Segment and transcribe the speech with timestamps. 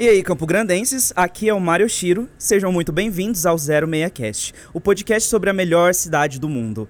[0.00, 2.26] E aí, Campo Grandenses, aqui é o Mário Shiro.
[2.38, 6.88] Sejam muito bem-vindos ao 06cast, o podcast sobre a melhor cidade do mundo.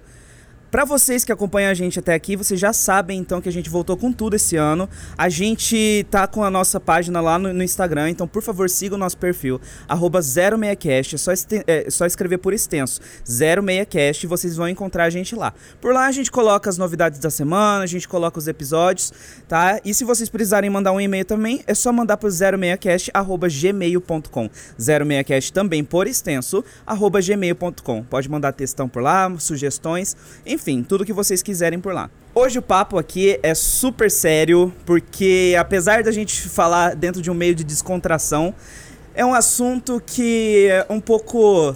[0.71, 3.69] Para vocês que acompanham a gente até aqui, vocês já sabem então que a gente
[3.69, 4.89] voltou com tudo esse ano.
[5.19, 8.95] A gente tá com a nossa página lá no, no Instagram, então por favor siga
[8.95, 11.33] o nosso perfil, 06cast, é só,
[11.67, 15.53] é só escrever por extenso, 06cast e vocês vão encontrar a gente lá.
[15.81, 19.13] Por lá a gente coloca as novidades da semana, a gente coloca os episódios,
[19.49, 19.81] tá?
[19.85, 24.51] E se vocês precisarem mandar um e-mail também, é só mandar pro 06cast@gmail.com.
[24.79, 28.05] 06cast também por extenso, gmail.com.
[28.05, 30.17] Pode mandar textão por lá, sugestões,
[30.47, 32.11] enfim enfim, tudo que vocês quiserem por lá.
[32.35, 37.35] Hoje o papo aqui é super sério, porque apesar da gente falar dentro de um
[37.35, 38.55] meio de descontração,
[39.15, 41.75] é um assunto que é um pouco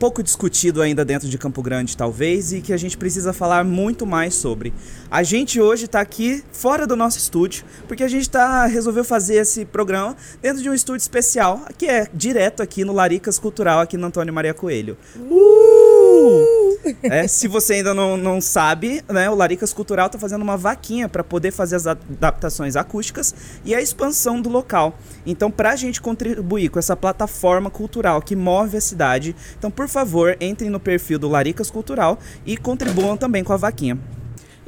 [0.00, 4.06] pouco discutido ainda dentro de Campo Grande, talvez, e que a gente precisa falar muito
[4.06, 4.72] mais sobre.
[5.10, 9.34] A gente hoje está aqui fora do nosso estúdio, porque a gente tá, resolveu fazer
[9.34, 13.98] esse programa dentro de um estúdio especial, que é direto aqui no Laricas Cultural, aqui
[13.98, 14.96] no Antônio Maria Coelho.
[15.16, 16.70] Uh!
[17.02, 21.10] É, se você ainda não, não sabe, né, o Laricas Cultural está fazendo uma vaquinha
[21.10, 24.98] para poder fazer as adaptações acústicas e a expansão do local.
[25.26, 29.89] Então, para a gente contribuir com essa plataforma cultural que move a cidade, então, por
[29.90, 33.98] favor, entrem no perfil do Laricas Cultural e contribuam também com a vaquinha.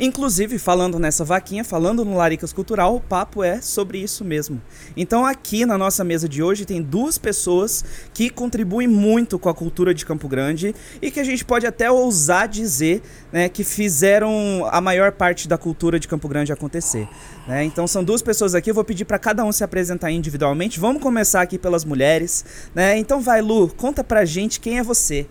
[0.05, 4.61] Inclusive, falando nessa vaquinha, falando no Laricas Cultural, o papo é sobre isso mesmo.
[4.97, 9.55] Então, aqui na nossa mesa de hoje tem duas pessoas que contribuem muito com a
[9.55, 14.69] cultura de Campo Grande e que a gente pode até ousar dizer né, que fizeram
[14.73, 17.09] a maior parte da cultura de Campo Grande acontecer.
[17.47, 17.63] Né?
[17.63, 20.81] Então, são duas pessoas aqui, eu vou pedir para cada um se apresentar individualmente.
[20.81, 22.45] Vamos começar aqui pelas mulheres.
[22.75, 22.99] Né?
[22.99, 25.29] Então, vai, Lu, conta pra gente quem é você.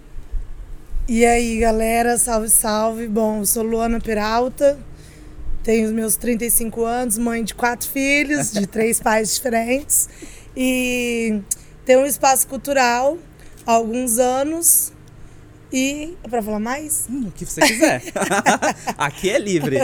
[1.14, 3.06] E aí, galera, salve, salve.
[3.06, 4.80] Bom, eu sou Luana Peralta,
[5.62, 10.08] tenho os meus 35 anos, mãe de quatro filhos, de três pais diferentes.
[10.56, 11.42] E
[11.84, 13.18] tenho um espaço cultural
[13.68, 14.94] há alguns anos.
[15.70, 16.18] E.
[16.24, 17.08] É pra falar mais?
[17.10, 18.04] Hum, o que você quiser.
[18.98, 19.80] Aqui é livre.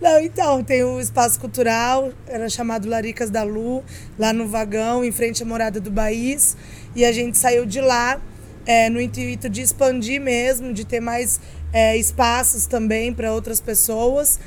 [0.00, 3.82] Não, então, tem o espaço cultural, era chamado Laricas da Lu,
[4.16, 6.56] lá no vagão, em frente à morada do Baís.
[6.94, 8.20] E a gente saiu de lá
[8.66, 11.40] é, no intuito de expandir mesmo, de ter mais
[11.72, 14.38] é, espaços também para outras pessoas.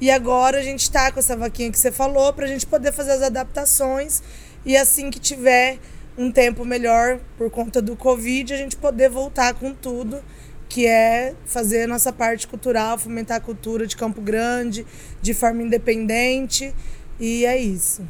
[0.00, 2.92] E agora a gente está com essa vaquinha que você falou para a gente poder
[2.92, 4.22] fazer as adaptações
[4.64, 5.78] e assim que tiver
[6.18, 10.22] um tempo melhor por conta do Covid, a gente poder voltar com tudo,
[10.68, 14.86] que é fazer a nossa parte cultural, fomentar a cultura de Campo Grande,
[15.22, 16.74] de forma independente.
[17.20, 18.02] E é isso.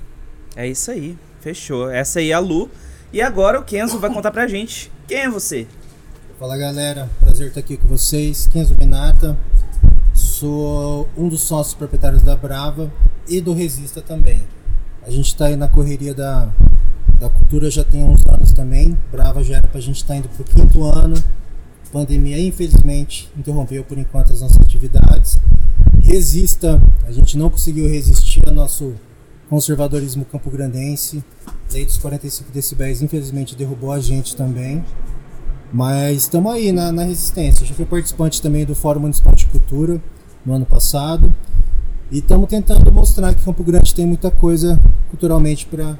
[0.54, 1.16] É isso aí.
[1.40, 1.90] Fechou.
[1.90, 2.70] Essa aí é a Lu.
[3.12, 5.66] E agora o Kenzo vai contar pra gente quem é você?
[6.38, 8.48] Fala galera, prazer estar aqui com vocês.
[8.48, 9.38] Kenzo Minata,
[10.12, 12.92] sou um dos sócios proprietários da Brava
[13.28, 14.42] e do Resista também.
[15.06, 16.50] A gente está aí na correria da,
[17.20, 18.98] da cultura já tem uns anos também.
[19.12, 21.16] Brava já era para a gente estar tá indo para o quinto ano.
[21.92, 25.38] Pandemia, infelizmente, interrompeu por enquanto as nossas atividades.
[26.02, 28.94] Resista, a gente não conseguiu resistir ao nosso
[29.48, 31.22] conservadorismo campograndense.
[31.72, 34.84] Lei dos 45 decibéis, infelizmente, derrubou a gente também.
[35.72, 37.66] Mas estamos aí na, na resistência.
[37.66, 40.00] Gente foi participante também do Fórum Municipal de Cultura
[40.44, 41.34] no ano passado.
[42.10, 44.80] E estamos tentando mostrar que Campo Grande tem muita coisa
[45.10, 45.98] culturalmente para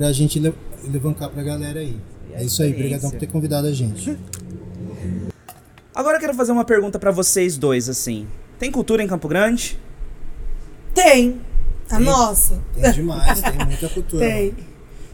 [0.00, 0.40] a gente
[0.88, 1.96] levantar para a galera aí.
[2.32, 4.16] É isso aí, obrigadão por ter convidado a gente.
[5.94, 8.26] Agora eu quero fazer uma pergunta para vocês dois, assim.
[8.58, 9.78] Tem cultura em Campo Grande?
[10.94, 11.40] Tem.
[11.90, 12.62] A tem, nossa.
[12.74, 14.26] Tem demais, tem muita cultura.
[14.26, 14.54] Tem.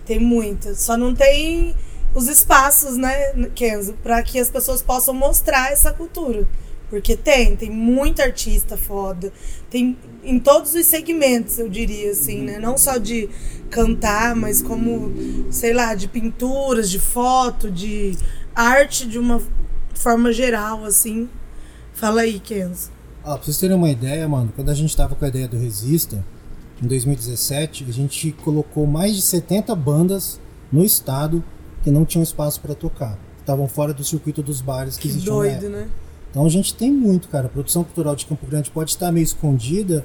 [0.05, 0.75] Tem muita.
[0.75, 1.75] Só não tem
[2.15, 6.47] os espaços, né, Kenzo, para que as pessoas possam mostrar essa cultura.
[6.91, 9.33] Porque tem, tem muita artista foda.
[9.71, 12.45] Tem em todos os segmentos, eu diria assim, uhum.
[12.45, 12.59] né?
[12.59, 13.31] Não só de
[13.71, 15.11] cantar, mas como,
[15.51, 18.15] sei lá, de pinturas, de foto, de
[18.55, 19.41] arte de uma
[19.95, 21.31] forma geral, assim.
[21.95, 22.91] Fala aí, Kenzo.
[23.25, 25.57] Ah, pra vocês terem uma ideia, mano, quando a gente tava com a ideia do
[25.57, 26.23] Resista,
[26.83, 30.41] em 2017, a gente colocou mais de 70 bandas
[30.71, 31.45] no estado
[31.83, 33.19] que não tinham espaço para tocar.
[33.39, 35.37] Estavam fora do circuito dos bares que, que existiam.
[35.37, 35.89] Doido, né?
[36.31, 37.47] Então a gente tem muito, cara.
[37.47, 40.05] A produção cultural de Campo Grande pode estar meio escondida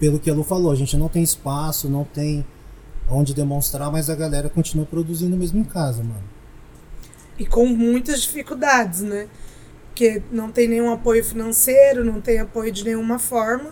[0.00, 0.72] pelo que a Lu falou.
[0.72, 2.44] A gente não tem espaço, não tem
[3.08, 6.24] onde demonstrar, mas a galera continua produzindo mesmo em casa, mano.
[7.38, 9.28] E com muitas dificuldades, né?
[9.88, 13.70] Porque não tem nenhum apoio financeiro, não tem apoio de nenhuma forma.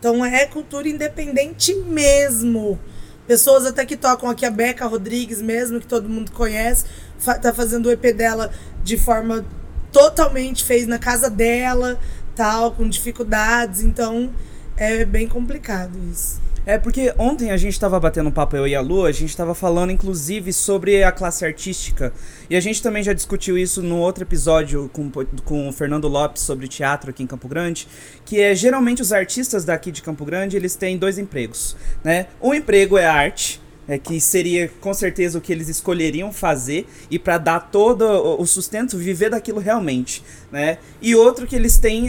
[0.00, 2.80] Então é cultura independente mesmo.
[3.26, 6.86] Pessoas até que tocam aqui, a Beca Rodrigues mesmo, que todo mundo conhece,
[7.18, 8.50] fa tá fazendo o EP dela
[8.82, 9.44] de forma
[9.92, 12.00] totalmente fez na casa dela,
[12.34, 13.82] tal, com dificuldades.
[13.82, 14.32] Então
[14.74, 16.40] é bem complicado isso.
[16.66, 19.30] É, porque ontem a gente estava batendo um papo, eu e a Lu, a gente
[19.30, 22.12] estava falando inclusive sobre a classe artística.
[22.50, 25.10] E a gente também já discutiu isso no outro episódio com,
[25.44, 27.88] com o Fernando Lopes sobre teatro aqui em Campo Grande,
[28.24, 32.26] que é geralmente os artistas daqui de Campo Grande, eles têm dois empregos, né?
[32.42, 33.60] Um emprego é arte,
[33.90, 38.04] é, que seria com certeza o que eles escolheriam fazer e para dar todo
[38.40, 40.22] o sustento, viver daquilo realmente,
[40.52, 40.78] né?
[41.02, 42.08] E outro que eles têm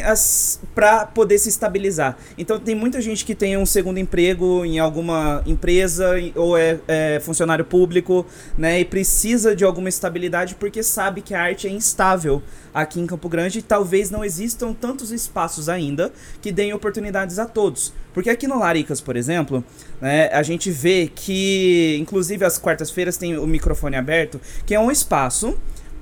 [0.75, 2.19] para poder se estabilizar.
[2.37, 7.19] Então tem muita gente que tem um segundo emprego em alguma empresa ou é, é
[7.19, 8.79] funcionário público, né?
[8.79, 13.27] E precisa de alguma estabilidade porque sabe que a arte é instável aqui em Campo
[13.29, 17.93] Grande talvez não existam tantos espaços ainda que deem oportunidades a todos.
[18.13, 19.63] Porque aqui no Laricas, por exemplo,
[20.01, 24.91] né, a gente vê que, inclusive, as quartas-feiras tem o microfone aberto, que é um
[24.91, 25.57] espaço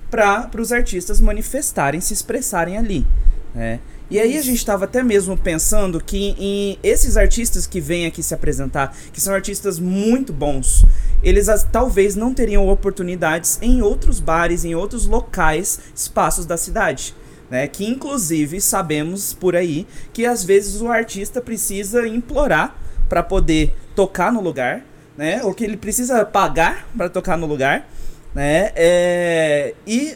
[0.10, 3.06] para os artistas manifestarem, se expressarem ali.
[3.54, 3.80] Né?
[4.10, 8.24] E aí a gente estava até mesmo pensando que em esses artistas que vêm aqui
[8.24, 10.84] se apresentar, que são artistas muito bons,
[11.22, 17.14] eles as, talvez não teriam oportunidades em outros bares, em outros locais, espaços da cidade
[17.50, 17.68] né?
[17.68, 22.76] Que inclusive sabemos por aí que às vezes o artista precisa implorar
[23.08, 24.86] para poder tocar no lugar,
[25.18, 25.42] né?
[25.44, 27.90] Ou que ele precisa pagar para tocar no lugar,
[28.36, 28.72] né?
[28.76, 30.16] É, e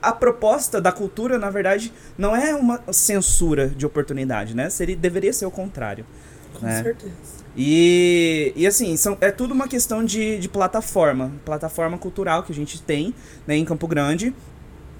[0.00, 4.70] a proposta da cultura, na verdade, não é uma censura de oportunidade, né?
[4.70, 6.04] Seria, deveria ser o contrário.
[6.54, 6.82] Com né?
[6.82, 7.38] certeza.
[7.56, 12.54] E, e assim, são, é tudo uma questão de, de plataforma, plataforma cultural que a
[12.54, 13.12] gente tem
[13.46, 14.32] né, em Campo Grande,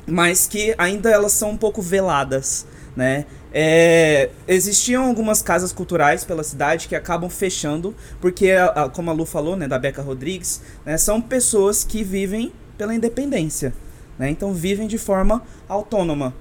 [0.06, 2.66] mas que ainda elas são um pouco veladas,
[2.96, 3.26] né?
[3.52, 8.52] É, existiam algumas casas culturais pela cidade que acabam fechando, porque,
[8.92, 13.72] como a Lu falou, né, da Beca Rodrigues, né, são pessoas que vivem pela independência,
[14.18, 14.30] né?
[14.30, 16.34] Então vivem de forma autônoma.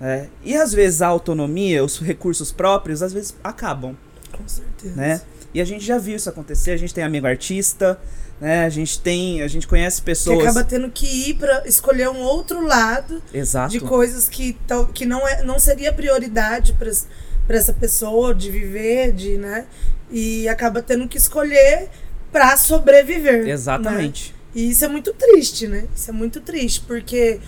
[0.00, 0.28] Né?
[0.42, 3.96] E às vezes a autonomia, os recursos próprios, às vezes acabam.
[4.32, 4.94] Com certeza.
[4.94, 5.20] Né?
[5.52, 7.98] E a gente já viu isso acontecer, a gente tem amigo artista,
[8.40, 8.64] né?
[8.64, 12.18] A gente tem, a gente conhece pessoas que acaba tendo que ir para escolher um
[12.18, 13.70] outro lado Exato.
[13.70, 14.56] de coisas que
[14.92, 16.90] que não é não seria prioridade para
[17.46, 19.66] para essa pessoa de viver, de, né?
[20.10, 21.88] E acaba tendo que escolher
[22.32, 23.46] para sobreviver.
[23.48, 24.30] Exatamente.
[24.30, 24.43] Né?
[24.54, 25.86] E isso é muito triste, né?
[25.94, 27.40] Isso é muito triste, porque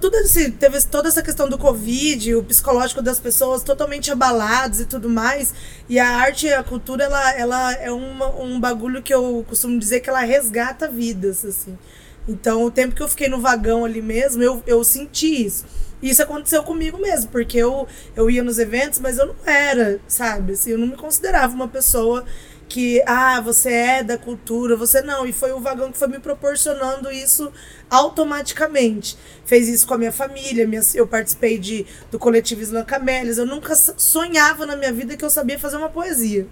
[0.00, 4.86] tudo assim, teve toda essa questão do Covid, o psicológico das pessoas totalmente abalados e
[4.86, 5.54] tudo mais.
[5.88, 9.78] E a arte e a cultura, ela, ela é uma, um bagulho que eu costumo
[9.78, 11.78] dizer que ela resgata vidas, assim.
[12.26, 15.64] Então, o tempo que eu fiquei no vagão ali mesmo, eu, eu senti isso.
[16.02, 20.00] E isso aconteceu comigo mesmo, porque eu, eu ia nos eventos, mas eu não era,
[20.08, 20.54] sabe?
[20.54, 22.24] Assim, eu não me considerava uma pessoa
[22.68, 25.26] que, ah, você é da cultura, você não.
[25.26, 27.52] E foi o vagão que foi me proporcionando isso
[27.88, 29.16] automaticamente.
[29.44, 33.38] Fez isso com a minha família, minha, eu participei de, do coletivo Islam Camélias.
[33.38, 36.46] Eu nunca sonhava na minha vida que eu sabia fazer uma poesia,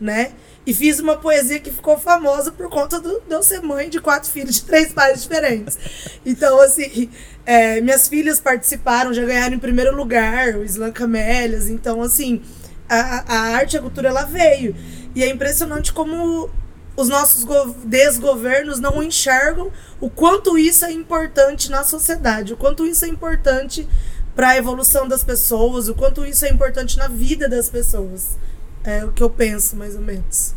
[0.00, 0.32] né?
[0.66, 4.00] E fiz uma poesia que ficou famosa por conta do, de eu ser mãe de
[4.00, 5.78] quatro filhos de três pais diferentes.
[6.24, 7.10] Então, assim,
[7.44, 11.68] é, minhas filhas participaram, já ganharam em primeiro lugar o Islam Camélias.
[11.68, 12.40] Então, assim,
[12.88, 14.74] a, a arte e a cultura, ela veio.
[15.14, 16.50] E é impressionante como
[16.96, 17.44] os nossos
[17.84, 19.70] desgovernos não enxergam
[20.00, 23.88] o quanto isso é importante na sociedade, o quanto isso é importante
[24.34, 28.36] para a evolução das pessoas, o quanto isso é importante na vida das pessoas.
[28.82, 30.54] É o que eu penso, mais ou menos.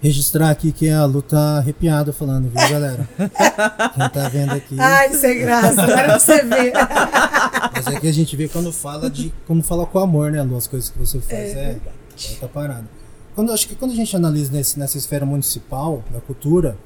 [0.00, 3.08] Registrar aqui que a Lu tá arrepiada falando, viu, galera?
[3.18, 4.76] Quem tá vendo aqui.
[4.78, 6.72] Ai, sem graça, agora você ver.
[7.74, 9.32] Mas é que a gente vê quando fala de.
[9.46, 10.56] Como fala com amor, né, Lu?
[10.56, 11.32] As coisas que você faz.
[11.32, 12.88] É, é tá parado.
[13.38, 16.76] Quando, acho que quando a gente analisa nesse, nessa esfera municipal da cultura,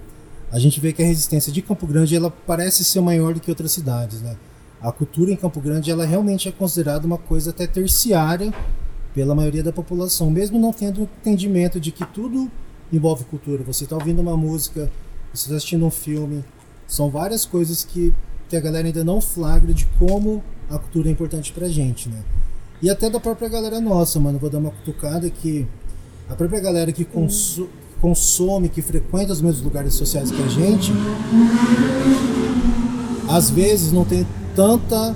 [0.50, 3.50] a gente vê que a resistência de Campo Grande ela parece ser maior do que
[3.50, 4.36] outras cidades, né?
[4.78, 8.52] A cultura em Campo Grande ela realmente é considerada uma coisa até terciária
[9.14, 12.50] pela maioria da população, mesmo não tendo entendimento de que tudo
[12.92, 13.64] envolve cultura.
[13.64, 14.92] Você está ouvindo uma música,
[15.32, 16.44] você está assistindo um filme,
[16.86, 18.12] são várias coisas que,
[18.50, 22.22] que a galera ainda não flagra de como a cultura é importante pra gente, né?
[22.82, 24.38] E até da própria galera nossa, mano.
[24.38, 25.66] Vou dar uma cutucada que
[26.28, 27.68] a própria galera que consu
[28.00, 30.90] consome, que frequenta os mesmos lugares sociais que a gente,
[33.28, 34.26] às vezes não tem
[34.56, 35.14] tanta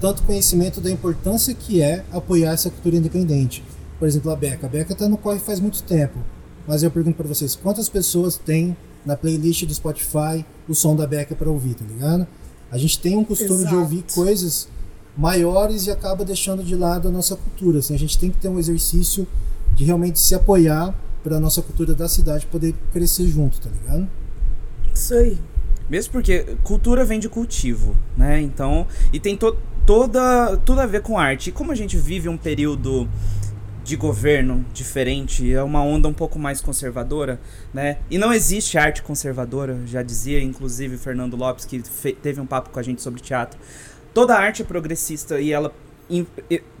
[0.00, 3.62] tanto conhecimento da importância que é apoiar essa cultura independente.
[3.98, 4.66] Por exemplo, a Beca.
[4.66, 6.18] A Beca está no corre faz muito tempo.
[6.66, 11.06] Mas eu pergunto para vocês, quantas pessoas tem na playlist do Spotify o som da
[11.06, 12.26] Beca para ouvir, tá ligado?
[12.72, 13.68] A gente tem um costume Exato.
[13.68, 14.68] de ouvir coisas
[15.16, 17.80] maiores e acaba deixando de lado a nossa cultura.
[17.80, 19.26] Assim, a gente tem que ter um exercício
[19.72, 24.08] de realmente se apoiar para a nossa cultura da cidade poder crescer junto, tá ligado?
[24.94, 25.38] Isso aí.
[25.88, 28.40] Mesmo porque cultura vem de cultivo, né?
[28.40, 31.50] Então, e tem to toda tudo a ver com arte.
[31.50, 33.08] E como a gente vive um período
[33.82, 37.40] de governo diferente, é uma onda um pouco mais conservadora,
[37.74, 37.98] né?
[38.08, 41.82] E não existe arte conservadora, já dizia inclusive Fernando Lopes que
[42.22, 43.58] teve um papo com a gente sobre teatro.
[44.14, 45.72] Toda arte é progressista e ela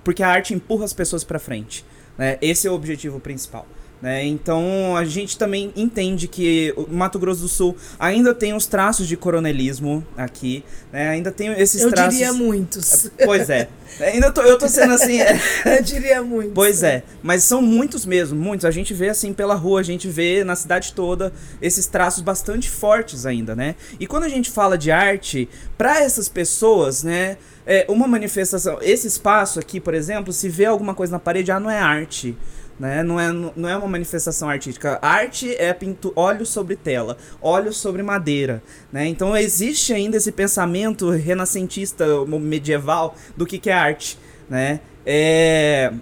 [0.04, 1.84] porque a arte empurra as pessoas para frente,
[2.16, 2.38] né?
[2.40, 3.66] Esse é o objetivo principal.
[4.00, 4.24] Né?
[4.24, 9.06] Então a gente também entende que o Mato Grosso do Sul ainda tem os traços
[9.06, 11.10] de coronelismo aqui, né?
[11.10, 12.18] ainda tem esses eu traços.
[12.18, 13.10] Eu diria muitos.
[13.22, 13.68] Pois é.
[14.00, 15.20] Ainda tô, eu tô sendo assim.
[15.20, 15.38] É...
[15.78, 16.54] eu diria muitos.
[16.54, 18.64] Pois é, mas são muitos mesmo, muitos.
[18.64, 22.70] A gente vê assim pela rua, a gente vê na cidade toda esses traços bastante
[22.70, 23.74] fortes ainda, né?
[23.98, 27.36] E quando a gente fala de arte, para essas pessoas, né?
[27.66, 28.78] É uma manifestação.
[28.80, 32.36] Esse espaço aqui, por exemplo, se vê alguma coisa na parede, ah, não é arte
[32.80, 33.02] né?
[33.02, 34.98] Não é, não é uma manifestação artística.
[35.02, 39.06] Arte é pinto óleo sobre tela, óleo sobre madeira, né?
[39.06, 44.80] Então existe ainda esse pensamento renascentista medieval do que, que é arte, né?
[45.04, 45.92] É,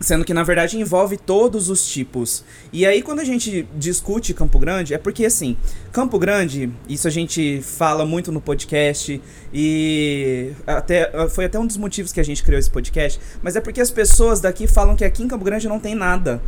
[0.00, 2.42] Sendo que na verdade envolve todos os tipos.
[2.72, 5.56] E aí quando a gente discute Campo Grande, é porque assim,
[5.92, 9.20] Campo Grande, isso a gente fala muito no podcast
[9.52, 13.60] e até foi até um dos motivos que a gente criou esse podcast, mas é
[13.60, 16.40] porque as pessoas daqui falam que aqui em Campo Grande não tem nada.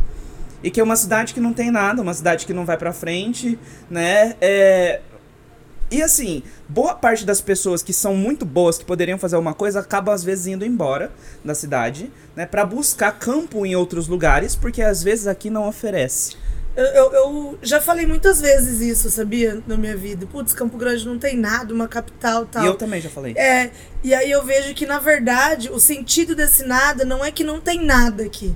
[0.63, 2.93] E que é uma cidade que não tem nada, uma cidade que não vai para
[2.93, 4.35] frente, né?
[4.39, 5.01] É,
[5.93, 9.79] e assim, boa parte das pessoas que são muito boas, que poderiam fazer alguma coisa,
[9.79, 11.11] acabam às vezes indo embora
[11.45, 16.35] da cidade, né, para buscar campo em outros lugares, porque às vezes aqui não oferece.
[16.75, 19.61] Eu, eu, eu, já falei muitas vezes isso, sabia?
[19.67, 20.25] Na minha vida.
[20.25, 22.63] Putz, Campo Grande não tem nada, uma capital tal.
[22.63, 23.35] E eu também já falei.
[23.37, 23.69] É,
[24.03, 27.61] e aí eu vejo que, na verdade, o sentido desse nada não é que não
[27.61, 28.55] tem nada aqui.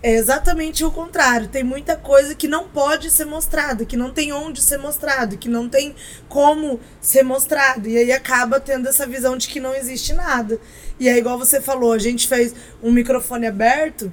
[0.00, 1.48] É exatamente o contrário.
[1.48, 5.48] Tem muita coisa que não pode ser mostrada, que não tem onde ser mostrado, que
[5.48, 5.94] não tem
[6.28, 7.88] como ser mostrado.
[7.88, 10.60] E aí acaba tendo essa visão de que não existe nada.
[11.00, 14.12] E é igual você falou, a gente fez um microfone aberto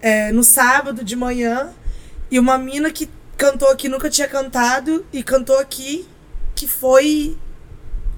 [0.00, 1.74] é, no sábado de manhã
[2.30, 6.06] e uma mina que cantou aqui nunca tinha cantado e cantou aqui
[6.54, 7.36] que foi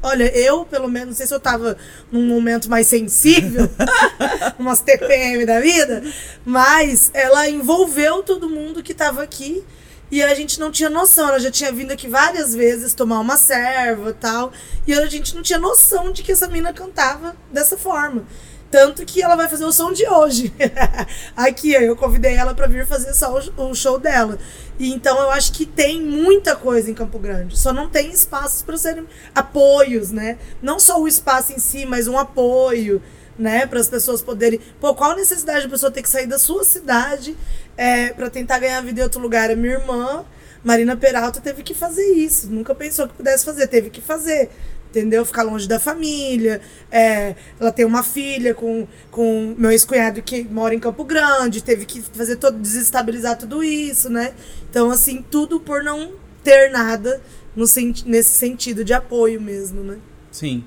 [0.03, 1.77] Olha, eu, pelo menos, não sei se eu tava
[2.11, 3.69] num momento mais sensível,
[4.59, 6.03] umas TPM da vida,
[6.45, 9.63] mas ela envolveu todo mundo que tava aqui
[10.11, 11.29] e a gente não tinha noção.
[11.29, 14.53] Ela já tinha vindo aqui várias vezes tomar uma serva tal,
[14.87, 18.25] e a gente não tinha noção de que essa mina cantava dessa forma.
[18.71, 20.55] Tanto que ela vai fazer o som de hoje.
[21.37, 24.39] Aqui, eu convidei ela para vir fazer só o show dela.
[24.79, 27.59] E então eu acho que tem muita coisa em Campo Grande.
[27.59, 30.39] Só não tem espaços para serem apoios, né?
[30.63, 33.03] Não só o espaço em si, mas um apoio,
[33.37, 33.67] né?
[33.67, 34.61] Para as pessoas poderem.
[34.81, 37.37] Pô, qual a necessidade da pessoa ter que sair da sua cidade
[37.77, 39.51] é, para tentar ganhar vida em outro lugar?
[39.51, 40.25] A minha irmã,
[40.63, 42.49] Marina Peralta, teve que fazer isso.
[42.49, 44.49] Nunca pensou que pudesse fazer, teve que fazer
[44.91, 45.25] entendeu?
[45.25, 46.61] Ficar longe da família.
[46.91, 51.87] É, ela tem uma filha com, com meu ex-cunhado que mora em Campo Grande, teve
[51.87, 54.35] que fazer todo, desestabilizar tudo isso, né?
[54.69, 56.13] Então, assim, tudo por não
[56.45, 57.21] ter nada
[57.57, 57.65] no,
[58.07, 59.99] nesse sentido de apoio mesmo, né?
[60.31, 60.65] Sim.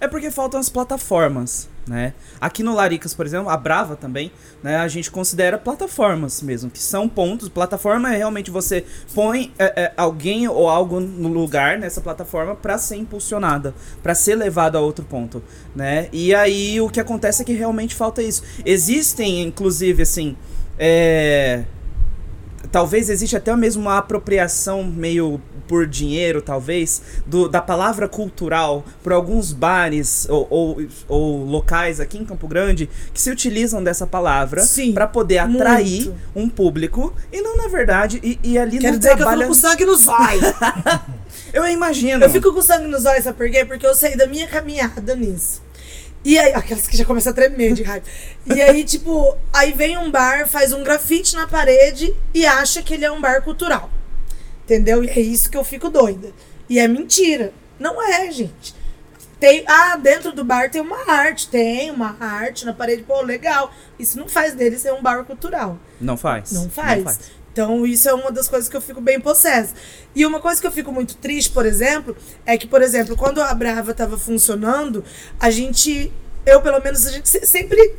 [0.00, 2.12] É porque faltam as plataformas né?
[2.40, 4.30] Aqui no Laricas, por exemplo, a Brava também,
[4.62, 7.48] né, a gente considera plataformas mesmo, que são pontos.
[7.48, 12.76] Plataforma é realmente você põe é, é, alguém ou algo no lugar nessa plataforma para
[12.78, 15.42] ser impulsionada, para ser levado a outro ponto,
[15.74, 16.08] né?
[16.12, 18.42] E aí o que acontece é que realmente falta isso.
[18.64, 20.36] Existem, inclusive, assim,
[20.78, 21.64] é,
[22.70, 29.12] talvez existe até mesmo uma apropriação meio por dinheiro, talvez, do, da palavra cultural por
[29.12, 34.66] alguns bares ou, ou, ou, locais aqui em Campo Grande que se utilizam dessa palavra
[34.94, 36.20] para poder atrair muito.
[36.34, 39.44] um público e não, na verdade, e, e ali Quero não dizer trabalha...
[39.44, 40.54] que eu fico com sangue nos olhos.
[41.52, 42.24] eu imagino.
[42.24, 43.64] Eu fico com sangue nos olhos, sabe por quê?
[43.64, 45.68] Porque eu saí da minha caminhada nisso.
[46.24, 48.04] E aí, aquelas que já começam a tremer de raiva.
[48.44, 52.94] E aí, tipo, aí vem um bar, faz um grafite na parede e acha que
[52.94, 53.88] ele é um bar cultural.
[54.68, 55.02] Entendeu?
[55.02, 56.30] E é isso que eu fico doida.
[56.68, 57.54] E é mentira.
[57.80, 58.74] Não é, gente.
[59.40, 61.48] Tem, ah, dentro do bar tem uma arte.
[61.48, 63.02] Tem uma arte na parede.
[63.02, 63.72] Pô, legal.
[63.98, 65.78] Isso não faz dele ser um bar cultural.
[65.98, 66.52] Não faz.
[66.52, 66.98] Não faz.
[66.98, 67.30] Não faz.
[67.50, 69.74] Então, isso é uma das coisas que eu fico bem possessa.
[70.14, 73.40] E uma coisa que eu fico muito triste, por exemplo, é que, por exemplo, quando
[73.40, 75.02] a Brava estava funcionando,
[75.40, 76.12] a gente,
[76.44, 77.96] eu pelo menos, a gente sempre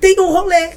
[0.00, 0.72] tem um rolê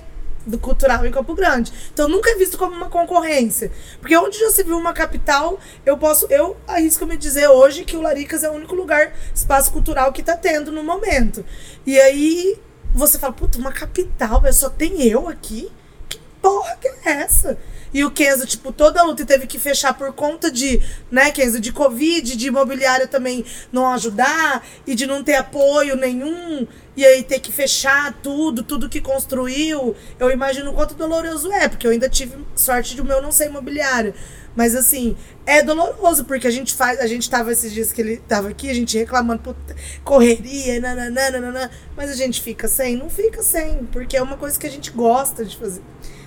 [0.46, 1.72] do cultural em Campo Grande.
[1.94, 3.72] Então nunca é visto como uma concorrência.
[4.00, 6.28] Porque onde já se viu uma capital, eu posso.
[6.30, 10.22] Eu arrisco me dizer hoje que o Laricas é o único lugar, espaço cultural que
[10.22, 11.46] está tendo no momento.
[11.86, 12.60] E aí
[12.94, 15.70] você fala, puta, uma capital, só tem eu aqui?
[16.08, 17.58] Que porra que é essa?
[17.96, 21.62] E o Kenzo, tipo, toda a luta teve que fechar por conta de, né, Kenzo,
[21.62, 26.68] de Covid, de imobiliária também não ajudar e de não ter apoio nenhum.
[26.98, 29.96] E aí ter que fechar tudo, tudo que construiu.
[30.20, 33.32] Eu imagino o quanto doloroso é, porque eu ainda tive sorte de o meu não
[33.32, 34.14] ser imobiliário.
[34.58, 37.00] Mas assim, é doloroso, porque a gente faz.
[37.00, 39.74] A gente tava esses dias que ele tava aqui, a gente reclamando, puta,
[40.04, 42.98] correria, nananana, mas a gente fica sem?
[42.98, 45.82] Não fica sem, porque é uma coisa que a gente gosta de fazer.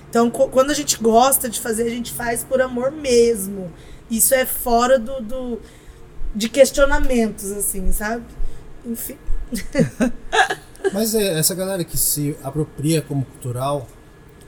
[0.09, 3.71] Então, quando a gente gosta de fazer, a gente faz por amor mesmo.
[4.09, 5.59] Isso é fora do, do
[6.33, 8.23] de questionamentos, assim, sabe?
[8.85, 9.17] Enfim.
[10.93, 13.87] Mas é, essa galera que se apropria como cultural,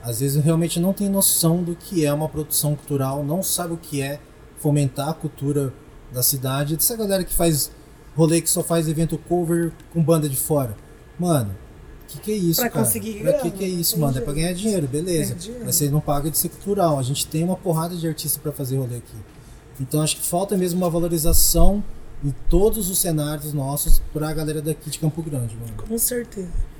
[0.02, 3.76] às vezes realmente não tem noção do que é uma produção cultural, não sabe o
[3.76, 4.18] que é
[4.58, 5.72] fomentar a cultura
[6.12, 6.74] da cidade.
[6.74, 7.70] Essa galera que faz
[8.16, 10.76] rolê que só faz evento cover com banda de fora.
[11.18, 11.56] Mano,
[12.12, 12.84] que que é isso, pra cara?
[12.84, 14.16] Conseguir pra que que é isso, mano?
[14.16, 15.34] É pra ganhar dinheiro, beleza.
[15.34, 15.64] Dinheiro.
[15.64, 16.98] Mas você não paga de ser cultural.
[16.98, 19.16] A gente tem uma porrada de artista para fazer rolê aqui.
[19.80, 21.82] Então acho que falta mesmo uma valorização
[22.24, 25.72] em todos os cenários nossos pra galera daqui de Campo Grande, mano.
[25.88, 26.71] Com certeza.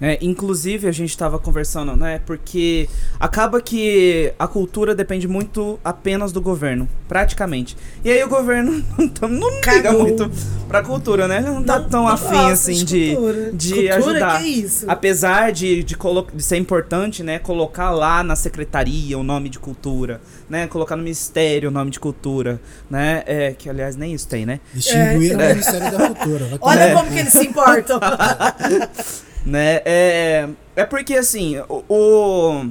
[0.00, 2.20] É, inclusive, a gente estava conversando, né?
[2.26, 7.76] Porque acaba que a cultura depende muito apenas do governo, praticamente.
[8.04, 8.84] E aí o governo
[9.22, 10.30] não, não liga muito
[10.66, 11.40] pra cultura, né?
[11.40, 13.16] Não tá não, tão não afim, assim, de,
[13.54, 14.38] de, cultura, ajudar.
[14.38, 14.84] Que é isso?
[14.88, 15.96] Apesar de, de,
[16.34, 17.38] de ser importante, né?
[17.38, 20.20] Colocar lá na secretaria o nome de cultura,
[20.50, 20.66] né?
[20.66, 22.60] Colocar no ministério o nome de cultura,
[22.90, 23.22] né?
[23.26, 24.58] É, que, aliás, nem isso tem, né?
[24.72, 26.48] Distinguir é, o Ministério da Cultura.
[26.60, 26.94] Olha é.
[26.94, 28.00] como que eles se importam.
[29.44, 29.80] né?
[29.84, 32.70] É, é porque, assim, o, o,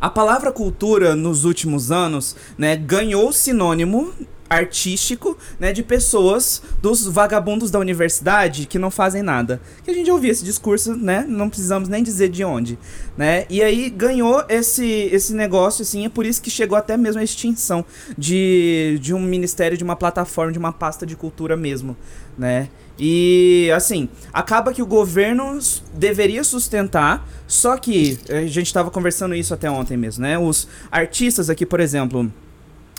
[0.00, 4.12] a palavra cultura nos últimos anos, né, ganhou sinônimo
[4.48, 9.60] artístico, né, de pessoas dos vagabundos da universidade que não fazem nada.
[9.82, 11.24] Que a gente ouviu esse discurso, né?
[11.26, 12.78] Não precisamos nem dizer de onde,
[13.16, 13.46] né?
[13.48, 17.24] E aí ganhou esse esse negócio assim, é por isso que chegou até mesmo a
[17.24, 17.84] extinção
[18.16, 21.96] de, de um ministério, de uma plataforma, de uma pasta de cultura mesmo,
[22.38, 22.68] né?
[22.98, 25.58] E assim, acaba que o governo
[25.92, 30.38] deveria sustentar, só que a gente estava conversando isso até ontem mesmo, né?
[30.38, 32.32] Os artistas aqui, por exemplo,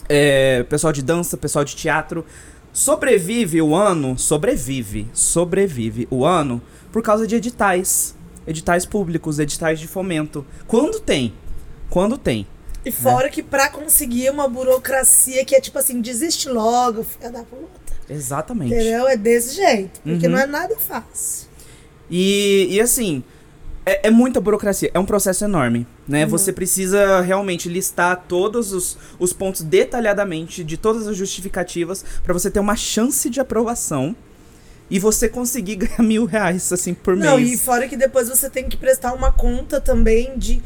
[0.09, 2.25] é, pessoal de dança, pessoal de teatro,
[2.73, 9.87] sobrevive o ano, sobrevive, sobrevive o ano por causa de editais, editais públicos, editais de
[9.87, 10.45] fomento.
[10.67, 11.33] Quando tem?
[11.89, 12.45] Quando tem.
[12.83, 13.29] E fora né?
[13.31, 17.84] que para conseguir uma burocracia que é tipo assim, desiste logo, filha da puta.
[18.09, 18.73] Exatamente.
[18.73, 19.07] Entendeu?
[19.07, 19.99] É desse jeito.
[20.01, 20.33] Porque uhum.
[20.33, 21.47] não é nada fácil.
[22.09, 23.23] E, e assim,
[23.85, 26.23] é, é, muita burocracia, é um processo enorme, né?
[26.23, 26.29] Uhum.
[26.31, 32.49] Você precisa realmente listar todos os, os pontos detalhadamente de todas as justificativas para você
[32.49, 34.15] ter uma chance de aprovação
[34.89, 37.47] e você conseguir ganhar mil reais assim por Não, mês.
[37.47, 40.61] Não, e fora que depois você tem que prestar uma conta também de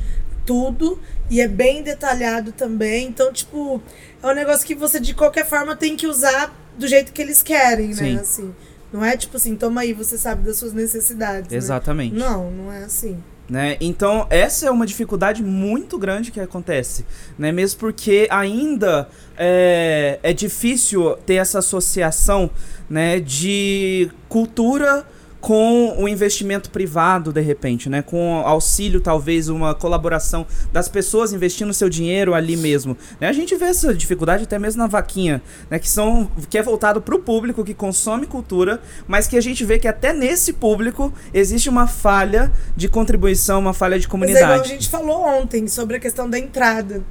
[0.46, 1.00] tudo
[1.30, 3.08] e é bem detalhado também.
[3.08, 3.82] Então, tipo,
[4.22, 7.42] é um negócio que você de qualquer forma tem que usar do jeito que eles
[7.42, 8.16] querem, Sim.
[8.16, 8.22] né?
[8.22, 8.54] Assim,
[8.92, 11.52] não é tipo assim, toma aí, você sabe das suas necessidades.
[11.52, 11.58] Né?
[11.58, 12.16] Exatamente.
[12.16, 12.20] Né?
[12.20, 13.22] Não, não é assim.
[13.50, 13.78] Né?
[13.82, 17.04] Então, essa é uma dificuldade muito grande que acontece,
[17.38, 17.52] né?
[17.52, 22.52] Mesmo porque ainda é, é difícil ter essa associação,
[22.88, 25.04] né, de cultura
[25.40, 28.02] com o investimento privado, de repente, né?
[28.02, 32.98] Com auxílio, talvez, uma colaboração das pessoas investindo seu dinheiro ali mesmo.
[33.20, 33.28] Né?
[33.28, 35.80] A gente vê essa dificuldade até mesmo na vaquinha, né?
[35.80, 39.64] Que, são, que é voltado para o público que consome cultura, mas que a gente
[39.64, 44.46] vê que até nesse público existe uma falha de contribuição, uma falha de comunidade.
[44.46, 47.02] Mas é igual a gente falou ontem sobre a questão da entrada.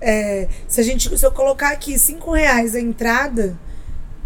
[0.00, 3.58] É, se, a gente, se eu colocar aqui cinco reais a entrada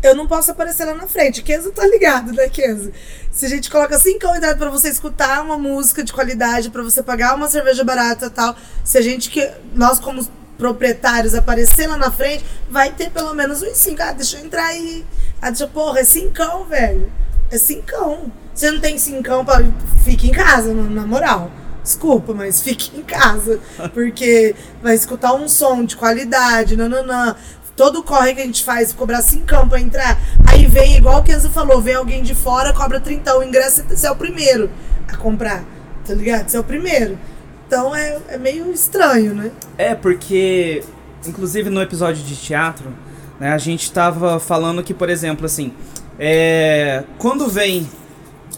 [0.03, 1.43] eu não posso aparecer lá na frente.
[1.43, 2.91] Kenzo tá ligado, né, Kenzo?
[3.31, 7.03] Se a gente coloca cinco unidades para você escutar uma música de qualidade, para você
[7.03, 10.27] pagar uma cerveja barata e tal, se a gente que nós como
[10.59, 14.03] proprietários aparecer lá na frente, vai ter pelo menos uns cinco.
[14.03, 15.05] Ah, deixa eu entrar aí.
[15.41, 17.11] Ah, deixa, porra, é cincão, velho.
[17.51, 18.31] É cincão.
[18.55, 19.65] Você não tem cincão para
[20.05, 21.51] fique em casa, na moral.
[21.83, 23.59] Desculpa, mas fique em casa.
[23.93, 27.35] Porque vai escutar um som de qualidade, nananã
[27.77, 31.51] todo corre que a gente faz, cobrar cincão pra entrar, aí vem, igual o Kenzo
[31.51, 34.71] falou, vem alguém de fora, cobra 30 o ingresso, você é o primeiro
[35.09, 35.65] a comprar,
[36.07, 36.49] tá ligado?
[36.49, 37.19] Você é o primeiro.
[37.67, 39.51] Então é, é meio estranho, né?
[39.79, 40.85] É, porque,
[41.27, 42.93] inclusive no episódio de teatro,
[43.41, 45.73] né, a gente tava falando que, por exemplo, assim,
[46.19, 47.89] é, quando vem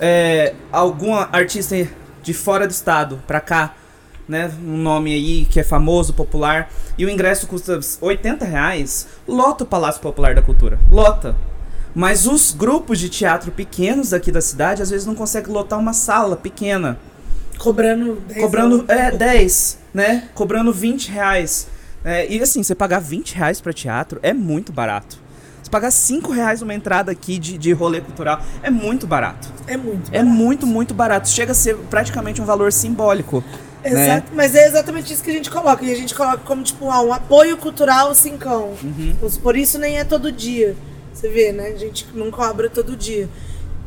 [0.00, 1.76] é, algum artista
[2.22, 3.74] de fora do estado pra cá,
[4.28, 4.50] né?
[4.64, 6.70] Um nome aí que é famoso, popular.
[6.96, 9.06] E o ingresso custa 80 reais.
[9.26, 10.78] Lota o Palácio Popular da Cultura.
[10.90, 11.36] Lota.
[11.94, 15.92] Mas os grupos de teatro pequenos aqui da cidade às vezes não conseguem lotar uma
[15.92, 16.98] sala pequena.
[17.58, 18.40] Cobrando 10.
[18.40, 19.78] Cobrando, é, 10.
[19.92, 20.28] né?
[20.34, 21.68] Cobrando 20 reais.
[22.04, 25.18] É, e assim, você pagar 20 reais pra teatro é muito barato.
[25.62, 29.48] Você pagar 5 reais uma entrada aqui de, de rolê cultural é muito barato.
[29.66, 30.10] É muito.
[30.12, 31.28] É muito, muito barato.
[31.28, 33.42] Chega a ser praticamente um valor simbólico.
[33.90, 34.04] Né?
[34.04, 35.84] Exato, mas é exatamente isso que a gente coloca.
[35.84, 38.74] E a gente coloca como, tipo, ah, um apoio cultural cincão.
[38.82, 39.16] Uhum.
[39.42, 40.76] Por isso nem é todo dia.
[41.12, 41.68] Você vê, né?
[41.68, 43.28] A gente não cobra todo dia.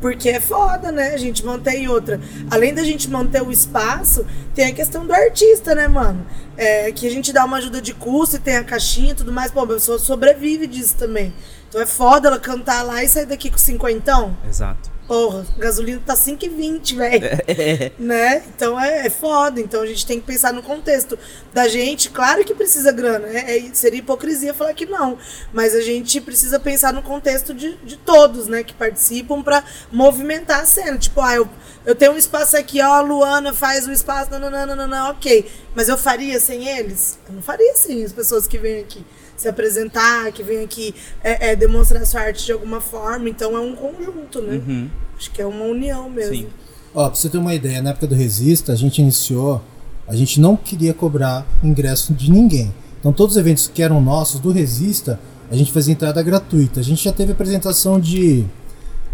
[0.00, 1.12] Porque é foda, né?
[1.12, 2.20] A gente mantém outra.
[2.50, 6.24] Além da gente manter o espaço, tem a questão do artista, né, mano?
[6.56, 9.32] É, que a gente dá uma ajuda de custo e tem a caixinha e tudo
[9.32, 9.50] mais.
[9.50, 11.32] Pô, a pessoa sobrevive disso também.
[11.68, 14.36] Então é foda ela cantar lá e sair daqui com cinquentão.
[14.48, 14.97] Exato.
[15.08, 17.24] Porra, gasolina tá 5,20, velho.
[17.24, 18.42] É, Né?
[18.54, 19.58] Então é, é foda.
[19.58, 21.18] Então a gente tem que pensar no contexto
[21.52, 22.10] da gente.
[22.10, 23.26] Claro que precisa grana.
[23.26, 25.16] É, é- seria hipocrisia falar que não.
[25.50, 28.62] Mas a gente precisa pensar no contexto de, de todos, né?
[28.62, 30.98] Que participam pra movimentar a cena.
[30.98, 31.48] Tipo, ah, eu,
[31.86, 34.76] eu tenho um espaço aqui, ó, a Luana faz um espaço, não, não, não, não,
[34.76, 35.50] não, não, ok.
[35.74, 37.18] Mas eu faria sem eles?
[37.26, 39.02] Eu não faria sem as pessoas que vêm aqui
[39.38, 43.28] se apresentar, que vêm aqui é, é, demonstrar sua arte de alguma forma.
[43.28, 44.60] Então é um conjunto, né?
[44.66, 44.88] Uhum.
[45.16, 46.34] Acho que é uma união mesmo.
[46.34, 46.48] Sim.
[46.94, 49.62] Ó, pra você ter uma ideia, na época do Resista, a gente iniciou,
[50.06, 52.74] a gente não queria cobrar ingresso de ninguém.
[52.98, 55.20] Então todos os eventos que eram nossos do Resista,
[55.50, 56.80] a gente fazia entrada gratuita.
[56.80, 58.44] A gente já teve apresentação de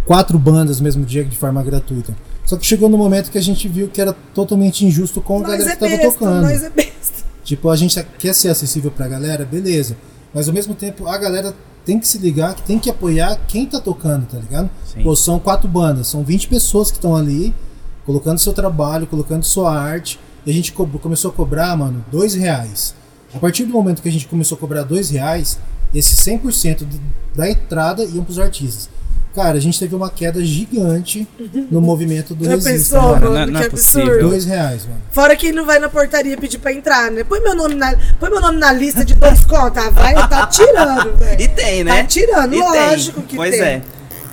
[0.06, 2.14] quatro bandas no mesmo dia de forma gratuita.
[2.46, 5.40] Só que chegou no momento que a gente viu que era totalmente injusto com a
[5.40, 6.42] Nós galera é que tava besta, tocando.
[6.42, 7.24] nós é besta.
[7.42, 9.96] Tipo, a gente quer ser acessível pra galera, beleza.
[10.34, 13.66] Mas ao mesmo tempo, a galera tem que se ligar, que tem que apoiar quem
[13.66, 14.68] tá tocando, tá ligado?
[14.92, 15.02] Sim.
[15.02, 17.54] Pô, são quatro bandas, são 20 pessoas que estão ali,
[18.06, 20.18] colocando seu trabalho, colocando sua arte.
[20.46, 22.94] E a gente co- começou a cobrar, mano, dois reais.
[23.34, 25.58] A partir do momento que a gente começou a cobrar dois reais,
[25.94, 27.00] esse 100% de-
[27.34, 28.88] da entrada iam pros artistas.
[29.34, 31.26] Cara, a gente teve uma queda gigante
[31.68, 33.30] no movimento do Já Resista, pensou, mano.
[33.30, 33.34] mano?
[33.34, 34.06] Não é- não é que possível.
[34.06, 34.28] absurdo.
[34.28, 35.00] Dois reais, mano.
[35.10, 37.24] Fora que ele não vai na portaria pedir pra entrar, né?
[37.24, 39.82] Põe meu nome na, põe meu nome na lista de dois contos.
[39.84, 41.40] Ah, vai, tá tirando, velho.
[41.42, 42.02] E tem, né?
[42.02, 43.26] Tá tirando, E lógico tem.
[43.28, 43.60] que pois tem.
[43.60, 43.82] é.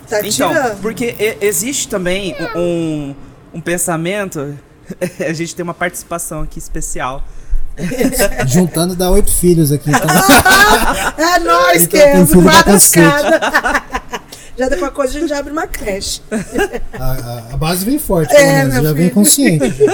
[0.08, 0.80] Tá Então, tirando.
[0.80, 3.12] porque existe também um,
[3.54, 4.56] um, pensamento.
[5.26, 7.24] A gente tem uma participação aqui especial.
[8.46, 9.90] Juntando dá oito filhos aqui.
[9.90, 12.42] Então, É nóis, que Então, é tem filho
[14.56, 16.20] Já depois coisa a gente abre uma creche.
[16.98, 19.14] a, a- base vem forte, É, menos, meu já vem filho.
[19.14, 19.70] consciente.
[19.70, 19.92] já.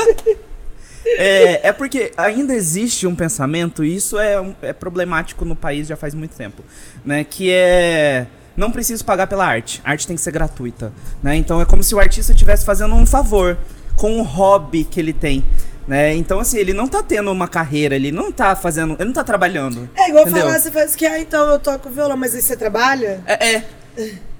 [1.17, 5.87] É, é porque ainda existe um pensamento, e isso é, um- é problemático no país
[5.87, 6.63] já faz muito tempo,
[7.05, 7.25] né?
[7.25, 8.27] Que é.
[8.57, 9.81] Não preciso pagar pela arte.
[9.85, 10.93] A arte tem que ser gratuita.
[11.23, 11.37] Né?
[11.37, 13.57] Então é como se o artista estivesse fazendo um favor
[13.95, 15.45] com o hobby que ele tem.
[15.87, 16.13] Né?
[16.17, 18.95] Então, assim, ele não tá tendo uma carreira, ele não tá fazendo.
[18.99, 19.89] Ele não tá trabalhando.
[19.97, 20.43] É igual Entendeu?
[20.43, 23.21] falar, você faz que, ah, então eu toco violão, mas aí você trabalha?
[23.27, 23.65] É, é.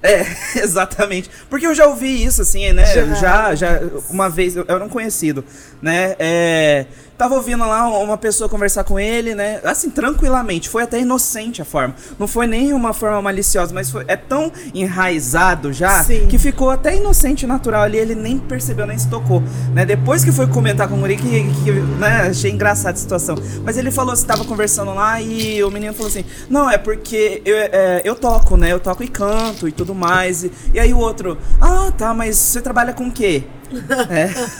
[0.01, 0.25] É,
[0.63, 1.29] exatamente.
[1.49, 2.85] Porque eu já ouvi isso, assim, né?
[2.85, 3.15] Já.
[3.15, 5.43] Já, já, uma vez, eu eu era um conhecido,
[5.81, 6.15] né?
[6.19, 6.85] É,
[7.17, 9.59] tava ouvindo lá uma pessoa conversar com ele, né?
[9.63, 10.69] Assim, tranquilamente.
[10.69, 11.95] Foi até inocente a forma.
[12.17, 16.27] Não foi nem uma forma maliciosa, mas foi, é tão enraizado já Sim.
[16.27, 17.97] que ficou até inocente, natural ali.
[17.97, 19.85] Ele nem percebeu, nem se tocou, né?
[19.85, 22.29] Depois que foi comentar com o Muri, que, que né?
[22.29, 23.35] achei engraçada a situação.
[23.63, 27.41] Mas ele falou, você tava conversando lá e o menino falou assim: Não, é porque
[27.43, 28.71] eu, é, eu toco, né?
[28.71, 30.43] Eu toco e canto e tudo mais.
[30.43, 33.43] E, e aí o outro, ah, tá, mas você trabalha com o quê?
[34.09, 34.59] é.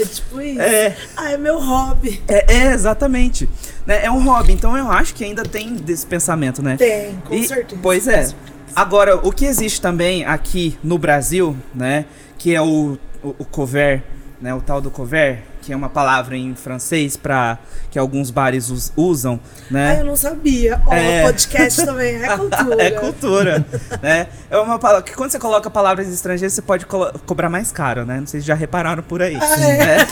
[0.00, 0.60] É tipo isso.
[0.60, 0.96] É.
[1.16, 2.22] Ah, é meu hobby.
[2.28, 3.48] É, é, exatamente.
[3.84, 6.76] Né, É um hobby, então eu acho que ainda tem desse pensamento, né?
[6.76, 7.80] Tem, com E- certeza.
[7.82, 8.28] Pois é.
[8.74, 12.04] Agora, o que existe também aqui no Brasil, né?
[12.38, 14.02] Que é o, o, o couvert,
[14.40, 14.54] né?
[14.54, 17.58] O tal do couvert, que é uma palavra em francês para
[17.90, 20.00] que alguns bares us- usam, Ah, né?
[20.00, 20.80] eu não sabia.
[20.86, 21.22] Ó, É.
[21.24, 22.82] podcast também é cultura.
[22.84, 23.66] é cultura,
[24.00, 24.28] né?
[24.48, 28.06] É uma palavra que quando você coloca palavras estrangeiras, você pode colo- cobrar mais caro,
[28.06, 28.20] né?
[28.20, 29.36] Não sei se já repararam por aí.
[29.40, 29.76] Ah, é?
[29.86, 30.06] né?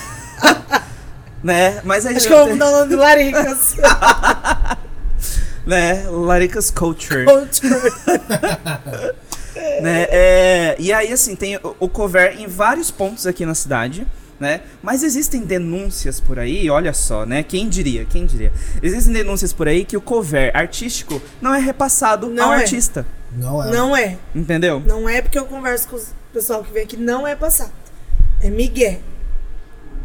[1.44, 1.80] né?
[1.84, 3.76] Mas aí Acho que eu vou mudar o nome do Laricas.
[5.64, 6.04] né?
[6.08, 7.26] Laricas Culture.
[7.26, 7.92] Culture.
[9.80, 10.06] né?
[10.10, 14.04] É, e aí, assim, tem o cover em vários pontos aqui na cidade,
[14.44, 14.60] né?
[14.82, 17.42] Mas existem denúncias por aí, olha só, né?
[17.42, 18.52] Quem diria, quem diria?
[18.82, 22.56] Existem denúncias por aí que o cover artístico não é repassado Não ao é.
[22.56, 23.70] artista, Não é.
[23.70, 24.18] Não é.
[24.34, 24.82] entendeu?
[24.86, 27.72] Não é porque eu converso com o pessoal que vem aqui, não é passado.
[28.42, 29.00] É Miguel.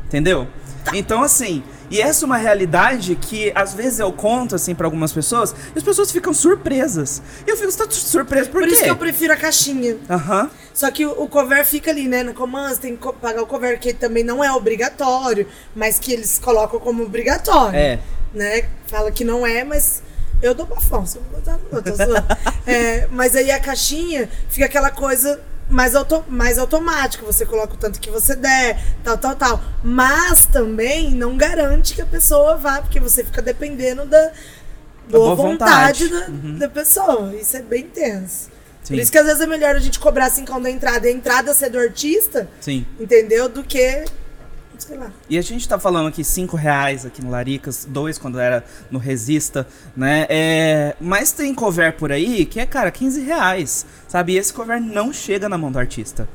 [0.06, 0.48] Entendeu?
[0.94, 5.12] Então, assim, e essa é uma realidade que às vezes eu conto, assim, pra algumas
[5.12, 7.22] pessoas, e as pessoas ficam surpresas.
[7.46, 8.74] E eu fico, tá surpreso por, Por quê?
[8.76, 9.98] isso que eu prefiro a caixinha.
[10.10, 10.50] Aham.
[10.74, 12.24] Só que o, o cover fica ali, né?
[12.24, 16.00] No comando, você tem que co- pagar o cover, que também não é obrigatório, mas
[16.00, 17.78] que eles colocam como obrigatório.
[17.78, 18.00] É.
[18.34, 18.66] Né?
[18.88, 20.02] Fala que não é, mas
[20.42, 21.06] eu dou bafão.
[21.06, 22.24] Se eu botar, não, tô zoando.
[22.68, 27.26] É, mas aí a caixinha fica aquela coisa mais, auto, mais automático.
[27.26, 29.62] Você coloca o tanto que você der, tal, tal, tal.
[29.84, 34.32] Mas também não garante que a pessoa vá, porque você fica dependendo da
[35.10, 36.26] boa, boa vontade, vontade.
[36.28, 36.58] Da, Uhum.
[36.58, 37.36] da pessoa.
[37.36, 38.50] Isso é bem tenso.
[38.84, 38.96] Sim.
[38.96, 41.14] Por isso que às vezes é melhor a gente cobrar 5 da entrada e a
[41.14, 42.86] entrada ser do artista, Sim.
[43.00, 43.48] entendeu?
[43.48, 44.06] Do que.
[44.80, 45.12] Sei lá.
[45.30, 48.98] E a gente tá falando aqui 5 reais aqui no Laricas, dois quando era no
[48.98, 50.26] Resista, né?
[50.30, 54.34] É, mas tem cover por aí que é, cara, 15 reais, sabe?
[54.34, 56.28] E esse cover não chega na mão do artista.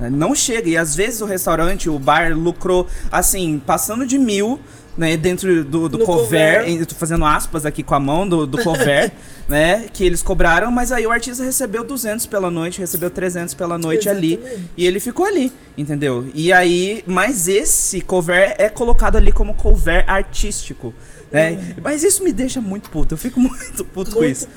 [0.00, 0.10] né?
[0.10, 0.68] Não chega.
[0.68, 4.58] E às vezes o restaurante, o bar lucrou, assim, passando de mil,
[4.96, 5.16] né?
[5.16, 6.60] Dentro do, do cover.
[6.60, 6.80] cover.
[6.80, 9.12] Eu tô fazendo aspas aqui com a mão do, do cover,
[9.48, 9.86] né?
[9.92, 14.08] Que eles cobraram, mas aí o artista recebeu 200 pela noite, recebeu 300 pela noite
[14.08, 14.34] ali.
[14.34, 14.70] Exatamente.
[14.76, 16.26] E ele ficou ali, entendeu?
[16.34, 20.94] E aí, mas esse cover é colocado ali como cover artístico,
[21.32, 21.74] né?
[21.82, 24.48] Mas isso me deixa muito puto, eu fico muito puto com Muito isso,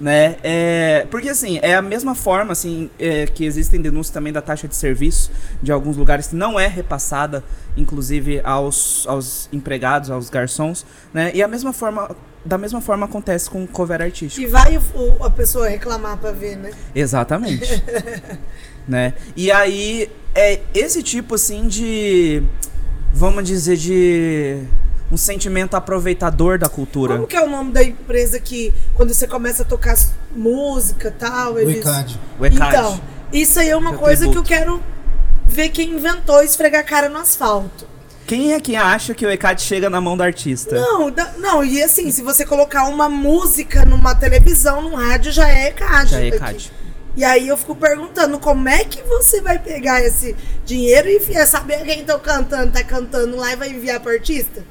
[0.00, 0.36] né?
[0.42, 4.66] É, porque assim, é a mesma forma, assim, é, que existem denúncias também da taxa
[4.66, 5.30] de serviço
[5.62, 7.44] de alguns lugares que não é repassada,
[7.76, 11.30] inclusive aos, aos empregados, aos garçons, né?
[11.34, 14.46] E a mesma forma, da mesma forma acontece com o cover artístico.
[14.46, 16.70] E vai o- a pessoa reclamar pra ver, né?
[16.94, 17.82] Exatamente.
[18.88, 19.14] né?
[19.36, 22.42] E aí, é esse tipo, assim, de...
[23.12, 24.62] Vamos dizer, de...
[25.12, 27.14] Um sentimento aproveitador da cultura.
[27.14, 29.96] Como que é o nome da empresa que quando você começa a tocar
[30.34, 31.78] música e tal, O eles...
[31.78, 32.20] ECAD.
[32.40, 32.68] O ECAD.
[32.68, 33.00] Então,
[33.32, 34.48] isso aí é uma coisa que eu tributo.
[34.48, 34.82] quero
[35.46, 37.86] ver quem inventou esfregar a cara no asfalto.
[38.26, 40.74] Quem é que acha que o ECAD chega na mão do artista?
[40.76, 45.68] Não, não, e assim, se você colocar uma música numa televisão, num rádio, já é
[45.68, 46.10] ECAD.
[46.10, 46.36] Já é aqui.
[46.36, 46.72] ECAD.
[47.16, 51.84] E aí eu fico perguntando como é que você vai pegar esse dinheiro e saber
[51.84, 54.64] quem tá cantando, tá cantando lá e vai enviar pro artista?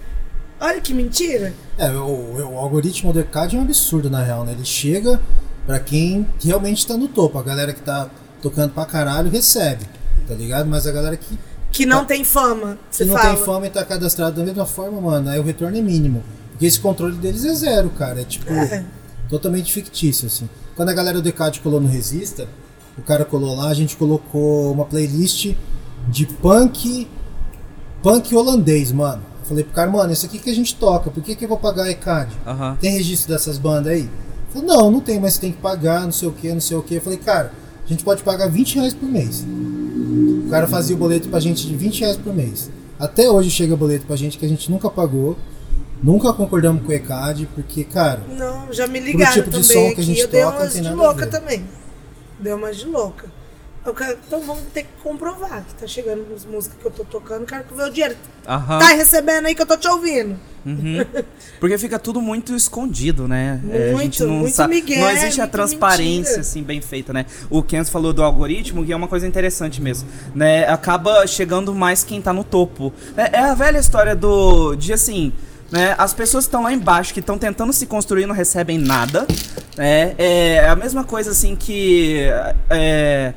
[0.66, 1.54] Olha que mentira.
[1.78, 4.54] É, o, o algoritmo do ECAD é um absurdo, na real, né?
[4.54, 5.20] Ele chega
[5.66, 7.38] pra quem realmente tá no topo.
[7.38, 8.10] A galera que tá
[8.42, 9.86] tocando pra caralho recebe,
[10.26, 10.70] tá ligado?
[10.70, 11.38] Mas a galera que,
[11.70, 13.36] Que não tem fama, você que não fala.
[13.36, 16.24] tem fama e tá cadastrado da mesma forma, mano, aí o retorno é mínimo.
[16.52, 18.22] Porque esse controle deles é zero, cara.
[18.22, 18.86] É tipo, É.
[19.30, 20.48] totalmente fictício, assim.
[20.78, 22.48] Quando a galera do ECAD colou no Resista,
[22.98, 25.54] o cara colou lá, a gente colocou uma playlist
[26.08, 27.06] de punk.
[28.02, 29.33] punk holandês, mano.
[29.44, 31.50] Eu falei pro cara, mano, isso aqui que a gente toca, por que, que eu
[31.50, 32.32] vou pagar ECAD?
[32.48, 32.78] Aham.
[32.80, 34.00] Tem registro dessas bandas aí?
[34.00, 34.10] Ele
[34.54, 36.82] falou, não, não tem, mas tem que pagar, não sei o que, não sei o
[36.82, 36.96] que.
[36.96, 37.52] Eu falei, cara,
[37.86, 39.46] a gente pode pagar 20 reais por mês.
[40.46, 42.72] O cara fazia o boleto pra gente de 20 reais por mês.
[42.98, 45.36] Até hoje chega boleto pra gente que a gente nunca pagou.
[46.02, 49.96] Nunca concordamos com o ECAD, porque, cara, Não, já me ligaram tipo de também som
[49.96, 51.66] que a gente eu dei toca, não umas tem de louca também.
[52.40, 53.43] Deu umas de louca.
[53.92, 57.46] Quero- então vamos ter que comprovar que tá chegando as músicas que eu tô tocando.
[57.46, 58.16] Quero que ver o dinheiro.
[58.48, 58.80] Aham.
[58.80, 60.40] Tá recebendo aí que eu tô te ouvindo.
[60.66, 61.06] Uhum.
[61.60, 63.60] Porque fica tudo muito escondido, né?
[63.70, 64.76] É, a gente Muito, não muito sabe.
[64.76, 66.40] migué, não existe a muito transparência mentira.
[66.42, 67.26] assim bem feita, né?
[67.50, 70.66] O Kenzo falou do algoritmo, que é uma coisa interessante mesmo, né?
[70.70, 72.94] Acaba chegando mais quem tá no topo.
[73.18, 75.34] É, é a velha história do de assim,
[75.70, 75.94] né?
[75.98, 79.28] As pessoas que estão lá embaixo que estão tentando se construir não recebem nada,
[79.78, 80.16] né?
[80.18, 82.28] É a mesma coisa assim que
[82.70, 83.34] é,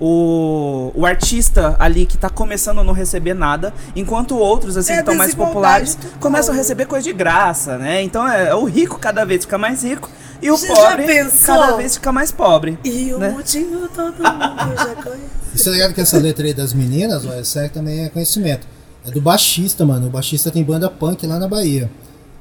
[0.00, 4.96] o, o artista ali que tá começando a não receber nada, enquanto outros, assim, É
[4.96, 8.02] que estão mais populares, começam a receber coisa de graça, né?
[8.02, 10.08] Então é, o rico cada vez fica mais rico
[10.40, 11.06] e o Você pobre
[11.44, 12.78] cada vez fica mais pobre.
[12.82, 13.28] E o Né?
[13.28, 15.20] motivo todo mundo já conhece.
[15.54, 18.08] E você tá ligado que essa letra aí das meninas, ó, essa aí também é
[18.08, 18.66] conhecimento.
[19.04, 20.06] É do baixista, mano.
[20.06, 21.90] O baixista tem banda punk lá na Bahia.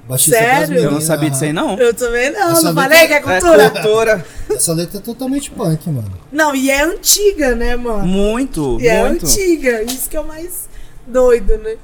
[0.10, 0.78] Das Sério?
[0.80, 1.78] Eu não sabia disso aí, não.
[1.78, 3.70] Eu também não, Essa não letra- falei que é É cultura?
[3.70, 4.26] cultura.
[4.50, 6.12] Essa letra é totalmente punk, mano.
[6.32, 8.06] Não, e é antiga, né, mano?
[8.06, 9.26] Muito, E é muito.
[9.28, 9.84] antiga.
[9.84, 10.68] Isso que é o mais
[11.08, 11.76] doido, né?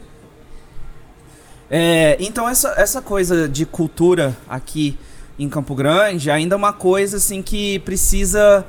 [1.70, 4.98] É, então essa, essa coisa de cultura aqui
[5.38, 8.66] em Campo Grande ainda é uma coisa assim que precisa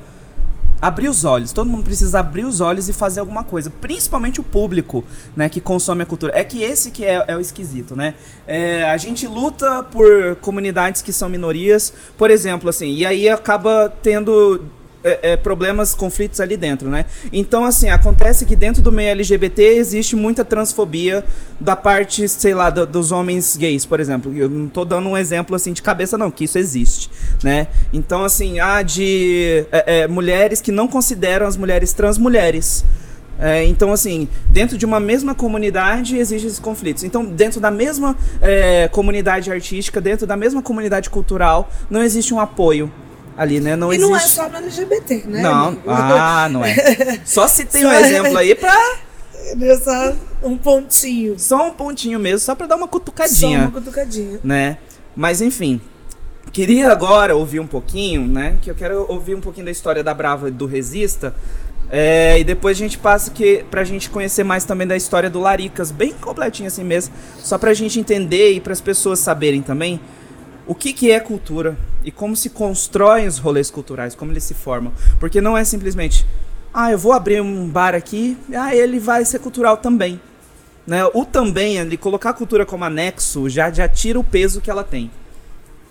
[0.81, 1.51] abrir os olhos.
[1.51, 3.69] Todo mundo precisa abrir os olhos e fazer alguma coisa.
[3.69, 5.03] Principalmente o público,
[5.35, 6.33] né, que consome a cultura.
[6.35, 8.13] É que esse que é, é o esquisito, né?
[8.45, 13.93] É, a gente luta por comunidades que são minorias, por exemplo, assim, e aí acaba
[14.01, 14.63] tendo
[15.03, 17.05] é, é, problemas, conflitos ali dentro, né?
[17.31, 21.23] Então, assim, acontece que dentro do meio LGBT existe muita transfobia
[21.59, 24.35] da parte, sei lá, do- dos homens gays, por exemplo.
[24.35, 27.09] Eu não tô dando um exemplo assim de cabeça, não, que isso existe,
[27.43, 27.67] né?
[27.93, 32.83] Então, assim, há de é, é, mulheres que não consideram as mulheres trans mulheres.
[33.39, 37.03] É, então, assim, dentro de uma mesma comunidade existem esses conflitos.
[37.03, 42.39] Então, dentro da mesma é, comunidade artística, dentro da mesma comunidade cultural, não existe um
[42.39, 42.91] apoio
[43.37, 43.75] ali, né?
[43.75, 44.09] Não e existe.
[44.09, 45.41] não é só no LGBT, né?
[45.41, 45.81] Não, amigo?
[45.87, 46.75] ah, não é.
[47.23, 48.75] Só se tem um Só- exemplo aí pra.
[49.61, 51.39] É só um pontinho.
[51.39, 54.39] Só um pontinho mesmo, só pra dar uma Só cutucadinha, uma cutucadinha.
[54.43, 54.77] né?
[55.15, 55.79] Mas enfim.
[56.51, 58.57] Queria agora ouvir um pouquinho, né?
[58.61, 61.33] Que eu quero ouvir um pouquinho da história da Brava e do Resista.
[61.89, 65.39] É, e depois a gente passa que, pra gente conhecer mais também da história do
[65.39, 69.99] Laricas, bem completinho assim mesmo, só pra gente entender e para as pessoas saberem também
[70.67, 74.53] o que, que é cultura e como se constroem os rolês culturais, como eles se
[74.53, 74.91] formam.
[75.19, 76.25] Porque não é simplesmente,
[76.73, 80.19] ah, eu vou abrir um bar aqui, ah, ele vai ser cultural também.
[80.85, 81.03] Né?
[81.13, 84.83] O também, ele colocar a cultura como anexo, já, já tira o peso que ela
[84.83, 85.09] tem.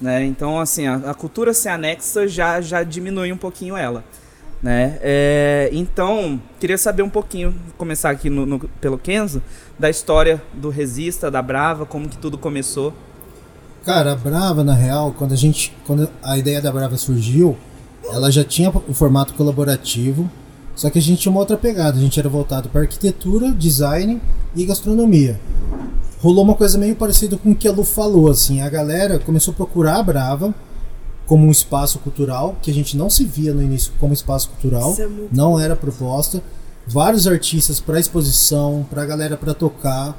[0.00, 0.24] Né?
[0.24, 4.04] Então, assim, a, a cultura ser anexa já, já diminui um pouquinho ela.
[4.62, 4.98] Né?
[5.00, 9.42] É, então, queria saber um pouquinho, começar aqui no, no, pelo Kenzo,
[9.78, 12.94] da história do Resista, da Brava, como que tudo começou.
[13.86, 15.72] Cara, a Brava, na real, quando a gente.
[15.86, 17.56] Quando a ideia da Brava surgiu,
[18.10, 20.28] ela já tinha o formato colaborativo,
[20.74, 21.96] só que a gente tinha uma outra pegada.
[21.96, 24.20] A gente era voltado para arquitetura, design
[24.56, 25.40] e gastronomia.
[26.20, 29.52] Rolou uma coisa meio parecida com o que a Lu falou, assim, a galera começou
[29.52, 30.52] a procurar a Brava
[31.24, 34.96] como um espaço cultural, que a gente não se via no início como espaço cultural,
[34.98, 36.42] é não era proposta.
[36.88, 40.18] Vários artistas para exposição, para a galera para tocar.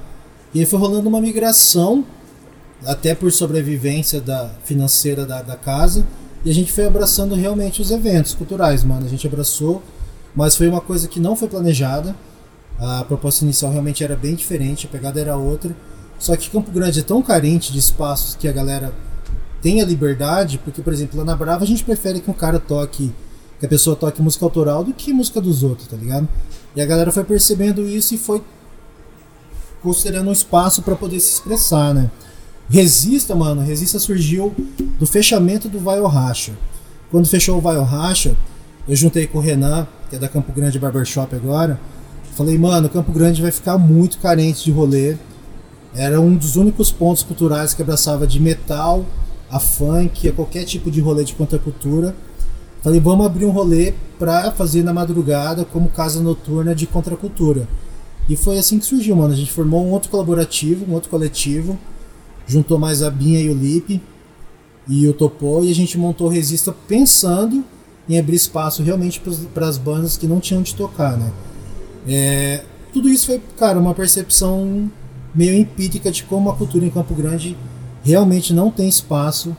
[0.53, 2.05] E aí foi rolando uma migração,
[2.85, 6.05] até por sobrevivência da financeira da, da casa,
[6.45, 9.05] e a gente foi abraçando realmente os eventos culturais, mano.
[9.05, 9.81] A gente abraçou,
[10.35, 12.15] mas foi uma coisa que não foi planejada.
[12.79, 15.75] A proposta inicial realmente era bem diferente, a pegada era outra.
[16.19, 18.93] Só que Campo Grande é tão carente de espaços que a galera
[19.61, 23.11] tenha liberdade, porque, por exemplo, lá na Brava a gente prefere que um cara toque,
[23.59, 26.27] que a pessoa toque música autoral do que música dos outros, tá ligado?
[26.75, 28.43] E a galera foi percebendo isso e foi
[29.81, 32.09] considerando um espaço para poder se expressar, né?
[32.69, 34.53] Resista, mano, Resista surgiu
[34.99, 36.51] do fechamento do Vai Racha.
[37.09, 38.35] Quando fechou o Vai Racha,
[38.87, 41.79] eu juntei com o Renan, que é da Campo Grande Barbershop agora.
[42.35, 45.15] Falei, mano, Campo Grande vai ficar muito carente de rolê.
[45.95, 49.05] Era um dos únicos pontos culturais que abraçava de metal,
[49.49, 52.13] a funk, a qualquer tipo de rolê de contracultura.
[52.83, 57.67] Falei, vamos abrir um rolê pra fazer na madrugada como casa noturna de contracultura.
[58.29, 59.33] E foi assim que surgiu, mano.
[59.33, 61.79] A gente formou um outro colaborativo, um outro coletivo,
[62.47, 64.01] juntou mais a Binha e o Lipe
[64.87, 67.63] e o Topô, e a gente montou o Resista pensando
[68.09, 69.21] em abrir espaço realmente
[69.53, 71.31] para as bandas que não tinham de tocar, né?
[72.07, 74.89] É, tudo isso foi, cara, uma percepção
[75.35, 77.55] meio empírica de como a cultura em Campo Grande
[78.01, 79.55] realmente não tem espaço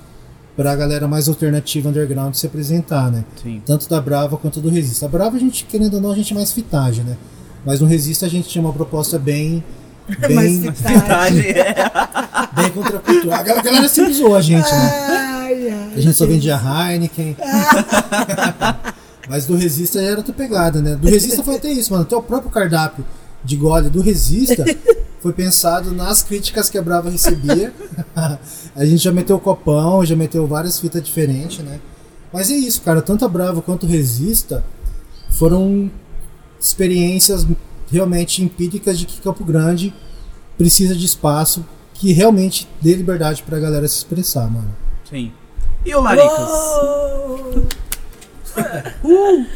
[0.56, 3.24] para a galera mais alternativa underground se apresentar, né?
[3.40, 3.62] Sim.
[3.64, 5.06] Tanto da Brava quanto do Resista.
[5.06, 7.16] A Brava, a gente, querendo ou não, a gente é mais fitagem, né?
[7.64, 9.62] Mas no Resista a gente tinha uma proposta bem.
[10.18, 11.42] Bem, mais fitagem.
[12.54, 13.40] bem contracultural.
[13.40, 15.06] A galera sempre zoou a gente, né?
[15.08, 17.36] Ai, ai, A gente só vendia Heineken.
[19.28, 20.96] Mas do Resista era outra pegada, né?
[20.96, 22.04] Do Resista foi até isso, mano.
[22.04, 23.04] Até o próprio cardápio
[23.44, 24.64] de gole do Resista
[25.20, 27.72] foi pensado nas críticas que a Brava recebia.
[28.74, 31.78] a gente já meteu copão, já meteu várias fitas diferentes, né?
[32.32, 33.02] Mas é isso, cara.
[33.02, 34.64] Tanto a Brava quanto o Resista
[35.30, 35.90] foram
[36.58, 37.46] experiências
[37.90, 39.92] realmente empíricas de que Campo Grande
[40.56, 44.74] precisa de espaço que realmente dê liberdade pra galera se expressar, mano.
[45.08, 45.32] Sim.
[45.84, 46.48] E o Laricas?
[49.04, 49.46] Uh!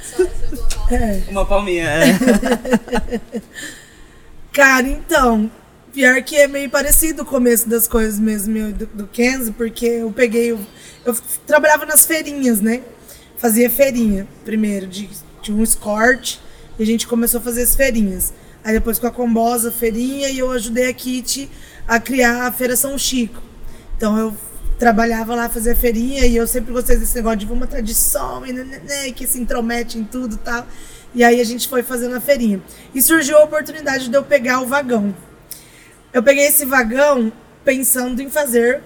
[0.91, 1.23] É.
[1.31, 2.19] Uma palminha, é.
[4.53, 5.51] Cara, então,
[5.93, 9.87] pior que é meio parecido o começo das coisas mesmo meu, do, do Kenzo, porque
[9.87, 10.53] eu peguei.
[10.53, 10.61] o-
[11.05, 11.17] Eu
[11.47, 12.83] trabalhava nas feirinhas, né?
[13.37, 15.09] Fazia feirinha primeiro, de,
[15.43, 16.39] de um escort,
[16.83, 18.33] a gente começou a fazer as feirinhas.
[18.65, 21.51] Aí depois com a Combosa, feirinha, e eu ajudei a Kitty
[21.87, 23.43] a criar a Feira São Chico.
[23.97, 24.37] Então eu
[24.79, 28.65] trabalhava lá, fazia feirinha, e eu sempre gostei desse negócio de uma tradição, e né,
[28.65, 30.67] né, né, que se intromete em tudo e tal.
[31.15, 32.61] E aí a gente foi fazendo a feirinha.
[32.95, 35.15] E surgiu a oportunidade de eu pegar o vagão.
[36.13, 37.33] Eu peguei esse vagão
[37.65, 38.83] pensando em fazer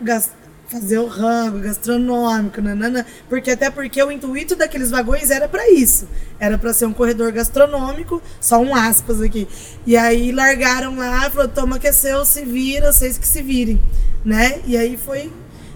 [0.69, 6.09] fazer o rango gastronômico, nanana, porque até porque o intuito daqueles vagões era para isso.
[6.39, 9.47] Era para ser um corredor gastronômico, só um aspas aqui.
[9.87, 13.81] E aí largaram lá, falou: "Toma que é seu, se vira, vocês que se virem",
[14.25, 14.61] né?
[14.67, 15.33] E aí foi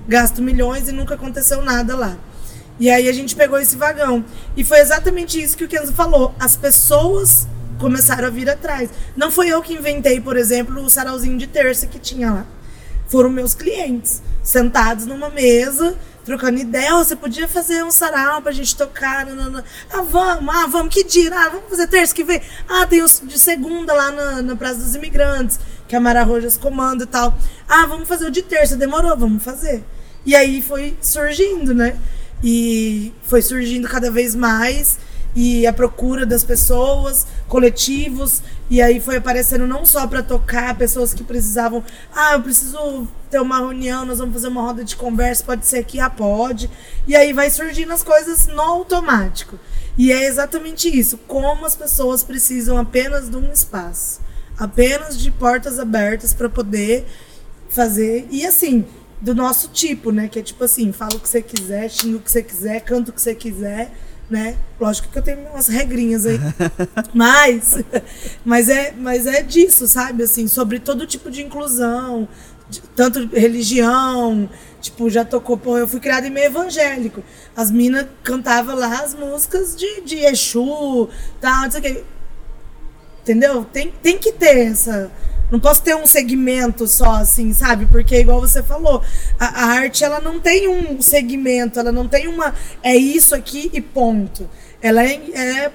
[0.09, 2.17] gasto milhões e nunca aconteceu nada lá.
[2.79, 4.25] E aí a gente pegou esse vagão.
[4.57, 6.35] E foi exatamente isso que o Kenzo falou.
[6.41, 7.47] As pessoas
[7.79, 8.91] começaram a vir atrás.
[9.17, 12.47] Não foi eu que inventei, por exemplo, o sarauzinho de terça que tinha lá.
[13.11, 16.95] Foram meus clientes, sentados numa mesa, trocando ideia.
[16.95, 19.27] "Ó, você podia fazer um sarau pra gente tocar.
[19.27, 21.29] nanana." Ah, vamos, ah, vamos, que dia?
[21.35, 22.41] Ah, vamos fazer terça que vem.
[22.69, 25.59] Ah, tem os de segunda lá na, na Praça dos Imigrantes,
[25.89, 27.37] que a Mara Rojas comanda e tal.
[27.69, 28.77] Ah, vamos fazer o de terça.
[28.77, 29.85] Demorou, vamos fazer.
[30.25, 31.99] E aí foi surgindo, né?
[32.45, 34.99] E foi surgindo cada vez mais
[35.35, 41.15] e a procura das pessoas, coletivos, e aí foi aparecendo não só para tocar pessoas
[41.15, 45.45] que precisavam, ah, eu preciso ter uma reunião, nós vamos fazer uma roda de conversa,
[45.45, 46.71] pode ser aqui, ah, pode.
[47.07, 49.59] E aí vai surgindo as coisas no automático.
[49.97, 51.19] E é exatamente isso.
[51.27, 54.21] Como as pessoas precisam apenas de um espaço.
[54.59, 57.07] Apenas de portas abertas para poder
[57.69, 58.27] fazer.
[58.31, 58.85] E assim,
[59.21, 60.29] do nosso tipo, né?
[60.29, 63.11] Que é tipo assim, fala o que você quiser, xinga o que você quiser, canta
[63.11, 63.93] o que você quiser,
[64.31, 64.57] né?
[64.79, 66.39] Lógico que eu tenho umas regrinhas aí.
[67.13, 67.79] mas,
[68.45, 70.23] mas, é, mas é disso, sabe?
[70.23, 72.29] Assim, sobre todo tipo de inclusão,
[72.69, 74.49] de, tanto religião,
[74.81, 77.25] tipo, já tocou, pô, eu fui criada em meio evangélico.
[77.57, 81.09] As minas cantavam lá as músicas de, de Exu,
[81.41, 82.05] tal, não sei o que.
[83.23, 83.65] Entendeu?
[83.65, 85.11] Tem, tem que ter essa
[85.51, 87.87] não posso ter um segmento só, assim, sabe?
[87.87, 89.03] Porque, igual você falou,
[89.39, 92.55] a, a, arte ela não tem um segmento, ela não tem uma.
[92.83, 94.49] É isso aqui e ponto.
[94.81, 95.73] Ela é, é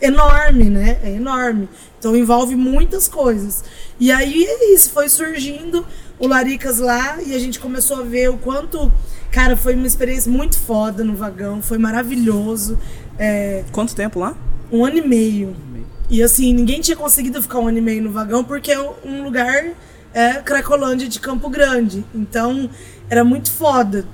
[0.00, 0.98] enorme, né?
[1.02, 1.68] É enorme.
[1.98, 3.64] Então envolve muitas coisas.
[3.98, 5.86] E aí é isso, foi surgindo
[6.18, 8.92] o Laricas lá e a gente começou a ver o quanto.
[9.30, 12.78] Cara, foi uma experiência muito foda no vagão, foi maravilhoso.
[13.18, 14.36] É, Quanto tempo lá?
[14.70, 15.56] Um ano e meio.
[15.56, 19.22] E assim, ninguém tinha conseguido ficar um ano e meio no vagão porque é um
[19.22, 19.64] lugar
[20.14, 22.04] é Cracolândia de Campo Grande.
[22.14, 22.70] Então,
[23.10, 24.06] era muito foda.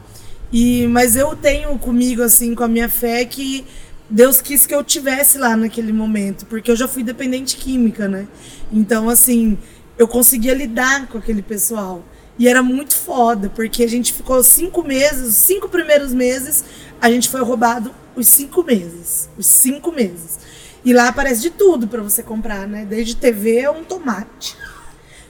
[0.52, 3.64] E mas eu tenho comigo assim com a minha fé que
[4.10, 8.26] Deus quis que eu tivesse lá naquele momento, porque eu já fui dependente química, né?
[8.70, 9.56] Então, assim,
[9.96, 12.04] eu conseguia lidar com aquele pessoal.
[12.38, 16.64] E era muito foda, porque a gente ficou cinco meses, os cinco primeiros meses,
[17.00, 19.28] a gente foi roubado os cinco meses.
[19.38, 20.38] Os cinco meses.
[20.84, 22.84] E lá aparece de tudo para você comprar, né?
[22.84, 24.56] Desde TV a um tomate.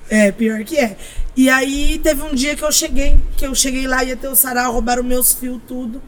[0.08, 0.96] É, pior que é.
[1.36, 4.36] E aí teve um dia que eu cheguei, que eu cheguei lá, ia ter o
[4.36, 6.02] sarau, roubaram meus fios, tudo.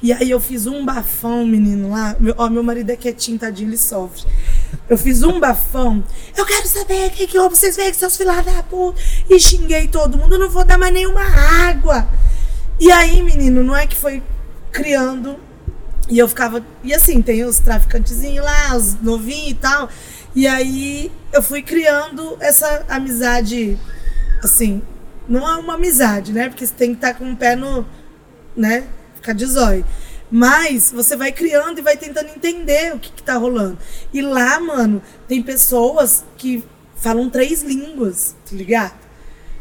[0.00, 2.14] E aí eu fiz um bafão, menino, lá.
[2.20, 4.24] Meu, ó, meu marido é quietinho, tadinho, ele sofre.
[4.88, 6.04] Eu fiz um bafão.
[6.36, 9.00] Eu quero saber quem que vocês veem que seus filhos da puta.
[9.28, 11.22] E xinguei todo mundo, não vou dar mais nenhuma
[11.68, 12.08] água.
[12.78, 14.22] E aí, menino, não é que foi
[14.70, 15.36] criando
[16.08, 16.64] e eu ficava.
[16.82, 19.88] E assim, tem os traficantezinhos lá, os novinhos e tal.
[20.34, 23.78] E aí eu fui criando essa amizade,
[24.42, 24.82] assim,
[25.28, 26.48] não é uma amizade, né?
[26.48, 27.86] Porque você tem que estar tá com o pé no.
[28.56, 28.86] né?
[29.16, 29.84] Ficar de zóio.
[30.30, 33.78] Mas você vai criando e vai tentando entender o que, que tá rolando.
[34.12, 36.62] E lá, mano, tem pessoas que
[36.96, 38.98] falam três línguas, tá ligado?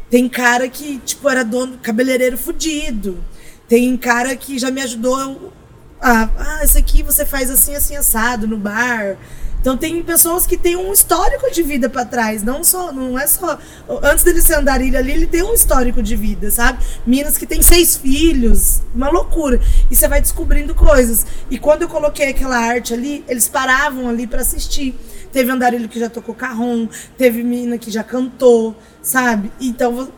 [0.09, 3.23] Tem cara que, tipo, era dono, cabeleireiro fudido.
[3.67, 5.53] Tem cara que já me ajudou
[6.01, 9.17] ah, ah, esse aqui você faz assim, assim, assado no bar.
[9.59, 13.25] Então tem pessoas que têm um histórico de vida para trás, não só, não é
[13.27, 13.57] só
[14.03, 16.85] antes dele ser andarilho ali, ele tem um histórico de vida, sabe?
[17.05, 19.59] Minas que tem seis filhos, uma loucura.
[19.89, 21.25] E você vai descobrindo coisas.
[21.49, 24.95] E quando eu coloquei aquela arte ali, eles paravam ali para assistir.
[25.33, 26.87] Teve andarilho que já tocou carrom,
[27.17, 29.51] teve mina que já cantou, sabe?
[29.59, 30.09] Então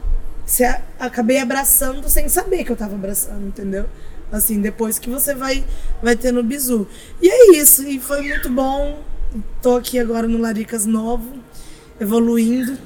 [0.45, 3.85] você acabei abraçando sem saber que eu tava abraçando, entendeu?
[4.31, 5.63] Assim, depois que você vai,
[6.03, 6.87] vai ter no bizu.
[7.21, 9.01] E é isso, e foi muito bom.
[9.61, 11.33] Tô aqui agora no Laricas Novo,
[11.99, 12.77] evoluindo,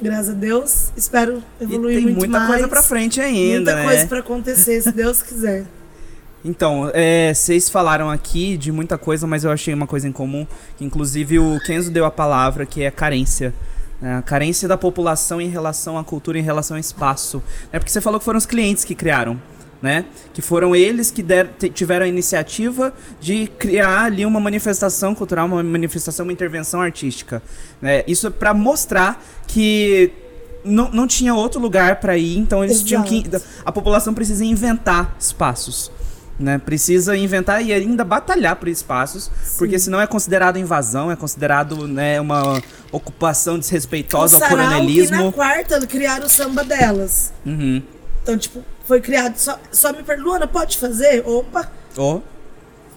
[0.00, 0.90] graças a Deus.
[0.96, 2.50] Espero evoluir e tem muito muita mais.
[2.50, 3.84] coisa pra frente ainda, Muita né?
[3.84, 5.64] coisa pra acontecer, se Deus quiser.
[6.44, 10.46] Então, é, vocês falaram aqui de muita coisa, mas eu achei uma coisa em comum,
[10.76, 13.52] que inclusive o Kenzo deu a palavra, que é carência.
[14.00, 14.16] né?
[14.16, 17.42] a carência da população em relação à cultura, em relação ao espaço.
[17.72, 19.40] É porque você falou que foram os clientes que criaram
[19.80, 20.04] né?
[20.32, 25.62] Que foram eles que der, tiveram a iniciativa de criar ali uma manifestação cultural, uma
[25.62, 27.42] manifestação, uma intervenção artística.
[27.80, 28.02] Né?
[28.06, 30.12] Isso é para mostrar que
[30.64, 32.88] não, não tinha outro lugar para ir, então eles Exato.
[32.88, 33.24] tinham que.
[33.64, 35.90] A população precisa inventar espaços.
[36.38, 36.58] Né?
[36.58, 39.58] Precisa inventar e ainda batalhar por espaços, Sim.
[39.58, 42.60] porque senão é considerado invasão, é considerado né, uma
[42.92, 45.32] ocupação desrespeitosa, o um sarau que na coronelismo.
[45.32, 47.32] quarta criaram o samba delas.
[47.44, 47.82] Uhum.
[48.22, 49.36] Então, tipo, foi criado.
[49.36, 51.22] Só, só me pergunta, pode fazer?
[51.26, 51.70] Opa!
[51.96, 52.20] Oh.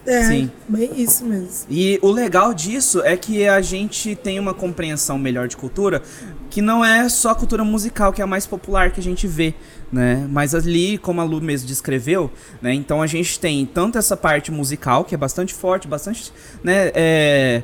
[0.06, 0.52] É, Sim.
[0.68, 1.68] bem isso mesmo.
[1.70, 6.02] E o legal disso é que a gente tem uma compreensão melhor de cultura,
[6.50, 9.28] que não é só a cultura musical que é a mais popular que a gente
[9.28, 9.54] vê,
[9.92, 10.26] né?
[10.32, 12.32] Mas ali, como a Lu mesmo descreveu,
[12.62, 12.74] né?
[12.74, 16.32] Então a gente tem tanto essa parte musical, que é bastante forte, bastante,
[16.64, 16.92] né?
[16.96, 17.62] É,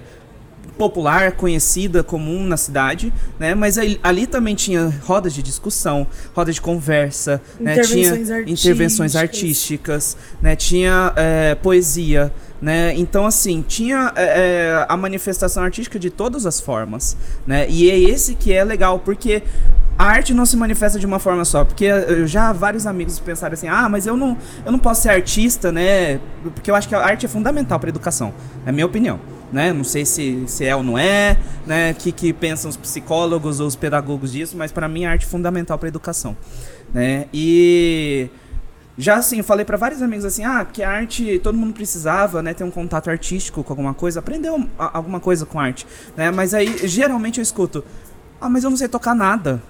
[0.77, 3.55] popular, conhecida, comum na cidade, né?
[3.55, 7.79] Mas ali, ali também tinha rodas de discussão, rodas de conversa, né?
[7.79, 10.15] Tinha Intervenções intervenções artísticas.
[10.15, 10.55] artísticas, né?
[10.55, 12.93] Tinha é, poesia, né?
[12.95, 17.67] Então assim tinha é, é, a manifestação artística de todas as formas, né?
[17.69, 19.43] E é esse que é legal porque
[19.97, 23.53] a arte não se manifesta de uma forma só, porque eu já vários amigos pensaram
[23.53, 26.19] assim, ah, mas eu não, eu não posso ser artista, né?
[26.53, 28.33] Porque eu acho que a arte é fundamental para educação,
[28.65, 29.19] é a minha opinião
[29.53, 29.71] né?
[29.71, 31.93] Não sei se, se é ou não é, né?
[31.93, 35.29] Que, que pensam os psicólogos ou os pedagogos disso, mas para mim a arte é
[35.29, 36.35] fundamental para a educação,
[36.93, 37.25] né?
[37.33, 38.27] E
[38.97, 42.41] Já assim, eu falei pra vários amigos assim, ah, que a arte todo mundo precisava,
[42.41, 45.85] né, ter um contato artístico com alguma coisa, aprender um- a- alguma coisa com arte,
[46.17, 46.31] né?
[46.31, 47.83] Mas aí geralmente eu escuto,
[48.41, 49.61] ah, mas eu não sei tocar nada.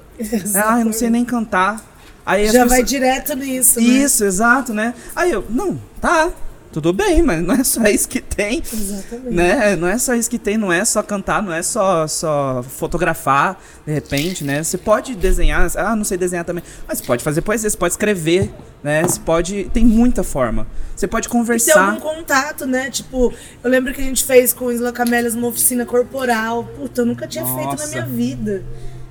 [0.56, 1.84] Ah, eu não sei nem cantar.
[2.26, 3.86] Aí Já pessoas- vai direto nisso, né?
[3.86, 4.94] Isso, exato, né?
[5.16, 6.32] Aí eu, não, tá,
[6.72, 8.64] tudo bem, mas não é só isso que tem.
[8.74, 9.30] Exatamente.
[9.36, 9.76] Né?
[9.76, 13.62] Não é só isso que tem, não é só cantar, não é só, só fotografar,
[13.86, 14.64] de repente, né?
[14.64, 17.94] Você pode desenhar, ah, não sei desenhar também, mas você pode fazer poesia, você pode
[17.94, 18.52] escrever,
[18.84, 19.04] né?
[19.04, 20.66] Você pode, tem muita forma.
[20.96, 21.90] Você pode E ter conversar.
[21.92, 22.90] algum contato, né?
[22.90, 23.32] Tipo,
[23.64, 26.64] eu lembro que a gente fez com o Isla Camélias uma oficina corporal.
[26.76, 27.88] Puta, eu nunca tinha feito na Nossa.
[27.90, 28.66] minha vida.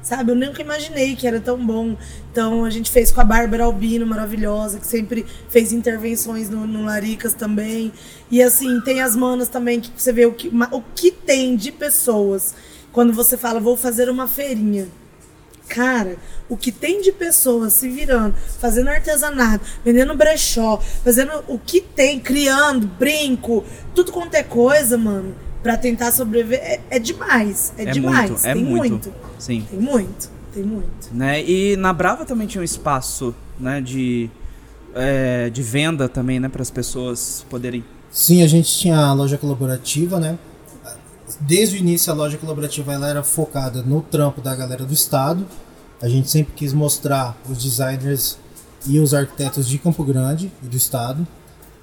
[0.05, 0.31] Sabe?
[0.31, 1.97] Eu nunca imaginei que era tão bom.
[2.31, 6.85] Então a gente fez com a Bárbara Albino, maravilhosa, que sempre fez intervenções no, no
[6.85, 7.91] Laricas também.
[8.31, 11.73] E assim, tem as manas também, que você vê o que, o que tem de
[11.73, 12.55] pessoas
[12.93, 14.87] quando você fala, vou fazer uma feirinha.
[15.69, 16.17] Cara,
[16.49, 22.21] o que tem de pessoas se virando, fazendo artesanato, vendendo brechó, fazendo o que tem,
[22.21, 25.35] criando, brinco, tudo quanto é coisa, mano,
[25.65, 27.73] pra tentar sobreviver, é, é demais.
[27.79, 28.31] É, É demais.
[28.31, 28.91] muito, é tem muito.
[28.91, 29.13] muito.
[29.39, 29.67] Sim.
[29.69, 30.31] Tem muito.
[30.53, 31.09] Tem muito.
[31.11, 31.43] Né?
[31.43, 34.31] E na Brava também tinha um espaço, né, de
[34.95, 37.83] é, de venda também, né, para as pessoas poderem.
[38.13, 40.39] Sim, a gente tinha a loja colaborativa, né?
[41.41, 45.45] Desde o início a loja colaborativa ela era focada no trampo da galera do estado.
[46.01, 48.39] A gente sempre quis mostrar os designers
[48.87, 51.27] e os arquitetos de Campo Grande e do estado.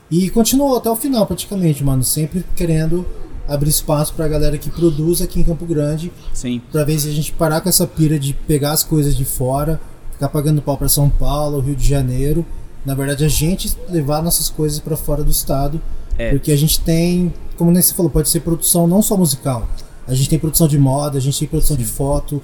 [0.09, 3.05] E continuou até o final praticamente, mano, sempre querendo
[3.47, 6.61] abrir espaço pra galera que produz aqui em Campo Grande, Sim.
[6.71, 9.79] pra ver se a gente parar com essa pira de pegar as coisas de fora,
[10.13, 12.45] ficar pagando pau pra São Paulo, Rio de Janeiro.
[12.85, 15.81] Na verdade, a gente levar nossas coisas pra fora do estado
[16.17, 16.31] É.
[16.31, 19.67] porque a gente tem, como nem você falou, pode ser produção não só musical.
[20.07, 22.41] A gente tem produção de moda, a gente tem produção de foto.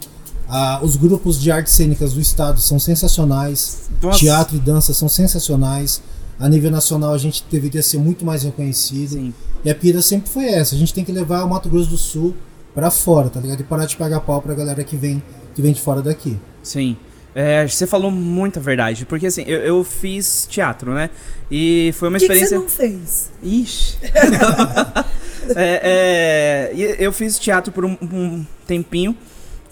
[0.49, 3.89] Ah, os grupos de artes cênicas do estado são sensacionais.
[4.01, 4.19] Nossa.
[4.19, 6.01] Teatro e dança são sensacionais.
[6.39, 9.11] A nível nacional a gente deveria ser muito mais reconhecido.
[9.13, 9.33] Sim.
[9.65, 10.75] E a pira sempre foi essa.
[10.75, 12.35] A gente tem que levar o Mato Grosso do Sul
[12.75, 13.61] pra fora, tá ligado?
[13.61, 15.21] E parar de pagar pau pra galera que vem,
[15.55, 16.37] que vem de fora daqui.
[16.61, 16.95] Sim.
[17.33, 21.09] É, você falou muita verdade, porque assim, eu, eu fiz teatro, né?
[21.51, 22.59] E foi uma que, que você experiência.
[22.59, 23.31] não fez?
[23.43, 23.97] Ixi.
[25.55, 29.15] é, é, e eu fiz teatro por um, um tempinho,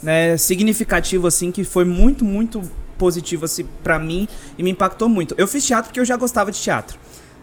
[0.01, 0.38] né?
[0.38, 2.61] Significativo, assim, que foi muito, muito
[2.98, 4.28] positivo, assim, pra mim
[4.58, 5.36] e me impactou muito.
[5.38, 6.98] Eu fiz teatro porque eu já gostava de teatro.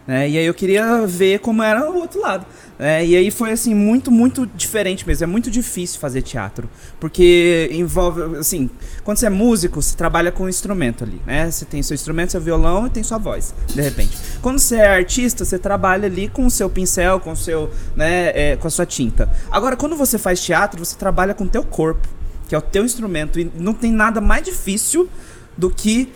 [0.07, 0.31] Né?
[0.31, 2.45] E aí eu queria ver como era o outro lado.
[2.79, 3.07] né?
[3.07, 5.25] E aí foi assim, muito, muito diferente mesmo.
[5.25, 6.69] É muito difícil fazer teatro.
[6.99, 8.69] Porque envolve, assim,
[9.05, 11.51] quando você é músico, você trabalha com um instrumento ali, né?
[11.51, 14.17] Você tem seu instrumento, seu violão e tem sua voz, de repente.
[14.41, 18.33] Quando você é artista, você trabalha ali com o seu pincel, com o seu, né,
[18.35, 19.31] é, com a sua tinta.
[19.51, 22.09] Agora, quando você faz teatro, você trabalha com o teu corpo,
[22.49, 23.39] que é o teu instrumento.
[23.39, 25.09] E não tem nada mais difícil
[25.57, 26.13] do que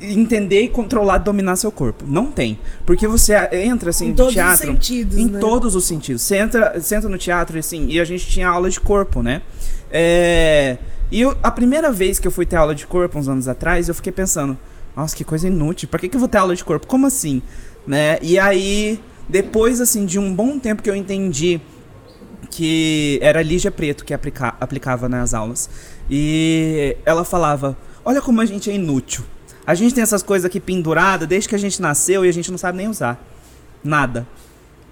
[0.00, 2.04] entender e controlar, dominar seu corpo.
[2.06, 2.58] Não tem.
[2.86, 4.66] Porque você entra assim Em no todos os teatro.
[4.66, 5.38] sentidos, Em né?
[5.38, 6.22] todos os sentidos.
[6.22, 9.42] Você entra, você entra no teatro assim, e a gente tinha aula de corpo, né?
[9.90, 10.78] É,
[11.10, 13.88] e eu- a primeira vez que eu fui ter aula de corpo, uns anos atrás,
[13.88, 14.56] eu fiquei pensando,
[14.96, 16.86] nossa, que coisa inútil, pra que, que eu vou ter aula de corpo?
[16.86, 17.42] Como assim?
[17.86, 18.18] Né?
[18.22, 18.98] E aí,
[19.28, 21.60] depois assim, de um bom tempo que eu entendi
[22.50, 25.68] que era a Lígia Preto que aplica- aplicava nas aulas.
[26.08, 27.76] E ela falava:
[28.10, 29.24] Olha como a gente é inútil.
[29.64, 32.50] A gente tem essas coisas aqui penduradas desde que a gente nasceu e a gente
[32.50, 33.24] não sabe nem usar.
[33.84, 34.26] Nada.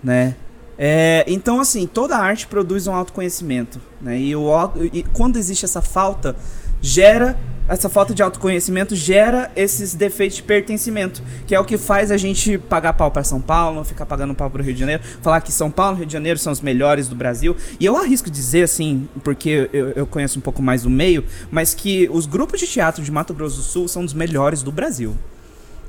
[0.00, 0.36] Né?
[0.78, 3.80] É, então, assim, toda arte produz um autoconhecimento.
[4.00, 4.20] Né?
[4.20, 4.48] E, o,
[4.92, 6.36] e quando existe essa falta,
[6.80, 7.36] gera.
[7.68, 12.16] Essa falta de autoconhecimento gera esses defeitos de pertencimento, que é o que faz a
[12.16, 15.42] gente pagar pau para São Paulo, ficar pagando pau para o Rio de Janeiro, falar
[15.42, 17.54] que São Paulo e Rio de Janeiro são os melhores do Brasil.
[17.78, 21.74] E eu arrisco dizer, assim, porque eu, eu conheço um pouco mais o meio, mas
[21.74, 25.14] que os grupos de teatro de Mato Grosso do Sul são dos melhores do Brasil.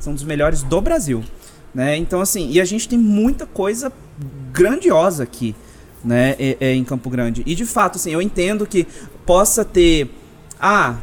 [0.01, 1.23] São dos melhores do Brasil.
[1.73, 1.95] Né?
[1.95, 3.91] Então, assim, e a gente tem muita coisa
[4.51, 5.55] grandiosa aqui,
[6.03, 7.43] né, é- é em Campo Grande.
[7.45, 8.87] E de fato, assim, eu entendo que
[9.25, 10.09] possa ter.
[10.59, 10.95] Ah,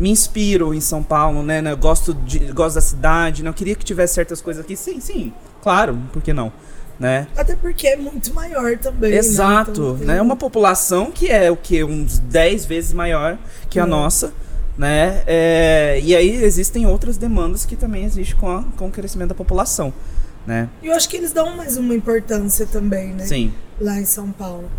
[0.00, 1.60] me inspiro em São Paulo, né?
[1.62, 4.74] né, Gosto, de, gosto da cidade, não queria que tivesse certas coisas aqui.
[4.76, 5.32] Sim, sim,
[5.62, 6.50] claro, por que não?
[6.98, 7.26] Né?
[7.36, 9.10] Até porque é muito maior também.
[9.12, 9.16] né?
[9.18, 10.20] Exato, Então, tem- né?
[10.22, 13.38] Uma população que é o que uns 10 vezes maior
[13.70, 13.88] que a Hum.
[13.88, 14.32] nossa,
[14.76, 15.22] né?
[15.26, 19.34] É, e aí existem outras demandas que também existem com, a- com o crescimento da
[19.34, 19.92] população,
[20.46, 20.68] né?
[20.82, 23.24] E eu acho que eles dão mais uma importância também, né?
[23.26, 24.70] Sim, Lá em São Paulo.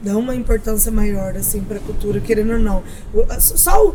[0.00, 2.82] Dão uma importância maior, assim, pra cultura, querendo ou não.
[3.38, 3.94] Só o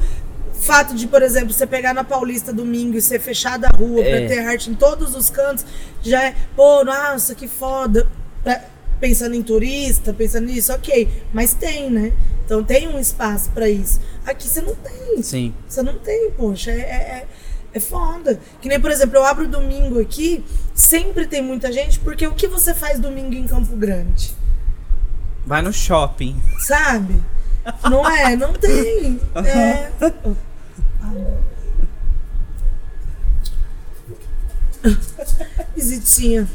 [0.61, 4.19] fato de, por exemplo, você pegar na Paulista domingo e ser fechada a rua É.
[4.19, 5.65] pra ter arte em todos os cantos,
[6.01, 8.07] já é, pô, nossa, que foda.
[8.99, 11.07] Pensando em turista, pensando nisso, ok.
[11.33, 12.13] Mas tem, né?
[12.45, 13.99] Então tem um espaço pra isso.
[14.25, 15.23] Aqui você não tem.
[15.23, 15.53] sim.
[15.67, 16.69] Você não tem, poxa.
[16.71, 17.27] É, é-
[17.73, 18.37] É foda.
[18.61, 20.43] Que nem, por exemplo, eu abro domingo aqui,
[20.75, 24.35] sempre tem muita gente, porque o que você faz domingo em Campo Grande?
[25.45, 26.35] Vai no shopping.
[26.59, 27.15] Sabe?
[27.89, 28.35] Não é?
[28.35, 29.19] Não tem.
[29.45, 29.89] É.
[35.75, 36.47] Visitinha.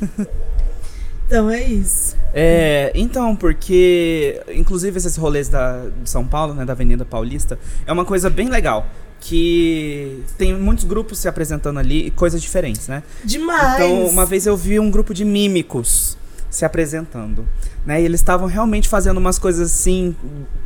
[1.26, 2.16] Então é isso.
[2.32, 7.92] É, então, porque, inclusive, esses rolês da, de São Paulo, né, da Avenida Paulista, é
[7.92, 8.86] uma coisa bem legal.
[9.18, 13.02] Que tem muitos grupos se apresentando ali e coisas diferentes, né?
[13.24, 13.74] Demais.
[13.74, 16.16] Então, uma vez eu vi um grupo de mímicos
[16.48, 17.46] se apresentando,
[17.84, 18.00] né?
[18.00, 20.14] E eles estavam realmente fazendo umas coisas assim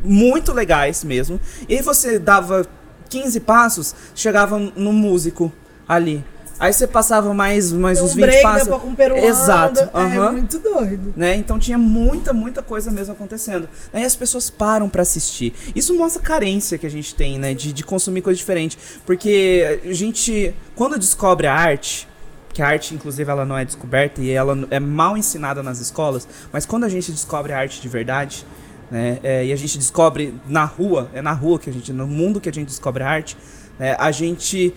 [0.03, 1.39] muito legais mesmo.
[1.67, 2.67] E aí você dava
[3.11, 5.51] 15 passos, chegava no músico
[5.87, 6.23] ali.
[6.57, 8.83] Aí você passava mais, mais Tem uns um 20 break, passos.
[8.85, 9.25] um peruano.
[9.25, 9.89] Exato.
[9.97, 11.11] É muito doido.
[11.17, 11.35] Né?
[11.35, 13.67] Então tinha muita, muita coisa mesmo acontecendo.
[13.91, 15.55] Aí as pessoas param pra assistir.
[15.75, 17.55] Isso mostra a carência que a gente tem, né?
[17.55, 18.77] De, de consumir coisa diferente.
[19.07, 22.07] Porque a gente, quando descobre a arte,
[22.53, 26.27] que a arte, inclusive, ela não é descoberta e ela é mal ensinada nas escolas,
[26.51, 28.45] mas quando a gente descobre a arte de verdade,
[28.91, 29.19] né?
[29.23, 32.41] é, e a gente descobre na rua, é na rua que a gente, no mundo
[32.41, 33.37] que a gente descobre a arte,
[33.79, 33.95] né?
[33.97, 34.75] a gente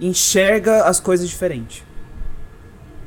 [0.00, 1.84] enxerga as coisas diferente,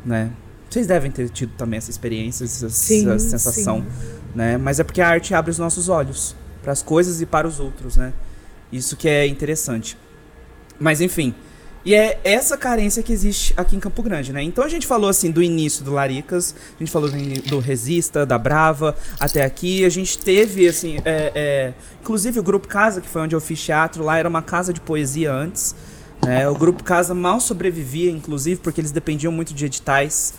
[0.05, 0.31] né?
[0.69, 4.19] Vocês devem ter tido também essa experiência, essa, Sim, essa sensação, sim.
[4.35, 4.55] né?
[4.55, 7.59] Mas é porque a arte abre os nossos olhos para as coisas e para os
[7.59, 8.13] outros, né?
[8.71, 9.97] Isso que é interessante.
[10.79, 11.33] Mas enfim,
[11.85, 14.43] e é essa carência que existe aqui em Campo Grande, né?
[14.43, 18.37] Então a gente falou assim do início do Laricas, a gente falou do, Resista, da
[18.37, 19.85] Brava, até aqui.
[19.85, 23.63] A gente teve, assim, é, é, inclusive o Grupo Casa, que foi onde eu fiz
[23.63, 25.73] teatro, lá era uma casa de poesia antes.
[26.21, 26.49] né?
[26.49, 30.33] O Grupo Casa mal sobrevivia, inclusive, porque eles dependiam muito de editais.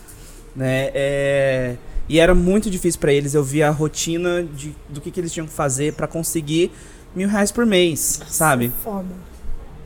[0.55, 0.91] Né?
[0.93, 1.77] É,
[2.07, 3.33] e era muito difícil para eles.
[3.33, 6.71] Eu via a rotina de, do que, que eles tinham que fazer para conseguir
[7.17, 8.71] mil reais por mês, sabe?
[8.85, 9.30] Foda.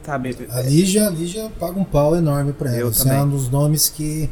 [0.04, 0.36] Sabe?
[0.50, 2.78] A Lígia, a Lígia paga um pau enorme pra ela.
[2.80, 3.18] Eu Esse também.
[3.18, 4.28] é um dos nomes que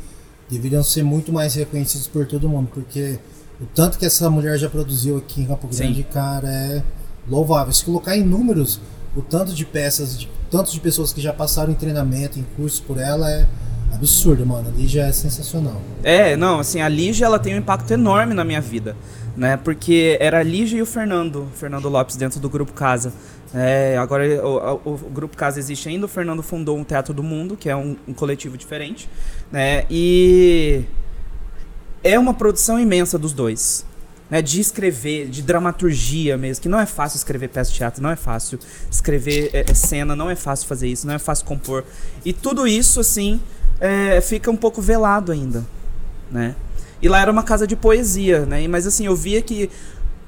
[0.50, 3.18] deveriam ser muito mais reconhecidos por todo mundo, porque
[3.60, 5.84] o tanto que essa mulher já produziu aqui em Campo Sim.
[5.84, 6.82] Grande, cara, é
[7.28, 7.72] louvável.
[7.72, 8.80] Se colocar em números,
[9.16, 12.82] o tanto de peças, de, tanto de pessoas que já passaram em treinamento, em curso
[12.82, 13.46] por ela, é
[13.92, 14.68] absurdo, mano.
[14.68, 15.80] A Lígia é sensacional.
[16.02, 18.96] É, não, assim, a Lígia ela tem um impacto enorme na minha vida,
[19.36, 19.56] né?
[19.56, 23.12] Porque era a Lígia e o Fernando, Fernando Lopes dentro do grupo Casa.
[23.54, 27.22] É, agora o, o- o grupo Casa existe ainda, o Fernando fundou um Teatro do
[27.22, 29.08] Mundo, que é um, um coletivo diferente,
[29.50, 29.84] né?
[29.90, 30.84] E
[32.02, 33.84] é uma produção imensa dos dois.
[34.30, 38.08] Né, de escrever, de dramaturgia mesmo, que não é fácil escrever peça de teatro, não
[38.08, 38.58] é fácil
[38.90, 41.84] escrever é, é, cena, não é fácil fazer isso, não é fácil compor.
[42.24, 43.38] E tudo isso, assim,
[43.78, 45.66] é, fica um pouco velado ainda,
[46.30, 46.56] né?
[47.02, 48.66] E lá era uma casa de poesia, né?
[48.68, 49.68] Mas assim, eu via que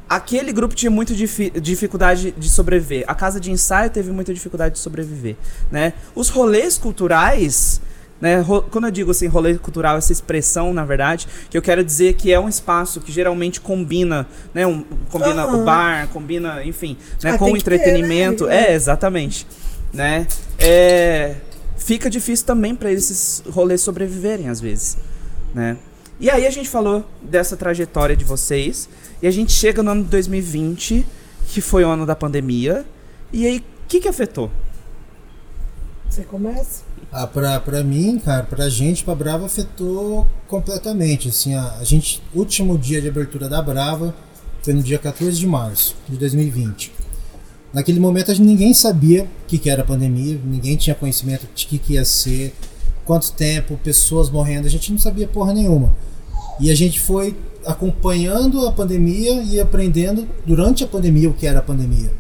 [0.09, 3.05] aquele grupo tinha muita difi- dificuldade de sobreviver.
[3.07, 5.37] A casa de ensaio teve muita dificuldade de sobreviver,
[5.71, 5.93] né?
[6.15, 7.81] Os rolês culturais,
[8.21, 8.45] né?
[8.71, 12.33] Quando eu digo assim, rolê cultural, essa expressão, na verdade, que eu quero dizer que
[12.33, 14.67] é um espaço que geralmente combina, né?
[14.67, 15.65] Um, combina o Aham.
[15.65, 17.33] bar, combina, enfim, né?
[17.33, 17.77] Ah, com o que ter, né?
[17.77, 18.49] entretenimento.
[18.49, 18.71] É.
[18.71, 19.47] É, exatamente,
[19.93, 20.27] né?
[20.59, 21.35] É,
[21.77, 24.97] fica difícil também para esses rolês sobreviverem às vezes,
[25.55, 25.77] né?
[26.25, 28.89] E aí a gente falou dessa trajetória de vocês
[29.20, 31.05] e a gente chega no ano de 2020,
[31.49, 32.87] que foi o ano da pandemia.
[33.31, 34.51] E aí, o que que afetou?
[36.09, 36.83] Você começa?
[37.12, 41.29] Ah, pra, pra mim, cara, pra gente, pra Brava afetou completamente.
[41.29, 44.14] Assim, a, a gente, último dia de abertura da Brava
[44.62, 46.91] foi no dia 14 de março de 2020.
[47.70, 51.47] Naquele momento a gente, ninguém sabia o que, que era a pandemia, ninguém tinha conhecimento
[51.55, 52.55] de que, que ia ser,
[53.05, 55.93] quanto tempo, pessoas morrendo, a gente não sabia porra nenhuma.
[56.61, 57.37] E a gente foi
[57.67, 62.13] acompanhando a pandemia e aprendendo durante a pandemia o que era a pandemia.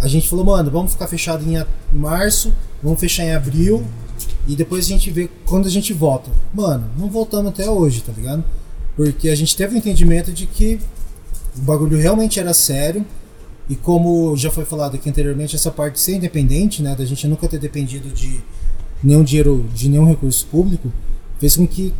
[0.00, 2.52] A gente falou, mano, vamos ficar fechado em março,
[2.82, 3.84] vamos fechar em abril
[4.46, 6.30] e depois a gente vê quando a gente volta.
[6.52, 8.44] Mano, não voltamos até hoje, tá ligado?
[8.96, 10.80] Porque a gente teve o entendimento de que
[11.56, 13.04] o bagulho realmente era sério
[13.68, 17.26] e como já foi falado aqui anteriormente, essa parte de ser independente, né, da gente
[17.26, 18.40] nunca ter dependido de
[19.02, 20.92] nenhum dinheiro, de nenhum recurso público,
[21.38, 21.94] fez com que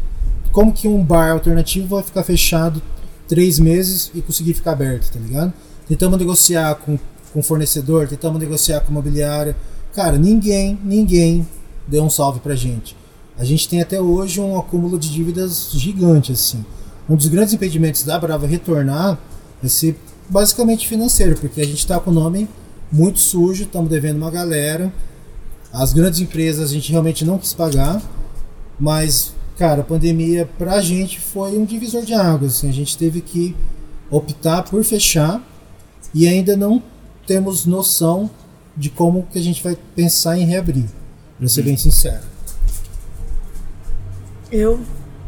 [0.53, 2.81] como que um bar alternativo vai ficar fechado
[3.27, 5.53] três meses e conseguir ficar aberto, tá ligado?
[5.89, 6.99] Tentamos negociar com,
[7.33, 9.57] com fornecedor, tentamos negociar com imobiliária.
[9.95, 11.47] Cara, ninguém, ninguém
[11.89, 12.97] deu um salve pra gente.
[13.39, 16.65] A gente tem até hoje um acúmulo de dívidas gigante, assim.
[17.09, 19.19] Um dos grandes impedimentos da Brava retornar
[19.61, 19.99] vai ser
[20.29, 22.49] basicamente financeiro, porque a gente tá com o nome
[22.91, 24.93] muito sujo, estamos devendo uma galera.
[25.73, 28.03] As grandes empresas a gente realmente não quis pagar,
[28.79, 32.57] mas, cara, a pandemia pra gente foi um divisor de águas.
[32.57, 33.55] Assim, a gente teve que
[34.11, 35.43] optar por fechar
[36.15, 36.83] e ainda não
[37.27, 38.31] temos noção
[38.77, 40.87] de como que a gente vai pensar em reabrir.
[41.39, 42.23] Pra ser bem sincero.
[44.51, 44.81] Eu.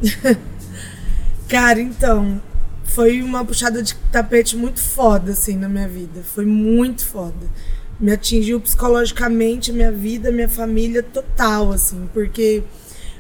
[1.49, 2.41] Cara, então.
[2.85, 6.23] Foi uma puxada de tapete muito foda, assim, na minha vida.
[6.23, 7.51] Foi muito foda.
[7.99, 12.63] Me atingiu psicologicamente minha vida, minha família total, assim, porque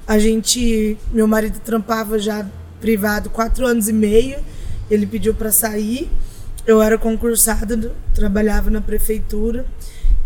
[0.06, 0.96] a gente.
[1.12, 2.46] Meu marido trampava já
[2.80, 4.38] privado quatro anos e meio.
[4.90, 6.10] Ele pediu para sair.
[6.66, 9.66] Eu era concursada, trabalhava na prefeitura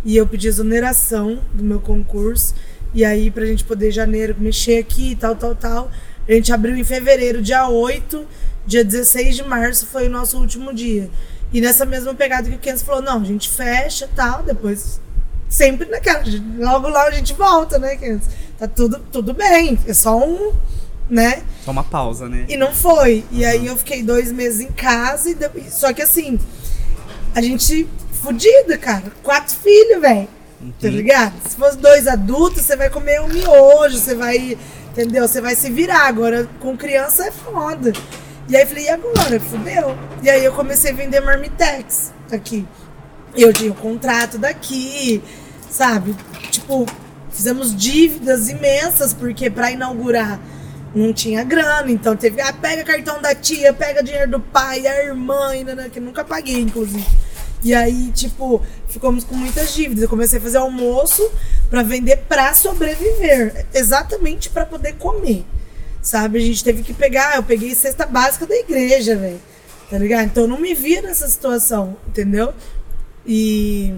[0.05, 2.55] e eu pedi exoneração do meu concurso.
[2.95, 5.91] E aí, pra gente poder, em janeiro, mexer aqui e tal, tal, tal.
[6.29, 8.27] A gente abriu em fevereiro, dia 8,
[8.67, 11.11] dia 16 de março foi o nosso último dia.
[11.53, 15.01] E nessa mesma pegada que o Kenzo falou, não, a gente fecha e tal, depois
[15.49, 16.23] sempre naquela.
[16.59, 18.29] Logo lá a gente volta, né, Kenzo?
[18.59, 19.79] Tá tudo, tudo bem.
[19.87, 20.53] É só um.
[21.09, 21.43] Né?
[21.65, 22.45] Só uma pausa, né?
[22.49, 23.25] E não foi.
[23.31, 25.31] E aí eu fiquei dois meses em casa.
[25.31, 26.39] E depois, só que assim,
[27.35, 29.05] a gente fudida, cara.
[29.23, 30.29] Quatro filhos, velho.
[30.81, 31.35] Tá ligado?
[31.49, 34.59] Se fosse dois adultos, você vai comer um miojo, você vai.
[34.91, 35.27] Entendeu?
[35.27, 36.09] Você vai se virar.
[36.09, 37.93] Agora, com criança é foda.
[38.49, 39.41] E aí eu falei, e agora?
[39.41, 39.97] Fudeu.
[40.23, 42.67] E aí eu comecei a vender marmitex aqui.
[43.37, 45.23] Eu tinha o contrato daqui,
[45.71, 46.17] sabe?
[46.51, 46.87] Tipo,
[47.39, 50.41] fizemos dívidas imensas, porque para inaugurar
[50.93, 55.05] não tinha grana, então teve, ah, pega cartão da tia, pega dinheiro do pai, da
[55.05, 57.07] irmã, né, que nunca paguei, inclusive.
[57.63, 60.03] E aí, tipo, ficamos com muitas dívidas.
[60.03, 61.31] Eu comecei a fazer almoço
[61.71, 65.45] para vender para sobreviver, exatamente para poder comer.
[66.03, 66.39] Sabe?
[66.39, 69.41] A gente teve que pegar, eu peguei cesta básica da igreja, velho.
[69.89, 70.25] Tá ligado?
[70.25, 72.53] Então eu não me via nessa situação, entendeu?
[73.25, 73.95] E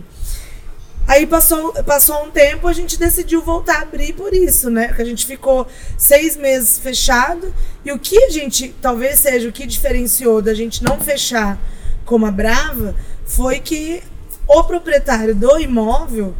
[1.11, 4.93] Aí passou, passou um tempo, a gente decidiu voltar a abrir por isso, né?
[4.93, 5.67] Que a gente ficou
[5.99, 7.53] seis meses fechado.
[7.85, 11.59] E o que a gente, talvez seja o que diferenciou da gente não fechar
[12.05, 12.95] como a Brava,
[13.27, 14.05] foi que
[14.47, 16.33] o proprietário do imóvel,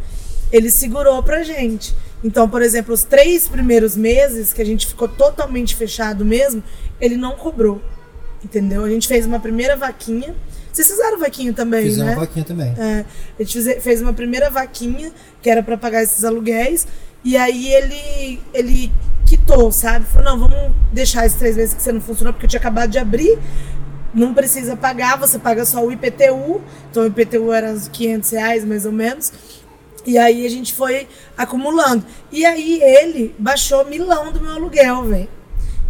[0.53, 1.93] ele segurou pra gente.
[2.23, 6.63] Então, por exemplo, os três primeiros meses que a gente ficou totalmente fechado mesmo,
[7.01, 7.81] ele não cobrou.
[8.41, 8.85] Entendeu?
[8.85, 10.33] A gente fez uma primeira vaquinha
[10.71, 12.15] vocês fizeram vaquinha também, Fizemos né?
[12.15, 12.73] vaquinha também.
[12.77, 13.05] É,
[13.39, 15.11] a gente fez uma primeira vaquinha,
[15.41, 16.87] que era para pagar esses aluguéis,
[17.23, 18.91] e aí ele, ele
[19.25, 20.05] quitou, sabe?
[20.05, 22.89] Falou, não, vamos deixar esses três meses que você não funcionou, porque eu tinha acabado
[22.89, 23.37] de abrir,
[24.13, 28.65] não precisa pagar, você paga só o IPTU, então o IPTU era uns 500 reais,
[28.65, 29.31] mais ou menos,
[30.05, 31.07] e aí a gente foi
[31.37, 32.03] acumulando.
[32.31, 35.29] E aí ele baixou milão do meu aluguel, velho.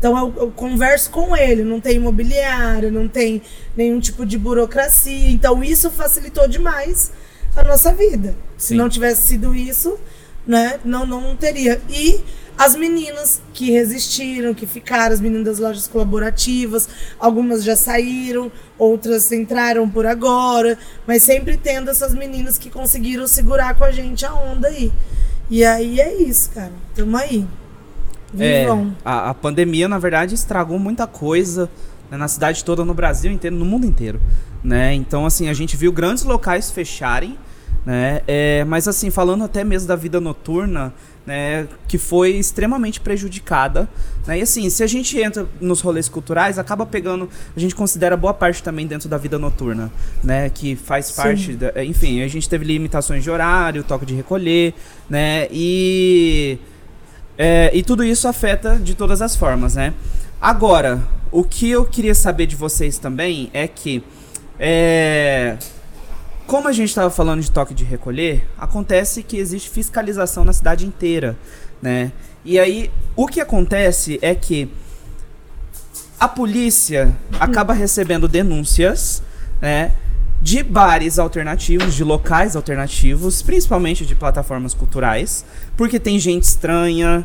[0.01, 3.39] Então eu, eu, converso com ele, não tem imobiliário, não tem
[3.77, 5.29] nenhum tipo de burocracia.
[5.29, 7.11] Então isso facilitou demais
[7.55, 8.35] a nossa vida.
[8.57, 8.77] Se Sim.
[8.77, 9.99] não tivesse sido isso,
[10.47, 11.79] né, não, não teria.
[11.87, 12.19] E
[12.57, 16.89] as meninas que resistiram, que ficaram, as meninas das lojas colaborativas,
[17.19, 23.75] algumas já saíram, outras entraram por agora, mas sempre tendo essas meninas que conseguiram segurar
[23.75, 24.91] com a gente a onda aí.
[25.47, 26.71] E aí é isso, cara.
[26.95, 27.45] Tamo aí.
[28.37, 28.95] É, Vivam.
[29.03, 31.69] a, a pandemia, na verdade, estragou muita coisa
[32.09, 34.21] né, na cidade toda, no Brasil inteiro, no mundo inteiro.
[34.63, 34.93] Né?
[34.93, 37.37] Então, assim, a gente viu grandes locais fecharem,
[37.83, 38.21] né?
[38.27, 40.93] É, mas, assim, falando até mesmo da vida noturna,
[41.25, 43.89] né, que foi extremamente prejudicada.
[44.27, 44.39] Né?
[44.39, 48.35] E, assim, se a gente entra nos rolês culturais, acaba pegando, a gente considera boa
[48.35, 49.91] parte também dentro da vida noturna,
[50.23, 50.49] né?
[50.49, 54.75] Que faz parte, da, enfim, a gente teve limitações de horário, toque de recolher,
[55.09, 55.47] né?
[55.51, 56.59] E
[57.43, 59.95] é, e tudo isso afeta de todas as formas, né?
[60.39, 64.03] Agora, o que eu queria saber de vocês também é que,
[64.59, 65.57] é,
[66.45, 70.85] como a gente estava falando de toque de recolher, acontece que existe fiscalização na cidade
[70.85, 71.35] inteira,
[71.81, 72.11] né?
[72.45, 74.71] E aí, o que acontece é que
[76.19, 79.23] a polícia acaba recebendo denúncias,
[79.59, 79.93] né?
[80.41, 85.45] De bares alternativos, de locais alternativos, principalmente de plataformas culturais,
[85.77, 87.23] porque tem gente estranha,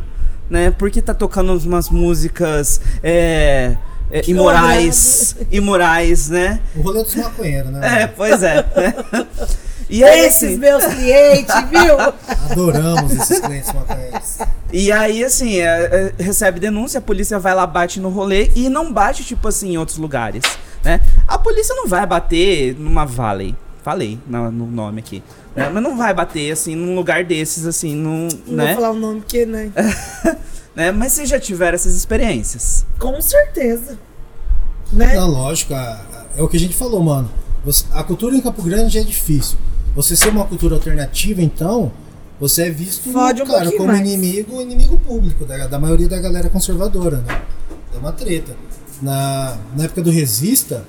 [0.51, 0.71] né?
[0.71, 3.77] Porque tá tocando umas músicas é,
[4.11, 6.61] é, imorais, imorais, né?
[6.77, 8.03] O rolê dos maconheiros, né?
[8.03, 8.64] É, pois é.
[9.89, 11.97] E aí, Esses assim, meus clientes, viu?
[12.51, 14.39] Adoramos esses clientes maconheiros.
[14.72, 18.68] e aí, assim, é, é, recebe denúncia, a polícia vai lá, bate no rolê e
[18.68, 20.43] não bate, tipo assim, em outros lugares,
[20.82, 21.01] né?
[21.28, 23.55] A polícia não vai bater numa Valley.
[23.82, 25.22] Falei no, no nome aqui.
[25.55, 25.70] né?
[25.72, 28.66] Mas não vai bater, assim, num lugar desses, assim, num, Não né?
[28.66, 29.70] vou falar o nome porque, né?
[30.74, 30.91] né?
[30.91, 32.84] Mas vocês já tiveram essas experiências.
[32.99, 33.97] Com certeza.
[34.93, 35.14] Né?
[35.14, 37.30] Não, lógico, é o que a gente falou, mano.
[37.64, 39.57] Você- a cultura em Campo Grande é difícil.
[39.97, 41.91] Você ser uma cultura alternativa, então,
[42.39, 44.01] você é visto Fode um cara, como mais.
[44.01, 47.43] inimigo, inimigo público da, da maioria da galera conservadora, né?
[47.95, 48.55] É uma treta.
[49.01, 50.85] Na, na época do Resista,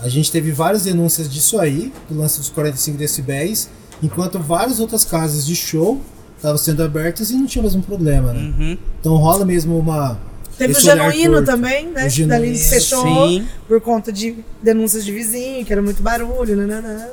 [0.00, 3.68] a gente teve várias denúncias disso aí, do lance dos 45 decibéis,
[4.00, 6.00] enquanto várias outras casas de show
[6.36, 8.40] estavam sendo abertas e não tinha mesmo problema, né?
[8.40, 8.78] Uhum.
[9.00, 10.18] Então rola mesmo uma.
[10.56, 12.06] Teve o Genuíno também, né?
[12.06, 13.46] O Genuíno, Dali fechou sim.
[13.66, 17.08] por conta de denúncias de vizinho, que era muito barulho, nananã.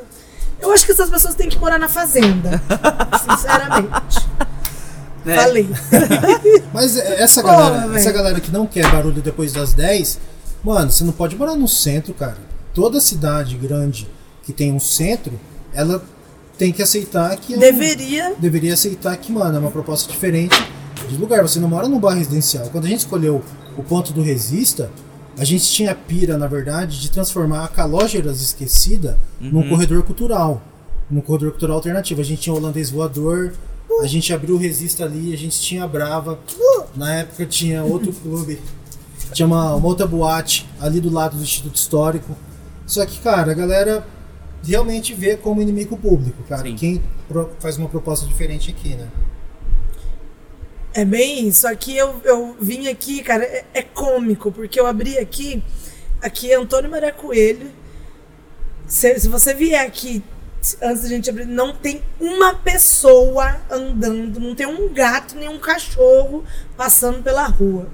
[0.63, 2.61] Eu acho que essas pessoas têm que morar na fazenda.
[3.19, 4.27] Sinceramente.
[5.25, 5.35] Né?
[5.35, 5.69] Falei.
[6.73, 10.19] Mas é, essa galera, essa galera que não quer barulho depois das 10,
[10.63, 12.37] mano, você não pode morar no centro, cara.
[12.73, 14.09] Toda cidade grande
[14.43, 15.39] que tem um centro,
[15.73, 16.03] ela
[16.57, 17.53] tem que aceitar que.
[17.53, 18.33] é um- Deveria.
[18.37, 20.55] deveria aceitar que, mano, é uma proposta diferente
[21.07, 21.41] de lugar.
[21.41, 22.69] Você não mora num bairro residencial.
[22.69, 23.43] Quando a gente escolheu
[23.77, 24.89] o ponto do Resista,
[25.37, 30.61] a gente tinha a pira, na verdade, de transformar a Calógeras Esquecida num corredor cultural.
[31.09, 32.21] Num corredor cultural alternativo.
[32.21, 33.53] A gente tinha o holandês voador,
[34.01, 36.39] a gente abriu o Resista ali, a gente tinha a Brava.
[36.95, 38.59] Na época tinha outro clube,
[39.33, 42.35] tinha uma, uma outra boate ali do lado do Instituto Histórico.
[42.85, 44.05] Só que, cara, a galera
[44.63, 46.63] realmente vê como inimigo público, cara.
[46.63, 46.75] Sim.
[46.75, 47.03] Quem
[47.59, 49.07] faz uma proposta diferente aqui, né?
[50.93, 51.67] É bem isso.
[51.67, 55.63] Aqui eu, eu vim aqui, cara, é, é cômico, porque eu abri aqui.
[56.21, 57.71] Aqui é Antônio Maria Coelho.
[58.87, 60.23] Se, se você vier aqui
[60.81, 65.59] antes da gente abrir, não tem uma pessoa andando, não tem um gato nem um
[65.59, 66.43] cachorro
[66.77, 67.89] passando pela rua.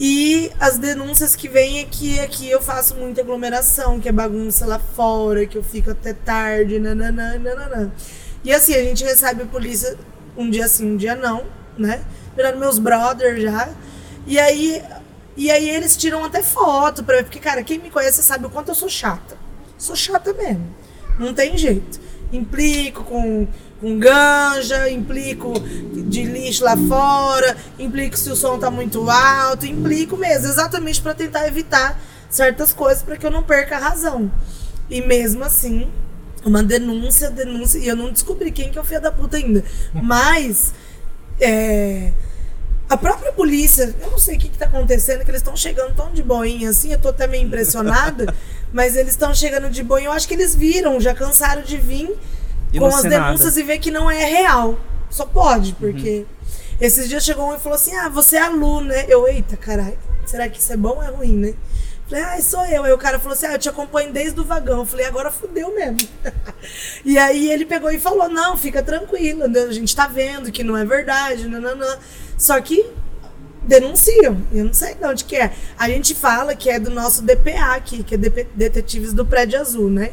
[0.00, 4.64] E as denúncias que vêm é que aqui eu faço muita aglomeração, que é bagunça
[4.64, 7.92] lá fora, que eu fico até tarde, nananã, nananã.
[8.44, 9.96] E assim, a gente recebe a polícia
[10.36, 11.44] um dia sim, um dia não,
[11.78, 12.02] né?
[12.36, 13.68] Virando meus brothers já.
[14.26, 14.82] E aí,
[15.36, 18.68] e aí eles tiram até foto pra porque, cara, quem me conhece sabe o quanto
[18.68, 19.36] eu sou chata.
[19.78, 20.66] Sou chata mesmo.
[21.18, 22.00] Não tem jeito.
[22.32, 23.48] Implico com,
[23.80, 30.16] com ganja, implico de lixo lá fora, implico se o som tá muito alto, implico
[30.16, 31.98] mesmo, exatamente pra tentar evitar
[32.28, 34.30] certas coisas para que eu não perca a razão.
[34.90, 35.88] E mesmo assim,
[36.44, 39.64] uma denúncia, denúncia, e eu não descobri quem que é o filho da puta ainda.
[39.94, 40.72] Mas
[41.40, 42.12] é,
[42.88, 45.94] a própria polícia, eu não sei o que, que tá acontecendo, que eles estão chegando
[45.94, 48.34] tão de boinha assim, eu tô até meio impressionada,
[48.72, 52.16] mas eles estão chegando de boinha, eu acho que eles viram, já cansaram de vir
[52.72, 53.60] E com as denúncias nada.
[53.60, 54.78] e ver que não é real.
[55.10, 56.26] Só pode, porque
[56.80, 59.06] esses dias chegou um e falou assim: Ah, você é aluno, né?
[59.08, 61.54] Eu, eita, caralho, será que isso é bom ou é ruim, né?
[62.08, 62.84] Falei, ah, sou eu.
[62.84, 64.78] Aí o cara falou assim: Ah, eu te acompanho desde o vagão.
[64.78, 66.08] Eu falei, agora fudeu mesmo.
[67.04, 69.60] e aí ele pegou e falou: Não, fica tranquilo, né?
[69.60, 71.98] a gente tá vendo que não é verdade, nananã.
[72.38, 72.90] Só que
[73.62, 74.40] denunciam.
[74.50, 75.52] Eu não sei de onde que é.
[75.78, 79.90] A gente fala que é do nosso DPA aqui, que é Detetives do Prédio Azul,
[79.90, 80.12] né?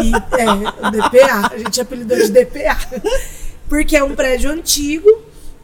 [0.00, 1.50] E é, o DPA.
[1.52, 2.78] A gente apelidou de DPA.
[3.68, 5.08] Porque é um prédio antigo,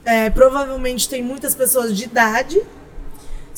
[0.04, 2.60] é, provavelmente tem muitas pessoas de idade.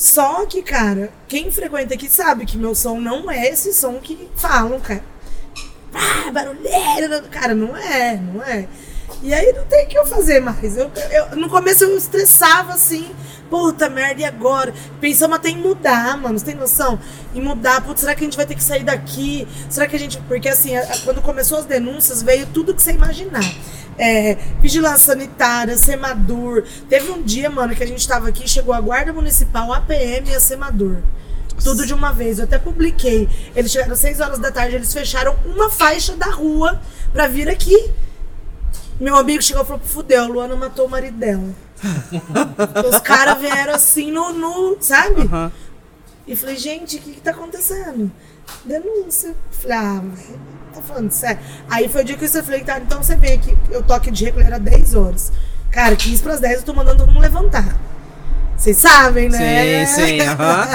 [0.01, 4.31] Só que, cara, quem frequenta aqui sabe que meu som não é esse som que
[4.35, 5.05] falam, cara.
[5.93, 7.21] Ah, barulheira.
[7.31, 8.67] Cara, não é, não é.
[9.23, 10.75] E aí não tem o que eu fazer mais.
[10.75, 13.15] Eu, eu- no começo eu estressava assim,
[13.51, 14.73] puta merda, e agora?
[15.01, 16.39] Pensamos até em mudar, mano.
[16.39, 16.99] Você tem noção?
[17.35, 19.47] Em mudar, putz, será que a gente vai ter que sair daqui?
[19.69, 20.17] Será que a gente.
[20.29, 23.45] Porque assim, a- a- quando começou as denúncias, veio tudo que você imaginar.
[23.99, 26.65] É, vigilância sanitária, Semadur.
[26.89, 30.31] Teve um dia, mano, que a gente tava aqui, chegou a Guarda Municipal, a PM
[30.31, 30.99] e a Semadur.
[31.63, 32.39] Tudo de uma vez.
[32.39, 33.29] Eu até publiquei.
[33.55, 36.81] Eles chegaram às 6 horas da tarde, eles fecharam uma faixa da rua
[37.13, 37.91] pra vir aqui.
[38.99, 41.45] Meu amigo chegou e falou: fudeu, a Luana matou o marido dela.
[42.89, 45.23] Os caras vieram assim no, no sabe?
[45.23, 45.53] Aham.
[46.27, 48.11] E falei, gente, o que, que tá acontecendo?
[48.65, 49.35] Denúncia.
[49.51, 50.03] Falei, ah,
[50.73, 51.41] tá falando sério.
[51.69, 54.27] Aí foi o dia que eu falei, tá, então você vem aqui, eu toque de
[54.27, 55.33] recolher às 10 horas.
[55.71, 57.77] Cara, 15 pras 10 eu tô mandando todo mundo levantar.
[58.57, 59.87] Vocês sabem, né?
[59.87, 60.69] Sim, sim, aham.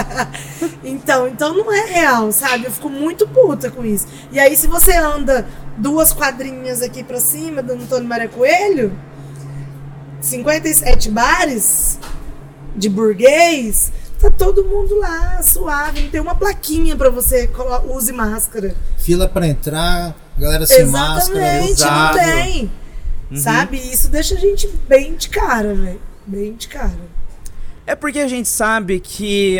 [0.84, 2.66] então, então não é real, sabe?
[2.66, 4.08] Eu fico muito puta com isso.
[4.32, 5.46] E aí, se você anda
[5.78, 8.92] duas quadrinhas aqui pra cima do Antônio Maria Coelho,
[10.26, 12.00] 57 bares
[12.76, 16.02] de burguês, tá todo mundo lá, suave.
[16.02, 17.50] Não tem uma plaquinha pra você
[17.90, 18.76] use máscara.
[18.98, 21.40] Fila pra entrar, galera sem máscara.
[21.64, 22.18] Exatamente, usado.
[22.18, 22.72] não tem.
[23.36, 23.78] Sabe?
[23.78, 26.02] E isso deixa a gente bem de cara, velho.
[26.26, 27.16] Bem de cara.
[27.88, 29.58] É porque a gente sabe que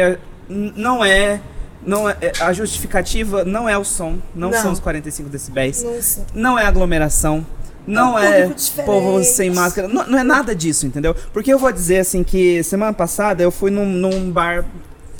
[0.50, 1.40] n- não é,
[1.86, 2.18] não é.
[2.22, 4.62] eh, A justificativa não é o som, não, Não.
[4.62, 6.26] são os 45 decibéis, Nossa.
[6.34, 7.46] não é aglomeração.
[7.88, 8.86] Não é diferente.
[8.86, 11.16] povo sem máscara, não, não é nada disso, entendeu?
[11.32, 14.66] Porque eu vou dizer assim que semana passada eu fui num, num bar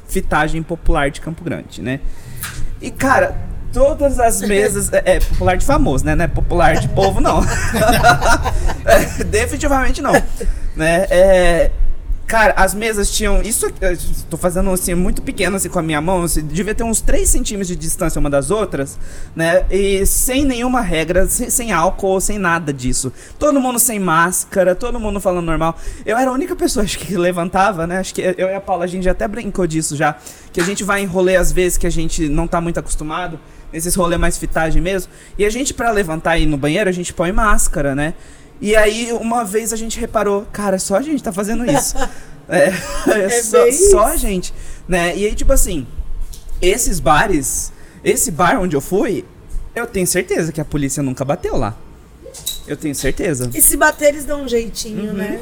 [0.08, 2.00] fitagem popular de Campo Grande, né?
[2.82, 3.36] E cara,
[3.74, 4.92] todas as mesas.
[4.94, 6.16] É, é, popular de famoso, né?
[6.16, 7.42] Não é popular de povo, não.
[8.88, 10.14] É, definitivamente não.
[10.76, 11.08] Né?
[11.10, 11.72] É,
[12.28, 13.42] Cara, as mesas tinham.
[13.44, 13.98] Isso eu
[14.30, 16.24] tô fazendo assim, muito pequeno assim com a minha mão.
[16.24, 18.98] Assim, devia ter uns 3 centímetros de distância uma das outras,
[19.36, 19.64] né?
[19.70, 23.14] E sem nenhuma regra, sem, sem álcool, sem nada disso.
[23.38, 25.78] Todo mundo sem máscara, todo mundo falando normal.
[26.04, 28.00] Eu era a única pessoa acho que levantava, né?
[28.00, 30.18] Acho que eu e a Paula, a gente até brincou disso já.
[30.52, 33.40] Que a gente vai em rolê às vezes que a gente não tá muito acostumado.
[33.72, 35.12] Nesses rolê mais fitagem mesmo.
[35.38, 38.14] E a gente, para levantar e ir no banheiro, a gente põe máscara, né?
[38.62, 41.96] E aí, uma vez a gente reparou, cara, só a gente tá fazendo isso.
[42.50, 42.72] é,
[43.10, 44.54] é, só, só a gente,
[44.88, 45.16] né?
[45.16, 45.86] E aí, tipo assim,
[46.62, 47.72] esses bares,
[48.04, 49.26] esse bar onde eu fui,
[49.76, 51.76] eu tenho certeza que a polícia nunca bateu lá.
[52.68, 53.50] Eu tenho certeza.
[53.54, 55.14] E se bater, eles dão um jeitinho, Uhum.
[55.14, 55.40] né?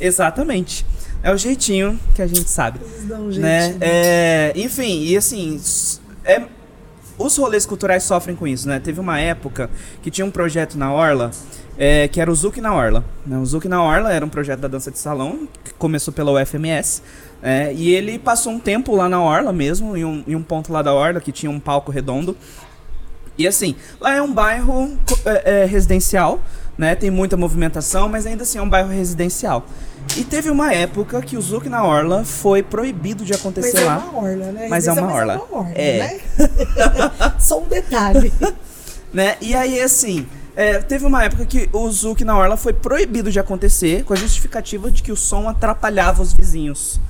[0.00, 0.84] Exatamente.
[1.22, 2.80] É o jeitinho que a gente sabe.
[2.84, 3.42] Eles dão um jeitinho.
[3.42, 3.76] né?
[3.80, 5.60] É, enfim, e assim,
[6.24, 6.42] é,
[7.18, 8.80] os rolês culturais sofrem com isso, né?
[8.80, 9.70] Teve uma época
[10.02, 11.30] que tinha um projeto na Orla,
[11.84, 13.04] é, que era o Zuc na Orla.
[13.26, 13.36] né?
[13.38, 17.02] O Zuc na Orla era um projeto da dança de salão, que começou pela UFMS,
[17.42, 20.72] é, e ele passou um tempo lá na Orla mesmo, em um, em um ponto
[20.72, 22.36] lá da Orla, que tinha um palco redondo.
[23.36, 26.38] E assim, lá é um bairro é, é, residencial,
[26.78, 26.94] né?
[26.94, 29.66] Tem muita movimentação, mas ainda assim é um bairro residencial.
[30.16, 33.84] E teve uma época que o Zuc na Orla foi proibido de Mas acontecer é
[33.86, 33.98] lá.
[33.98, 34.68] uma orla, né?
[34.68, 35.34] Mas é uma Mas orla.
[35.50, 35.98] uma orla, É.
[35.98, 36.20] né?
[37.40, 38.32] Só um detalhe.
[39.12, 39.36] né?
[39.40, 43.40] E aí, assim, é, teve uma época que o Zuc na Orla foi proibido de
[43.40, 47.00] acontecer com a justificativa de que o som atrapalhava os vizinhos.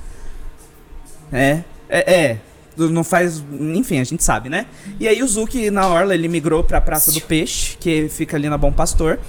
[1.31, 2.37] É, é, é.
[2.77, 3.43] Não faz.
[3.51, 4.65] Enfim, a gente sabe, né?
[4.99, 8.49] E aí o Zuc na Orla ele migrou pra Praça do Peixe, que fica ali
[8.49, 9.19] na Bom Pastor.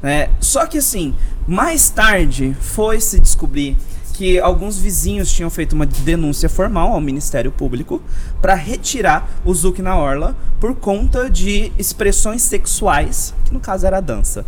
[0.00, 0.28] Né?
[0.40, 1.14] Só que assim,
[1.46, 3.76] mais tarde foi se descobrir
[4.12, 8.00] que alguns vizinhos tinham feito uma denúncia formal ao Ministério Público
[8.40, 13.98] para retirar o Zuc na Orla por conta de expressões sexuais, que no caso era
[13.98, 14.44] a dança.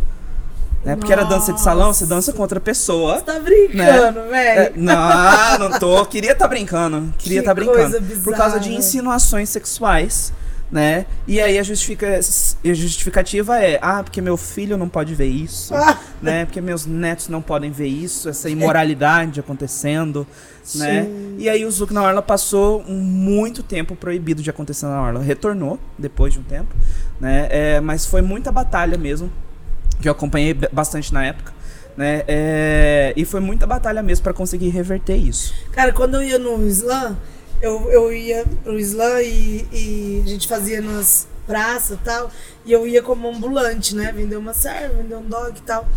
[0.83, 0.95] Né?
[0.95, 3.15] Porque era dança de salão, você dança com outra pessoa.
[3.17, 4.73] Você tá brincando, É, velho.
[4.77, 6.05] não, não tô.
[6.05, 7.11] Queria estar brincando.
[7.17, 7.99] Queria Que estar brincando.
[8.23, 10.31] Por causa de insinuações sexuais,
[10.71, 11.05] né?
[11.27, 15.73] E aí a, justifica, a justificativa é: ah, porque meu filho não pode ver isso,
[15.75, 15.97] Ah.
[16.21, 16.45] né?
[16.45, 20.25] Porque meus netos não podem ver isso, essa imoralidade acontecendo,
[20.75, 21.07] né?
[21.37, 25.21] E aí o Zuc na Orla passou muito tempo proibido de acontecer na Orla.
[25.21, 26.73] Retornou depois de um tempo,
[27.19, 27.47] né?
[27.49, 29.31] É, mas foi muita batalha mesmo,
[30.01, 31.53] que eu acompanhei bastante na época.
[31.95, 32.23] Né?
[32.27, 35.53] É, e foi muita batalha mesmo para conseguir reverter isso.
[35.71, 37.15] Cara, quando eu ia no slam,
[37.61, 42.31] eu, eu ia pro slam e, e a gente fazia nas praças e tal.
[42.65, 44.11] E eu ia como ambulante, né?
[44.11, 45.87] Vender uma serva, vender um dog e tal.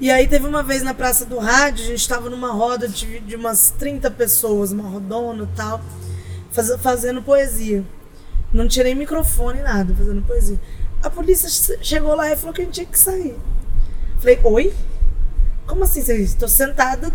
[0.00, 3.20] E aí teve uma vez na Praça do Rádio, a gente tava numa roda de,
[3.20, 5.80] de umas 30 pessoas, uma rodona e tal,
[6.50, 7.84] faz- fazendo poesia.
[8.52, 10.58] Não tinha nem microfone, nada, fazendo poesia.
[11.02, 13.36] A polícia che- chegou lá e falou que a gente tinha que sair.
[14.18, 14.74] Falei, oi?
[15.66, 16.00] Como assim?
[16.00, 17.12] Estou sentada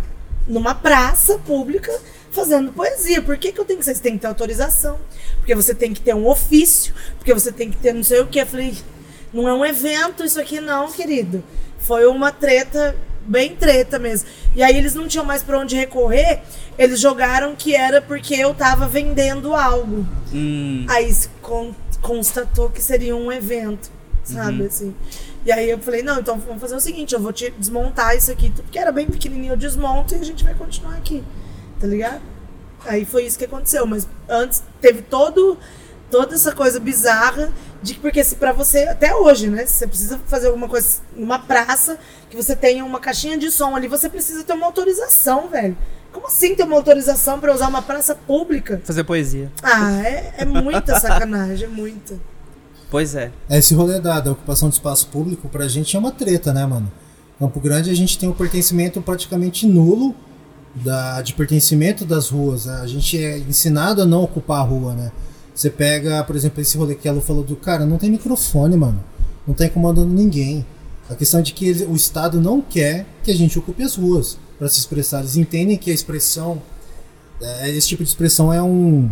[0.47, 1.91] numa praça pública
[2.37, 3.21] fazendo poesia.
[3.21, 3.95] Por que, que eu tenho que sair?
[3.95, 4.97] Você tem que ter autorização.
[5.37, 6.93] Porque você tem que ter um ofício.
[7.17, 8.39] Porque você tem que ter não sei o que.
[8.39, 8.75] Eu falei,
[9.33, 11.43] não é um evento isso aqui não, querido.
[11.79, 14.27] Foi uma treta, bem treta mesmo.
[14.55, 16.41] E aí eles não tinham mais pra onde recorrer.
[16.77, 20.05] Eles jogaram que era porque eu tava vendendo algo.
[20.33, 23.89] Hum, Aí se con- constatou que seria um evento,
[24.23, 24.93] sabe, assim.
[25.45, 28.31] E aí eu falei, não, então vamos fazer o seguinte, eu vou te desmontar isso
[28.31, 31.23] aqui, porque era bem pequenininho, eu desmonto e a gente vai continuar aqui,
[31.79, 32.21] tá ligado?
[32.85, 35.57] Aí foi isso que aconteceu, mas antes teve todo
[36.09, 37.51] toda essa coisa bizarra
[37.81, 40.99] de que porque se para você até hoje, né, se você precisa fazer alguma coisa
[41.15, 41.99] numa praça,
[42.29, 45.77] que você tenha uma caixinha de som ali, você precisa ter uma autorização, velho.
[46.11, 48.81] Como assim ter uma autorização para usar uma praça pública?
[48.83, 49.51] fazer poesia.
[49.61, 52.19] Ah, é, é muita sacanagem, é muita.
[52.89, 53.31] Pois é.
[53.49, 56.91] Esse rolê da, da ocupação do espaço público pra gente é uma treta, né, mano?
[57.37, 60.15] Campo Grande a gente tem um pertencimento praticamente nulo
[60.83, 62.65] da, de pertencimento das ruas.
[62.65, 62.79] né?
[62.81, 65.11] A gente é ensinado a não ocupar a rua, né?
[65.53, 69.03] Você pega, por exemplo, esse rolê que ela falou do cara, não tem microfone, mano.
[69.47, 70.65] Não tá incomodando ninguém.
[71.09, 73.95] A questão é de que ele- o Estado não quer que a gente ocupe as
[73.95, 75.19] ruas para se expressar.
[75.19, 76.61] Eles entendem que a expressão,
[77.41, 79.09] é, esse tipo de expressão é um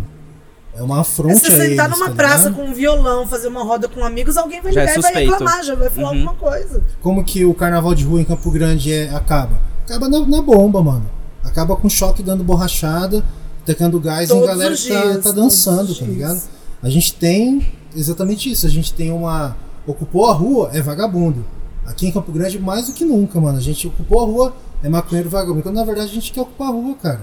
[0.77, 3.47] é uma É afronta se a eles, sentar numa tá praça com um violão, fazer
[3.47, 6.13] uma roda com amigos, alguém vai é ligar e vai reclamar, já vai falar Uhum.
[6.27, 6.83] alguma coisa.
[7.01, 9.57] Como que o carnaval de rua em Campo Grande é, acaba?
[9.85, 11.09] Acaba na, na bomba, mano.
[11.45, 13.23] Acaba com choque dando borrachada,
[13.65, 16.17] tacando gás e a Todos galera os tá, dias, tá dançando, todos os tá dias.
[16.17, 16.41] ligado?
[16.83, 17.65] A gente tem
[17.95, 18.65] exatamente isso.
[18.65, 19.55] A gente tem uma.
[19.87, 21.45] Ocupou a rua, é vagabundo.
[21.85, 23.57] Aqui em Campo Grande, mais do que nunca, mano.
[23.57, 25.61] A gente ocupou a rua, é maconheiro vagabundo.
[25.63, 27.21] Quando na verdade a gente quer ocupar a rua, cara.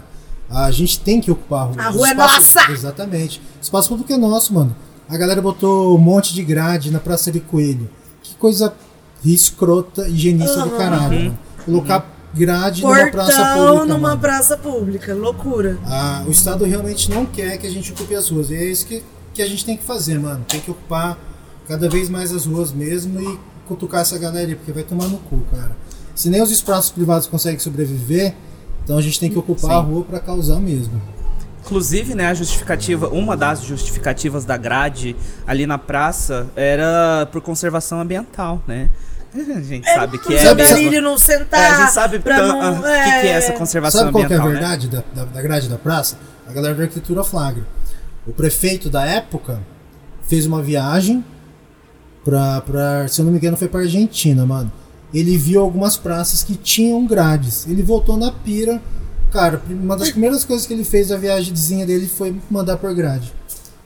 [0.49, 1.77] A gente tem que ocupar a rua.
[1.83, 2.73] A O rua é espaço- nossa!
[2.73, 3.39] Exatamente.
[3.61, 4.75] O espaço público é nosso, mano.
[5.09, 7.91] A galera botou um monte de grade na Praça de Coelho.
[8.23, 8.73] Que coisa
[9.25, 10.79] escrota, higienista do Aham.
[10.79, 11.39] caralho, mano.
[11.65, 13.87] Colocar grade numa praça Portão pública.
[13.87, 14.21] numa mano.
[14.21, 15.15] praça pública.
[15.15, 15.79] Loucura.
[15.85, 18.51] Ah, o Estado realmente não quer que a gente ocupe as ruas.
[18.51, 19.03] E é isso que,
[19.35, 20.45] que a gente tem que fazer, mano.
[20.49, 21.19] Tem que ocupar
[21.69, 25.41] cada vez mais as ruas mesmo e cutucar essa galera porque vai tomar no cu,
[25.51, 25.77] cara.
[26.15, 28.35] Se nem os espaços privados conseguem sobreviver,
[28.85, 29.77] então a gente tem que ocupar Sim.
[29.77, 31.01] a rua pra causar mesmo.
[31.65, 35.15] Inclusive, né, a justificativa, uma das justificativas da grade
[35.47, 38.91] ali na praça era por conservação ambiental, né?
[39.35, 40.55] A gente sabe que é.
[40.55, 41.73] Darílio não É, sentar.
[41.73, 44.33] a gente sabe pra tan- não, o que, que é essa conservação Sabe qual que
[44.33, 44.77] é a ambiental, né?
[44.77, 46.19] verdade da, da, da grade da praça?
[46.47, 47.67] A galera da arquitetura flagra.
[48.27, 49.61] O prefeito da época
[50.29, 51.25] fez uma viagem
[52.25, 54.71] pra, pra se eu não me engano, foi pra Argentina, mano.
[55.15, 57.67] Ele viu algumas praças que tinham grades.
[57.67, 58.81] Ele voltou na pira.
[59.31, 63.33] Cara, uma das primeiras coisas que ele fez da viagemzinha dele foi mandar por grade.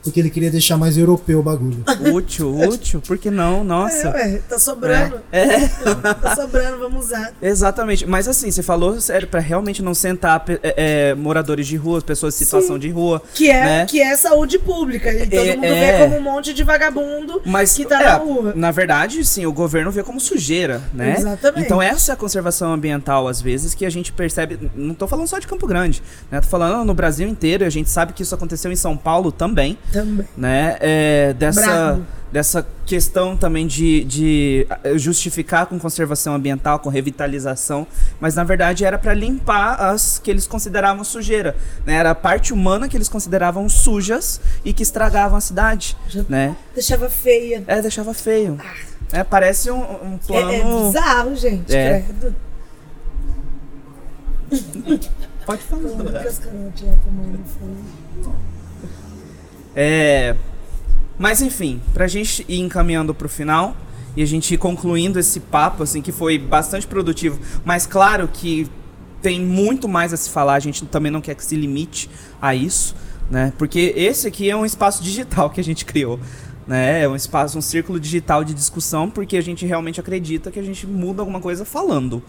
[0.07, 1.85] Porque ele queria deixar mais europeu o bagulho.
[2.13, 3.61] Útil, útil, por que não?
[3.61, 4.11] É, Nossa.
[4.11, 5.21] ué, tá sobrando.
[5.33, 5.47] É.
[6.23, 7.33] Tá sobrando, vamos usar.
[7.43, 10.75] Exatamente, mas assim, você falou sério, pra realmente não sentar é,
[11.11, 13.21] é, moradores de rua, pessoas em situação de rua.
[13.35, 13.87] Que é, Né?
[13.87, 15.13] que é saúde pública.
[15.13, 15.99] E todo É, mundo é.
[15.99, 18.53] vê como um monte de vagabundo Mas que tá é, na rua.
[18.55, 21.15] na verdade, sim, o governo vê como sujeira, né?
[21.19, 21.65] Exatamente.
[21.65, 24.71] Então essa é a conservação ambiental, às vezes, que a gente percebe.
[24.75, 26.41] Não tô falando só de Campo Grande, né?
[26.41, 29.31] Tô falando no Brasil inteiro, e a gente sabe que isso aconteceu em São Paulo
[29.33, 30.27] também, Também.
[30.37, 30.77] né?
[30.81, 32.07] É, dessa, Bravo.
[32.33, 37.87] dessa questão também de, de eh, justificar com conservação ambiental, com revitalização,
[38.21, 41.95] mas na verdade era para limpar as que eles consideravam sujeira, né?
[41.95, 46.57] Era a parte humana que eles consideravam sujas e que estragavam a cidade, Já- né?
[46.75, 47.65] Deixava feia.
[47.67, 48.59] É, deixava feio.
[49.13, 50.53] É, parece um, um É, plano.
[50.53, 51.75] é bizarro, gente.
[51.75, 52.01] É.
[52.03, 52.35] Credo.
[55.45, 55.83] Pode falar.
[55.83, 56.41] Lucas
[59.77, 60.35] É.
[61.19, 63.77] Mas enfim, pra gente ir encaminhando pro final
[64.17, 68.67] e a gente ir concluindo esse papo, assim, que foi bastante produtivo, mas claro que
[69.21, 72.09] tem muito mais a se falar, a gente também não quer que se limite
[72.41, 72.95] a isso,
[73.31, 73.53] né?
[73.59, 76.19] Porque esse aqui é um espaço digital que a gente criou.
[76.67, 77.03] Né?
[77.03, 80.63] É um espaço, um círculo digital de discussão, porque a gente realmente acredita que a
[80.63, 82.23] gente muda alguma coisa falando.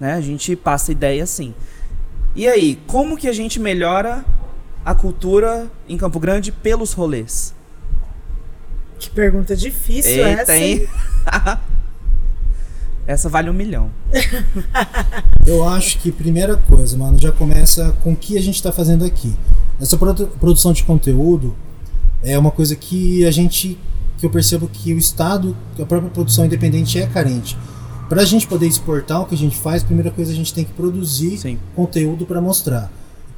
[0.00, 0.14] Né?
[0.14, 1.54] A gente passa ideia assim.
[2.34, 4.24] E aí, como que a gente melhora
[4.84, 7.54] a cultura em Campo Grande pelos rolês?
[8.98, 10.56] Que pergunta difícil Eita, essa.
[10.56, 10.86] hein?
[13.06, 13.90] Essa vale um milhão.
[15.46, 19.04] Eu acho que primeira coisa, mano, já começa com o que a gente tá fazendo
[19.04, 19.34] aqui.
[19.78, 21.54] Essa produ- produção de conteúdo
[22.22, 23.78] é uma coisa que a gente
[24.16, 27.58] que eu percebo que o estado, que a própria produção independente é carente.
[28.08, 30.54] Para a gente poder exportar o que a gente faz, a primeira coisa a gente
[30.54, 31.58] tem que produzir Sim.
[31.74, 32.90] conteúdo para mostrar.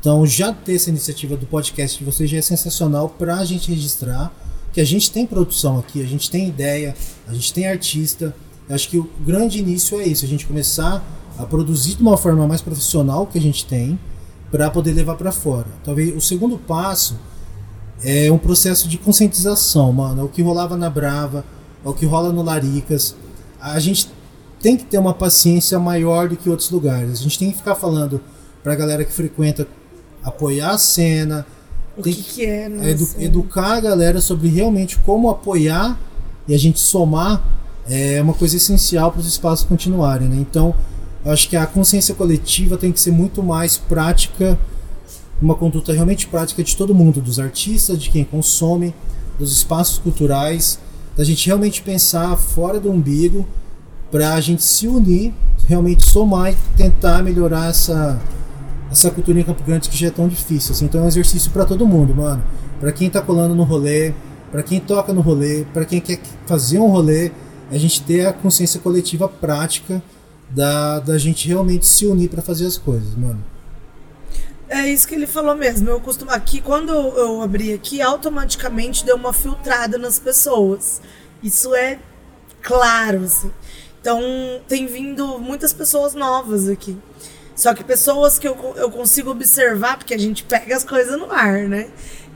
[0.06, 3.72] Então, já ter essa iniciativa do podcast de vocês já é sensacional para a gente
[3.72, 4.32] registrar
[4.72, 6.94] que a gente tem produção aqui, a gente tem ideia,
[7.26, 8.32] a gente tem artista.
[8.68, 11.04] Eu acho que o grande início é isso, a gente começar
[11.36, 13.98] a produzir de uma forma mais profissional que a gente tem
[14.48, 15.66] para poder levar para fora.
[15.82, 17.18] Talvez o segundo passo
[18.00, 20.20] é um processo de conscientização, mano.
[20.20, 21.44] É o que rolava na Brava,
[21.84, 23.16] é o que rola no Laricas.
[23.60, 24.08] A gente
[24.62, 27.18] tem que ter uma paciência maior do que outros lugares.
[27.18, 28.20] A gente tem que ficar falando
[28.62, 29.66] pra galera que frequenta
[30.26, 31.46] apoiar a cena,
[31.96, 32.90] O que, que é, é, nossa.
[32.90, 35.98] edu- educar a galera sobre realmente como apoiar
[36.46, 37.42] e a gente somar
[37.88, 40.28] é uma coisa essencial para os espaços continuarem.
[40.28, 40.36] Né?
[40.40, 40.74] Então,
[41.24, 44.58] eu acho que a consciência coletiva tem que ser muito mais prática,
[45.40, 48.94] uma conduta realmente prática de todo mundo, dos artistas, de quem consome,
[49.38, 50.78] dos espaços culturais,
[51.16, 53.46] da gente realmente pensar fora do umbigo
[54.10, 55.32] para a gente se unir,
[55.66, 58.20] realmente somar e tentar melhorar essa
[58.90, 60.72] essa cultura em Campo Grande que já é tão difícil.
[60.72, 60.84] assim.
[60.84, 62.42] Então é um exercício para todo mundo, mano.
[62.80, 64.12] Para quem tá colando no rolê,
[64.50, 67.32] para quem toca no rolê, para quem quer fazer um rolê,
[67.70, 70.02] a gente ter a consciência coletiva prática
[70.50, 73.42] da, da gente realmente se unir para fazer as coisas, mano.
[74.68, 75.88] É isso que ele falou mesmo.
[75.88, 76.30] Eu costumo.
[76.30, 81.00] Aqui, quando eu abri aqui, automaticamente deu uma filtrada nas pessoas.
[81.42, 81.98] Isso é
[82.62, 83.50] claro, assim.
[84.00, 84.20] Então,
[84.68, 86.96] tem vindo muitas pessoas novas aqui.
[87.56, 91.32] Só que pessoas que eu, eu consigo observar, porque a gente pega as coisas no
[91.32, 91.88] ar, né?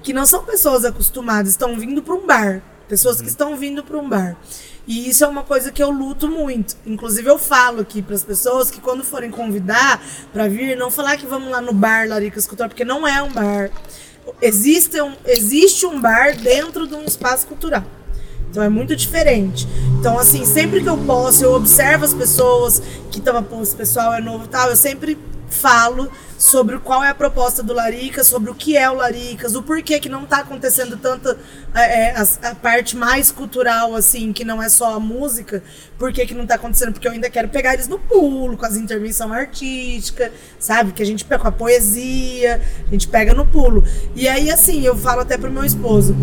[0.03, 2.63] Que não são pessoas acostumadas, estão vindo para um bar.
[2.89, 4.37] Pessoas que estão vindo para um bar.
[4.87, 6.75] E isso é uma coisa que eu luto muito.
[6.87, 10.03] Inclusive, eu falo aqui para as pessoas que quando forem convidar
[10.33, 13.31] para vir, não falar que vamos lá no bar Laricas Cultural, porque não é um
[13.31, 13.71] bar.
[14.41, 17.85] Existe um, existe um bar dentro de um espaço cultural.
[18.51, 19.67] Então é muito diferente.
[19.99, 24.13] Então, assim, sempre que eu posso, eu observo as pessoas que estão, pô, esse pessoal
[24.13, 25.17] é novo e tal, eu sempre
[25.51, 29.63] falo sobre qual é a proposta do Laricas, sobre o que é o Laricas, o
[29.63, 31.37] porquê que não está acontecendo tanto
[31.75, 35.63] é, é, a, a, parte mais cultural, assim, que não é só a música,
[35.99, 36.93] por que, não está acontecendo?
[36.93, 40.93] Porque eu ainda quero pegar eles no pulo, com as intervenção artística, sabe?
[40.93, 43.85] Que a gente pega com a poesia, a gente pega no pulo.
[44.17, 46.17] E aí, assim, eu falo até pro meu esposo,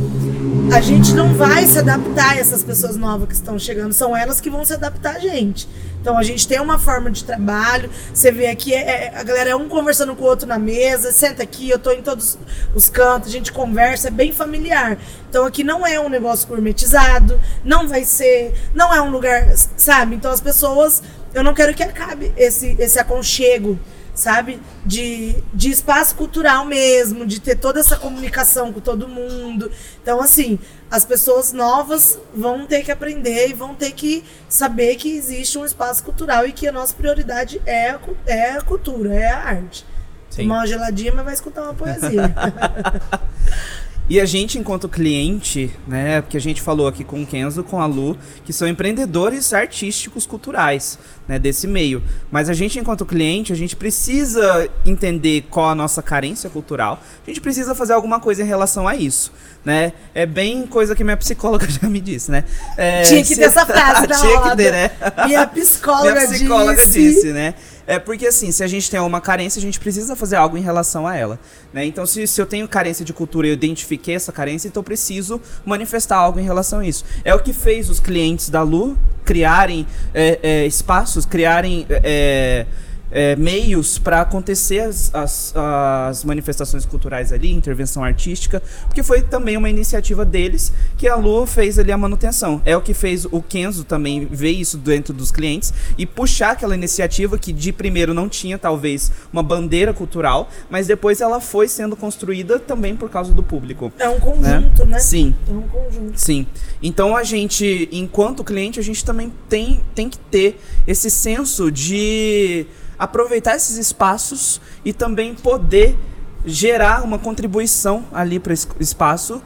[0.72, 4.41] a gente não vai se adaptar a essas pessoas novas que estão chegando, são elas
[4.41, 5.68] que vão se adaptar a gente.
[6.02, 7.89] Então a gente tem uma forma de trabalho.
[8.14, 11.11] Você vê aqui, é, é, a galera é um conversando com o outro na mesa,
[11.11, 12.38] senta aqui, eu tô em todos
[12.76, 14.98] os cantos, a gente conversa, é bem familiar.
[15.30, 20.15] Então aqui não é um negócio gourmetizado, não vai ser, não é um lugar, sabe?
[20.15, 21.02] Então as pessoas,
[21.34, 23.80] eu não quero que acabe esse, esse aconchego
[24.18, 24.60] sabe?
[24.84, 29.72] De, de espaço cultural mesmo, de ter toda essa comunicação com todo mundo.
[30.02, 30.57] Então, assim,
[30.89, 35.64] as pessoas novas vão ter que aprender e vão ter que saber que existe um
[35.64, 39.85] espaço cultural e que a nossa prioridade é a, é a cultura, é a arte.
[40.31, 40.44] Sim.
[40.44, 42.34] Tomar uma geladinha, mas vai escutar uma poesia.
[44.10, 47.82] E a gente, enquanto cliente, né, porque a gente falou aqui com o Kenzo, com
[47.82, 50.98] a Lu, que são empreendedores artísticos culturais,
[51.28, 52.02] né, desse meio.
[52.32, 57.02] Mas a gente, enquanto cliente, a gente precisa entender qual a nossa carência cultural.
[57.26, 59.32] A gente precisa fazer alguma coisa em relação a isso,
[59.66, 59.92] né?
[60.16, 62.46] É bem coisa que minha psicóloga já me disse, né?
[62.78, 64.92] É, Tinha que ter essa frase Tinha que ter, né?
[65.26, 67.00] Minha psicóloga, minha psicóloga disse.
[67.00, 67.56] disse, né?
[67.88, 70.62] É porque assim, se a gente tem uma carência, a gente precisa fazer algo em
[70.62, 71.40] relação a ela.
[71.72, 71.86] Né?
[71.86, 74.84] Então, se, se eu tenho carência de cultura e eu identifiquei essa carência, então eu
[74.84, 77.06] preciso manifestar algo em relação a isso.
[77.24, 81.86] É o que fez os clientes da Lu criarem é, é, espaços, criarem.
[81.90, 82.66] É,
[83.12, 89.56] é, meios para acontecer as, as, as, manifestações culturais ali, intervenção artística, porque foi também
[89.56, 92.62] uma iniciativa deles que a Lu fez ali a manutenção.
[92.66, 96.76] É o que fez o Kenzo também ver isso dentro dos clientes e puxar aquela
[96.76, 101.96] iniciativa que de primeiro não tinha talvez uma bandeira cultural, mas depois ela foi sendo
[101.96, 103.92] construída também por causa do público.
[103.98, 104.92] É um conjunto, né?
[104.92, 105.00] né?
[105.00, 105.36] Sim.
[105.48, 106.20] É um conjunto.
[106.20, 106.46] Sim.
[106.82, 112.68] Então a gente, enquanto cliente, a gente também tem, tem que ter esse senso de
[112.98, 115.98] aproveitar esses espaços e também poder
[116.45, 119.41] gerar uma contribuição ali para esse espaço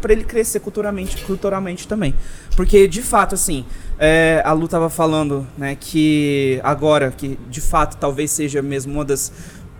[0.00, 2.14] para ele crescer culturalmente, culturalmente também.
[2.56, 3.64] Porque, de fato, assim,
[3.98, 9.04] é, a Lu estava falando né, que agora, que de fato talvez seja mesmo uma
[9.04, 9.32] das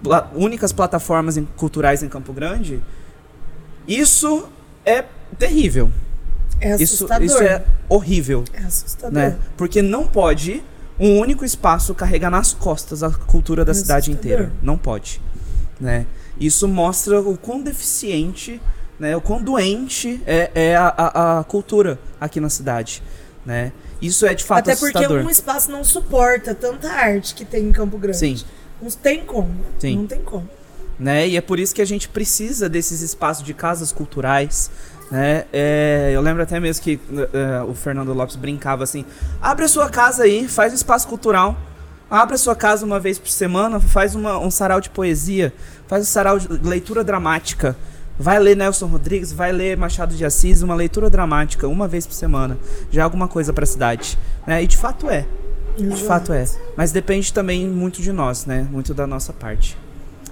[0.02, 2.82] pla únicas plataformas em, culturais em Campo Grande,
[3.88, 4.48] isso
[4.84, 5.05] é
[5.38, 5.90] terrível.
[6.60, 7.24] É assustador.
[7.24, 8.44] Isso, isso é horrível.
[8.52, 9.12] É assustador.
[9.12, 9.38] Né?
[9.56, 10.62] Porque não pode
[10.98, 14.52] um único espaço carregar nas costas a cultura da Isso cidade inteira.
[14.62, 15.20] Não pode.
[15.80, 16.06] Né?
[16.38, 18.60] Isso mostra o quão deficiente,
[18.98, 23.02] né, o quão doente é, é a, a, a, cultura aqui na cidade.
[23.44, 23.72] Né?
[24.00, 25.08] Isso é de fato Até assustador.
[25.08, 28.18] porque um espaço não suporta tanta arte que tem em Campo Grande.
[28.18, 28.44] Sim.
[28.80, 29.50] Não tem como.
[29.78, 29.96] Sim.
[29.98, 30.48] Não tem como.
[30.98, 31.28] Né?
[31.28, 34.70] E é por isso que a gente precisa desses espaços de casas culturais,
[35.15, 35.45] né?
[35.53, 39.05] É, eu lembro até mesmo que uh, o Fernando Lopes brincava assim:
[39.41, 41.57] abre a sua casa aí, faz um espaço cultural.
[42.11, 45.55] Abre a sua casa uma vez por semana, faz uma, um sarau de poesia,
[45.86, 47.77] faz um sarau de leitura dramática.
[48.19, 52.15] Vai ler Nelson Rodrigues, vai ler Machado de Assis, uma leitura dramática, uma vez por
[52.15, 52.59] semana.
[52.91, 54.19] Já é alguma coisa para a cidade.
[54.45, 54.65] Né?
[54.65, 55.27] E de fato é.
[55.78, 56.45] De fato é.
[56.77, 58.66] Mas depende também muito de nós, né?
[58.69, 59.77] Muito da nossa parte.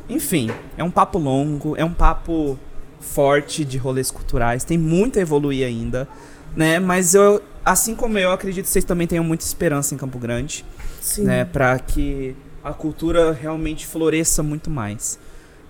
[0.09, 2.59] Enfim, é um papo longo, é um papo
[3.03, 6.09] forte de rolês culturais, tem muito a evoluir ainda,
[6.57, 6.79] né?
[6.79, 10.65] Mas eu, assim como eu, acredito que vocês também tenham muita esperança em Campo Grande,
[11.01, 11.25] Sim.
[11.25, 11.45] né?
[11.45, 15.19] Para que a cultura realmente floresça muito mais,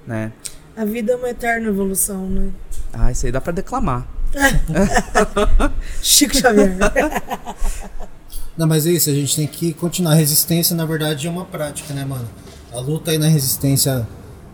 [0.06, 0.32] né?
[0.76, 2.50] A vida é uma eterna evolução, né?
[2.92, 4.06] Ah, isso aí dá para declamar.
[6.02, 6.76] Chico Xavier.
[8.56, 10.12] Não, mas é isso, a gente tem que continuar.
[10.12, 12.28] A resistência, na verdade, é uma prática, né, mano?
[12.72, 14.06] A luta aí na resistência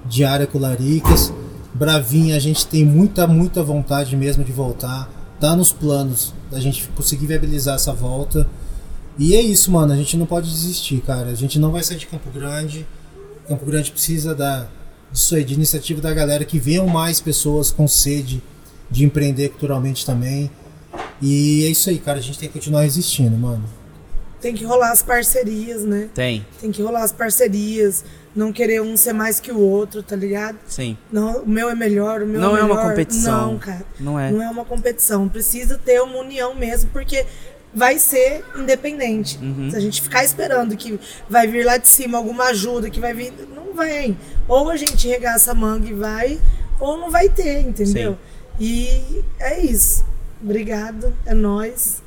[0.05, 1.33] diária com Laricas
[1.75, 5.11] Bravinha, a gente tem muita, muita vontade mesmo de voltar.
[5.41, 8.49] Tá nos planos da gente conseguir viabilizar essa volta.
[9.19, 9.93] E é isso, mano.
[9.93, 11.31] A gente não pode desistir, cara.
[11.31, 12.87] A gente não vai sair de Campo Grande.
[13.47, 14.67] Campo Grande precisa da,
[15.13, 18.43] disso aí, de iniciativa da galera que venham mais pessoas com sede
[18.91, 20.51] de empreender culturalmente também.
[21.21, 22.19] E é isso aí, cara.
[22.19, 23.65] A gente tem que continuar resistindo, mano.
[24.41, 26.09] Tem que rolar as parcerias, né?
[26.15, 26.47] Tem.
[26.61, 28.05] Tem que rolar as parcerias
[28.39, 30.57] não querer um ser mais que o outro, tá ligado?
[30.69, 30.97] Sim.
[31.11, 32.69] Não, o meu é melhor, o meu não é melhor.
[32.69, 33.53] Não é uma competição.
[33.53, 33.85] Não, cara.
[33.99, 34.31] Não é.
[34.31, 35.29] Não é uma competição.
[35.29, 37.27] Precisa ter uma união mesmo, porque
[37.75, 39.39] vai ser independente.
[39.43, 39.71] Uhum.
[39.71, 43.13] Se a gente ficar esperando que vai vir lá de cima alguma ajuda, que vai
[43.13, 43.33] vir.
[43.53, 44.17] Não vem.
[44.47, 46.41] Ou a gente regaça a manga e vai,
[46.79, 48.13] ou não vai ter, entendeu?
[48.13, 48.19] Sim.
[48.61, 50.05] E é isso.
[50.41, 51.13] Obrigado.
[51.27, 52.01] É nóis.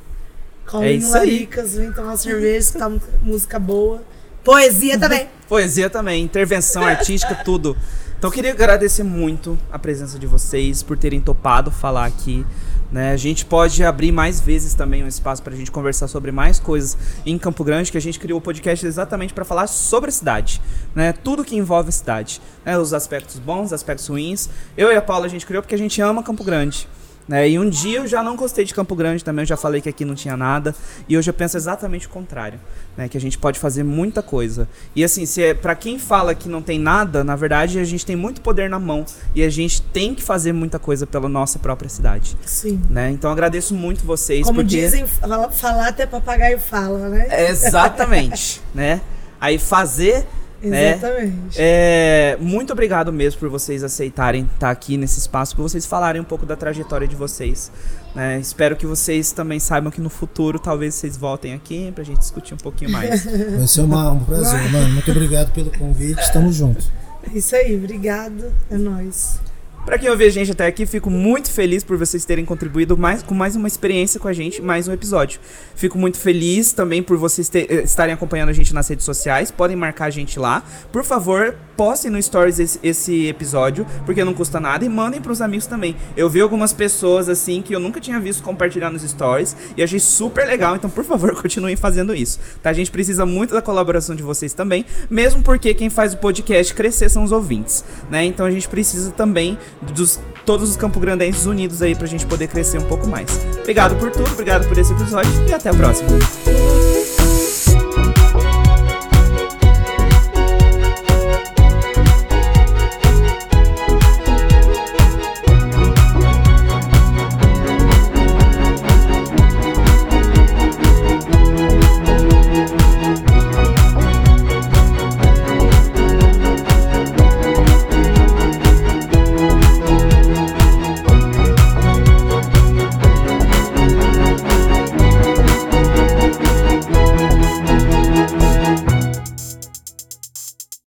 [0.66, 2.90] Colhe é Laricas, vem tomar cerveja, escutar
[3.22, 4.02] música boa.
[4.44, 5.28] Poesia também.
[5.48, 7.76] Poesia também, intervenção artística, tudo.
[8.18, 12.44] Então eu queria agradecer muito a presença de vocês por terem topado falar aqui.
[12.90, 13.12] Né?
[13.12, 16.58] A gente pode abrir mais vezes também um espaço para a gente conversar sobre mais
[16.58, 20.12] coisas em Campo Grande, que a gente criou o podcast exatamente para falar sobre a
[20.12, 20.60] cidade,
[20.94, 21.12] né?
[21.12, 22.76] Tudo que envolve a cidade, né?
[22.76, 24.48] Os aspectos bons, os aspectos ruins.
[24.76, 26.88] Eu e a Paula a gente criou porque a gente ama Campo Grande.
[27.26, 27.50] Né?
[27.50, 29.88] E um dia eu já não gostei de Campo Grande também, eu já falei que
[29.88, 30.74] aqui não tinha nada.
[31.08, 32.58] E hoje eu penso exatamente o contrário.
[32.96, 33.08] Né?
[33.08, 34.68] Que a gente pode fazer muita coisa.
[34.94, 38.04] E assim, se é, para quem fala que não tem nada, na verdade a gente
[38.04, 39.04] tem muito poder na mão.
[39.34, 42.36] E a gente tem que fazer muita coisa pela nossa própria cidade.
[42.44, 42.80] Sim.
[42.90, 43.10] Né?
[43.10, 44.46] Então agradeço muito vocês.
[44.46, 44.76] Como porque...
[44.76, 47.48] dizem, falar até papagaio fala, né?
[47.48, 48.60] Exatamente.
[48.74, 49.00] né?
[49.40, 50.26] Aí fazer
[50.68, 50.92] né?
[50.92, 51.56] Exatamente.
[51.58, 56.24] É, muito obrigado mesmo por vocês aceitarem estar aqui nesse espaço, por vocês falarem um
[56.24, 57.70] pouco da trajetória de vocês.
[58.14, 58.38] Né?
[58.38, 62.54] Espero que vocês também saibam que no futuro talvez vocês voltem aqui pra gente discutir
[62.54, 63.24] um pouquinho mais.
[63.56, 64.94] Vai ser uma, um prazer, mano.
[64.94, 66.20] Muito obrigado pelo convite.
[66.20, 66.90] Estamos juntos.
[67.32, 68.52] É isso aí, obrigado.
[68.70, 69.40] É nóis.
[69.84, 73.20] Para quem ouviu a gente até aqui, fico muito feliz por vocês terem contribuído mais,
[73.20, 75.40] com mais uma experiência com a gente, mais um episódio.
[75.74, 79.50] Fico muito feliz também por vocês ter, eh, estarem acompanhando a gente nas redes sociais.
[79.50, 80.62] Podem marcar a gente lá.
[80.92, 85.42] Por favor, postem no Stories esse, esse episódio, porque não custa nada, e mandem pros
[85.42, 85.96] amigos também.
[86.16, 89.98] Eu vi algumas pessoas assim que eu nunca tinha visto compartilhar nos Stories e achei
[89.98, 92.38] super legal, então por favor, continuem fazendo isso.
[92.62, 92.70] Tá?
[92.70, 96.72] A gente precisa muito da colaboração de vocês também, mesmo porque quem faz o podcast
[96.72, 98.24] crescer são os ouvintes, né?
[98.24, 99.58] Então a gente precisa também
[99.94, 103.28] dos todos os campograndenses unidos aí pra gente poder crescer um pouco mais.
[103.60, 106.08] Obrigado por tudo, obrigado por esse episódio e até o próximo.